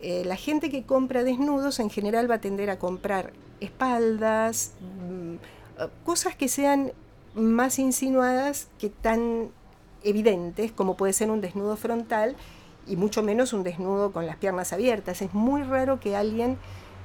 Eh, 0.01 0.23
la 0.25 0.37
gente 0.37 0.71
que 0.71 0.85
compra 0.85 1.25
desnudos 1.25 1.81
en 1.81 1.91
general 1.91 2.31
va 2.31 2.37
a 2.37 2.41
tender 2.41 2.71
a 2.71 2.79
comprar 2.79 3.33
espaldas, 3.59 4.73
mm, 4.81 5.35
cosas 6.05 6.37
que 6.37 6.49
sean 6.49 6.93
más 7.35 7.81
insinuadas 7.81 8.69
que 8.79 8.91
tan 8.91 9.51
evidentes 10.05 10.73
como 10.73 10.97
puede 10.97 11.13
ser 11.13 11.31
un 11.31 11.41
desnudo 11.41 11.77
frontal 11.77 12.37
y 12.87 12.97
mucho 12.97 13.23
menos 13.23 13.53
un 13.53 13.63
desnudo 13.63 14.13
con 14.13 14.25
las 14.27 14.37
piernas 14.37 14.73
abiertas. 14.73 15.21
Es 15.21 15.35
muy 15.35 15.63
raro 15.63 16.01
que 16.01 16.17
alguien 16.17 16.59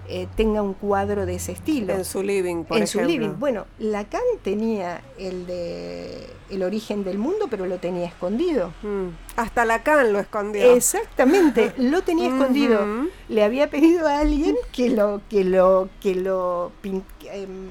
eh, 0.07 0.27
tenga 0.35 0.61
un 0.61 0.73
cuadro 0.73 1.25
de 1.25 1.35
ese 1.35 1.51
estilo. 1.51 1.93
En 1.93 2.05
su 2.05 2.21
living, 2.21 2.63
por 2.63 2.77
en 2.77 2.87
su 2.87 3.01
living. 3.01 3.39
Bueno, 3.39 3.65
Lacan 3.79 4.21
tenía 4.43 5.01
el 5.17 5.47
de 5.47 6.27
el 6.49 6.63
origen 6.63 7.03
del 7.03 7.17
mundo, 7.17 7.47
pero 7.49 7.65
lo 7.65 7.77
tenía 7.77 8.05
escondido. 8.05 8.71
Mm. 8.83 9.09
Hasta 9.35 9.65
Lacan 9.65 10.13
lo 10.13 10.19
escondió. 10.19 10.73
Exactamente, 10.73 11.73
lo 11.77 12.03
tenía 12.03 12.27
escondido. 12.27 12.85
Le 13.29 13.43
había 13.43 13.69
pedido 13.69 14.07
a 14.07 14.19
alguien 14.19 14.55
que 14.71 14.89
lo 14.89 15.21
que 15.29 15.43
lo 15.43 15.89
que 16.01 16.15
lo 16.15 16.71
em, 16.83 17.69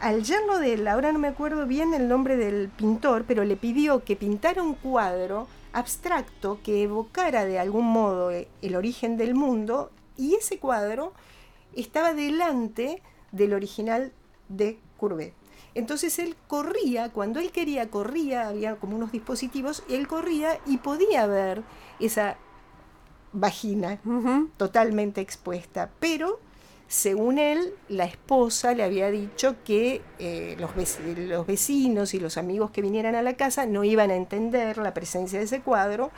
al 0.00 0.24
yerno 0.24 0.58
de 0.58 0.74
él, 0.74 0.88
ahora 0.88 1.12
no 1.12 1.18
me 1.18 1.28
acuerdo 1.28 1.66
bien 1.66 1.94
el 1.94 2.08
nombre 2.08 2.36
del 2.36 2.68
pintor, 2.68 3.24
pero 3.26 3.44
le 3.44 3.56
pidió 3.56 4.04
que 4.04 4.16
pintara 4.16 4.62
un 4.62 4.74
cuadro 4.74 5.46
abstracto 5.72 6.58
que 6.62 6.82
evocara 6.82 7.44
de 7.44 7.58
algún 7.58 7.86
modo 7.86 8.30
eh, 8.30 8.48
el 8.60 8.76
origen 8.76 9.16
del 9.16 9.34
mundo 9.34 9.90
y 10.16 10.34
ese 10.34 10.58
cuadro 10.58 11.12
estaba 11.76 12.12
delante 12.12 13.02
del 13.30 13.54
original 13.54 14.12
de 14.48 14.78
Courbet. 14.96 15.34
Entonces 15.74 16.18
él 16.18 16.36
corría, 16.48 17.10
cuando 17.10 17.40
él 17.40 17.50
quería 17.50 17.90
corría, 17.90 18.48
había 18.48 18.76
como 18.76 18.96
unos 18.96 19.12
dispositivos, 19.12 19.82
él 19.88 20.06
corría 20.06 20.58
y 20.66 20.78
podía 20.78 21.26
ver 21.26 21.62
esa 21.98 22.36
vagina 23.32 23.98
totalmente 24.58 25.22
expuesta, 25.22 25.90
pero 25.98 26.38
según 26.92 27.38
él, 27.38 27.72
la 27.88 28.04
esposa 28.04 28.74
le 28.74 28.82
había 28.82 29.10
dicho 29.10 29.56
que 29.64 30.02
eh, 30.18 30.56
los, 30.58 30.72
los, 31.16 31.46
vecinos 31.46 32.12
y 32.12 32.20
los 32.20 32.36
amigos 32.36 32.70
que 32.70 32.82
vinieran 32.82 33.14
a 33.14 33.22
la 33.22 33.34
casa 33.34 33.64
no 33.64 33.82
iban 33.82 34.10
a 34.10 34.14
entender 34.14 34.76
la 34.76 34.92
presencia 34.92 35.38
de 35.38 35.46
ese 35.46 35.62
cuadro 35.62 36.10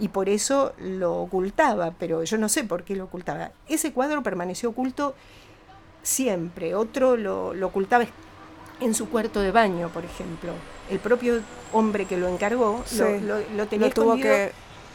y 0.00 0.08
por 0.08 0.28
eso 0.28 0.72
lo 0.78 1.16
ocultaba, 1.18 1.92
pero 1.98 2.24
yo 2.24 2.38
no 2.38 2.48
sé 2.48 2.64
por 2.64 2.82
qué 2.82 2.96
lo 2.96 3.04
ocultaba. 3.04 3.52
Ese 3.68 3.92
cuadro 3.92 4.22
permaneció 4.22 4.70
oculto 4.70 5.14
siempre, 6.02 6.74
otro 6.74 7.16
lo, 7.16 7.50
ocultaba 7.66 8.06
en 8.80 8.94
su 8.94 9.10
cuarto 9.10 9.40
de 9.40 9.52
baño, 9.52 9.90
por 9.90 10.04
ejemplo. 10.04 10.52
El 10.90 10.98
propio 10.98 11.40
hombre 11.72 12.06
que 12.06 12.16
lo 12.16 12.28
encargó 12.28 12.82
lo, 13.54 13.66
tenía 13.66 13.88
escondido 13.88 14.34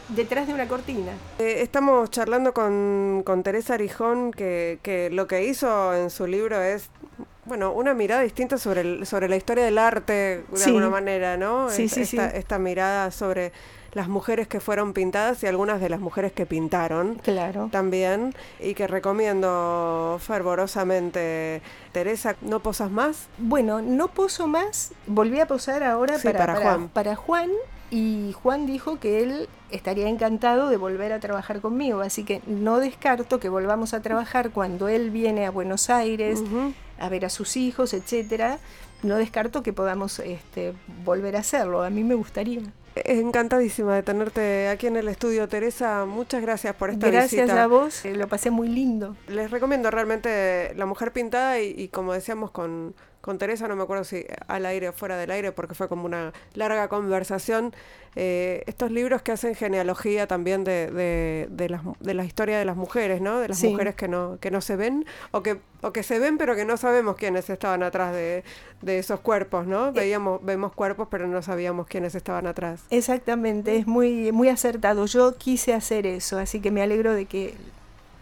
detrás 0.08 0.48
de 0.48 0.54
una 0.54 0.68
cortina. 0.68 1.12
Eh, 1.38 1.58
estamos 1.62 2.10
charlando 2.10 2.52
con, 2.52 3.22
Teresa 3.44 3.74
Arijón, 3.74 4.32
que, 4.32 4.80
que, 4.82 5.08
lo 5.10 5.26
que 5.28 5.44
hizo 5.44 5.94
en 5.94 6.10
su 6.10 6.26
libro 6.26 6.60
es 6.60 6.90
bueno, 7.44 7.72
una 7.72 7.94
mirada 7.94 8.22
distinta 8.22 8.58
sobre, 8.58 9.06
sobre 9.06 9.28
la 9.28 9.36
historia 9.36 9.64
del 9.64 9.78
arte, 9.78 10.44
de 10.50 10.64
alguna 10.64 10.90
manera, 10.90 11.36
¿no? 11.36 11.70
Sí, 11.70 11.88
sí, 11.88 12.02
esta, 12.02 12.30
sí. 12.30 12.36
esta 12.36 12.58
mirada 12.58 13.12
sobre 13.12 13.52
las 13.96 14.08
mujeres 14.08 14.46
que 14.46 14.60
fueron 14.60 14.92
pintadas 14.92 15.42
y 15.42 15.46
algunas 15.46 15.80
de 15.80 15.88
las 15.88 16.00
mujeres 16.00 16.30
que 16.30 16.44
pintaron. 16.44 17.14
Claro. 17.22 17.70
También, 17.72 18.34
y 18.60 18.74
que 18.74 18.86
recomiendo 18.86 20.18
fervorosamente. 20.20 21.62
Teresa, 21.92 22.36
¿no 22.42 22.60
posas 22.60 22.90
más? 22.90 23.28
Bueno, 23.38 23.80
no 23.80 24.08
poso 24.08 24.46
más. 24.48 24.92
Volví 25.06 25.40
a 25.40 25.46
posar 25.46 25.82
ahora 25.82 26.18
Sí, 26.18 26.26
para, 26.28 26.38
para 26.40 26.54
para- 26.54 26.64
Juan. 26.70 26.88
para 26.90 27.16
Juan. 27.16 27.50
Y 27.90 28.34
Juan 28.42 28.66
dijo 28.66 28.98
que 28.98 29.22
él 29.22 29.48
estaría 29.70 30.08
encantado 30.08 30.68
de 30.68 30.76
volver 30.76 31.12
a 31.14 31.20
trabajar 31.20 31.60
conmigo. 31.60 32.00
Así 32.00 32.24
que 32.24 32.42
no 32.46 32.78
descarto 32.80 33.40
que 33.40 33.48
volvamos 33.48 33.94
a 33.94 34.02
trabajar 34.02 34.50
cuando 34.50 34.88
él 34.88 35.10
viene 35.10 35.46
a 35.46 35.50
Buenos 35.50 35.88
Aires 35.88 36.42
a 36.98 37.08
ver 37.08 37.24
a 37.24 37.30
sus 37.30 37.56
hijos, 37.56 37.94
etcétera. 37.94 38.58
No 39.02 39.16
descarto 39.16 39.62
que 39.62 39.72
podamos 39.72 40.18
este, 40.18 40.74
volver 41.04 41.36
a 41.36 41.40
hacerlo. 41.40 41.82
A 41.82 41.90
mí 41.90 42.02
me 42.04 42.14
gustaría. 42.16 42.60
Encantadísima 43.04 43.94
de 43.94 44.02
tenerte 44.02 44.68
aquí 44.68 44.86
en 44.86 44.96
el 44.96 45.08
estudio, 45.08 45.48
Teresa. 45.48 46.04
Muchas 46.06 46.40
gracias 46.42 46.74
por 46.74 46.90
esta 46.90 47.10
Gracias 47.10 47.42
visita. 47.46 47.62
a 47.64 47.66
vos. 47.66 48.04
eh, 48.04 48.14
Lo 48.16 48.26
pasé 48.28 48.50
muy 48.50 48.68
lindo. 48.68 49.16
Les 49.28 49.50
recomiendo 49.50 49.90
realmente 49.90 50.72
La 50.76 50.86
Mujer 50.86 51.12
Pintada 51.12 51.60
y, 51.60 51.74
y 51.76 51.88
como 51.88 52.12
decíamos 52.14 52.50
con, 52.50 52.94
con 53.26 53.36
Teresa, 53.36 53.68
no 53.68 53.76
me 53.76 53.82
acuerdo 53.82 54.04
si 54.04 54.24
al 54.48 54.64
aire 54.64 54.88
o 54.88 54.92
fuera 54.94 55.18
del 55.18 55.30
aire, 55.30 55.52
porque 55.52 55.74
fue 55.74 55.88
como 55.88 56.06
una 56.06 56.32
larga 56.54 56.88
conversación, 56.88 57.74
eh, 58.14 58.62
estos 58.66 58.90
libros 58.90 59.20
que 59.20 59.32
hacen 59.32 59.54
genealogía 59.54 60.26
también 60.26 60.64
de, 60.64 60.90
de, 60.90 61.48
de, 61.50 61.68
las, 61.68 61.82
de 62.00 62.14
la 62.14 62.24
historia 62.24 62.58
de 62.58 62.64
las 62.64 62.76
mujeres, 62.76 63.20
¿no? 63.20 63.40
De 63.40 63.48
las 63.48 63.58
Sí. 63.58 63.68
mujeres 63.68 63.94
que 63.94 64.08
no, 64.08 64.38
que 64.40 64.50
no 64.50 64.62
se 64.62 64.76
ven 64.76 65.04
o 65.32 65.42
que, 65.42 65.58
o 65.82 65.92
que 65.92 66.02
se 66.02 66.18
ven 66.18 66.38
pero 66.38 66.56
que 66.56 66.64
no 66.64 66.78
sabemos 66.78 67.16
quiénes 67.16 67.50
estaban 67.50 67.82
atrás 67.82 68.14
de, 68.14 68.42
de 68.80 68.98
esos 68.98 69.20
cuerpos, 69.20 69.66
¿no? 69.66 69.92
Veíamos, 69.92 70.42
vemos 70.42 70.72
cuerpos 70.72 71.08
pero 71.10 71.26
no 71.26 71.42
sabíamos 71.42 71.88
quiénes 71.88 72.14
estaban 72.14 72.46
atrás. 72.46 72.80
Exactamente, 72.90 73.76
es 73.76 73.86
muy, 73.86 74.32
muy 74.32 74.48
acertado. 74.48 75.04
Yo 75.06 75.36
quise 75.36 75.74
hacer 75.74 76.06
eso, 76.06 76.38
así 76.38 76.60
que 76.60 76.70
me 76.70 76.80
alegro 76.82 77.12
de 77.12 77.26
que 77.26 77.54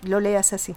lo 0.05 0.21
leas 0.21 0.53
así. 0.53 0.75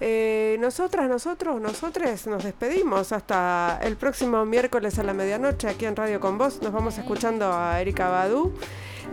Eh, 0.00 0.56
nosotras, 0.60 1.08
nosotros, 1.08 1.60
nosotres 1.60 2.26
nos 2.26 2.44
despedimos 2.44 3.12
hasta 3.12 3.78
el 3.82 3.96
próximo 3.96 4.44
miércoles 4.44 4.98
a 4.98 5.02
la 5.02 5.14
medianoche 5.14 5.68
aquí 5.68 5.86
en 5.86 5.96
Radio 5.96 6.20
Con 6.20 6.38
Vos. 6.38 6.60
Nos 6.62 6.72
vamos 6.72 6.98
escuchando 6.98 7.52
a 7.52 7.80
Erika 7.80 8.08
Badú. 8.08 8.52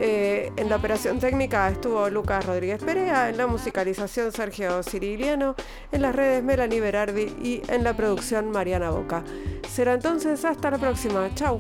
Eh, 0.02 0.52
en 0.56 0.70
la 0.70 0.78
operación 0.78 1.20
técnica 1.20 1.68
estuvo 1.70 2.10
Lucas 2.10 2.46
Rodríguez 2.46 2.82
Perea, 2.82 3.30
en 3.30 3.38
la 3.38 3.48
musicalización 3.48 4.32
Sergio 4.32 4.82
Ciriliano, 4.82 5.56
en 5.92 6.02
las 6.02 6.16
redes 6.16 6.42
Melanie 6.42 6.80
Berardi 6.80 7.36
y 7.42 7.62
en 7.68 7.84
la 7.84 7.96
producción 7.96 8.50
Mariana 8.50 8.92
Boca. 8.92 9.24
Será 9.70 9.94
entonces 9.94 10.46
hasta 10.46 10.72
la 10.72 10.78
próxima. 10.78 11.30
Chau. 11.36 11.60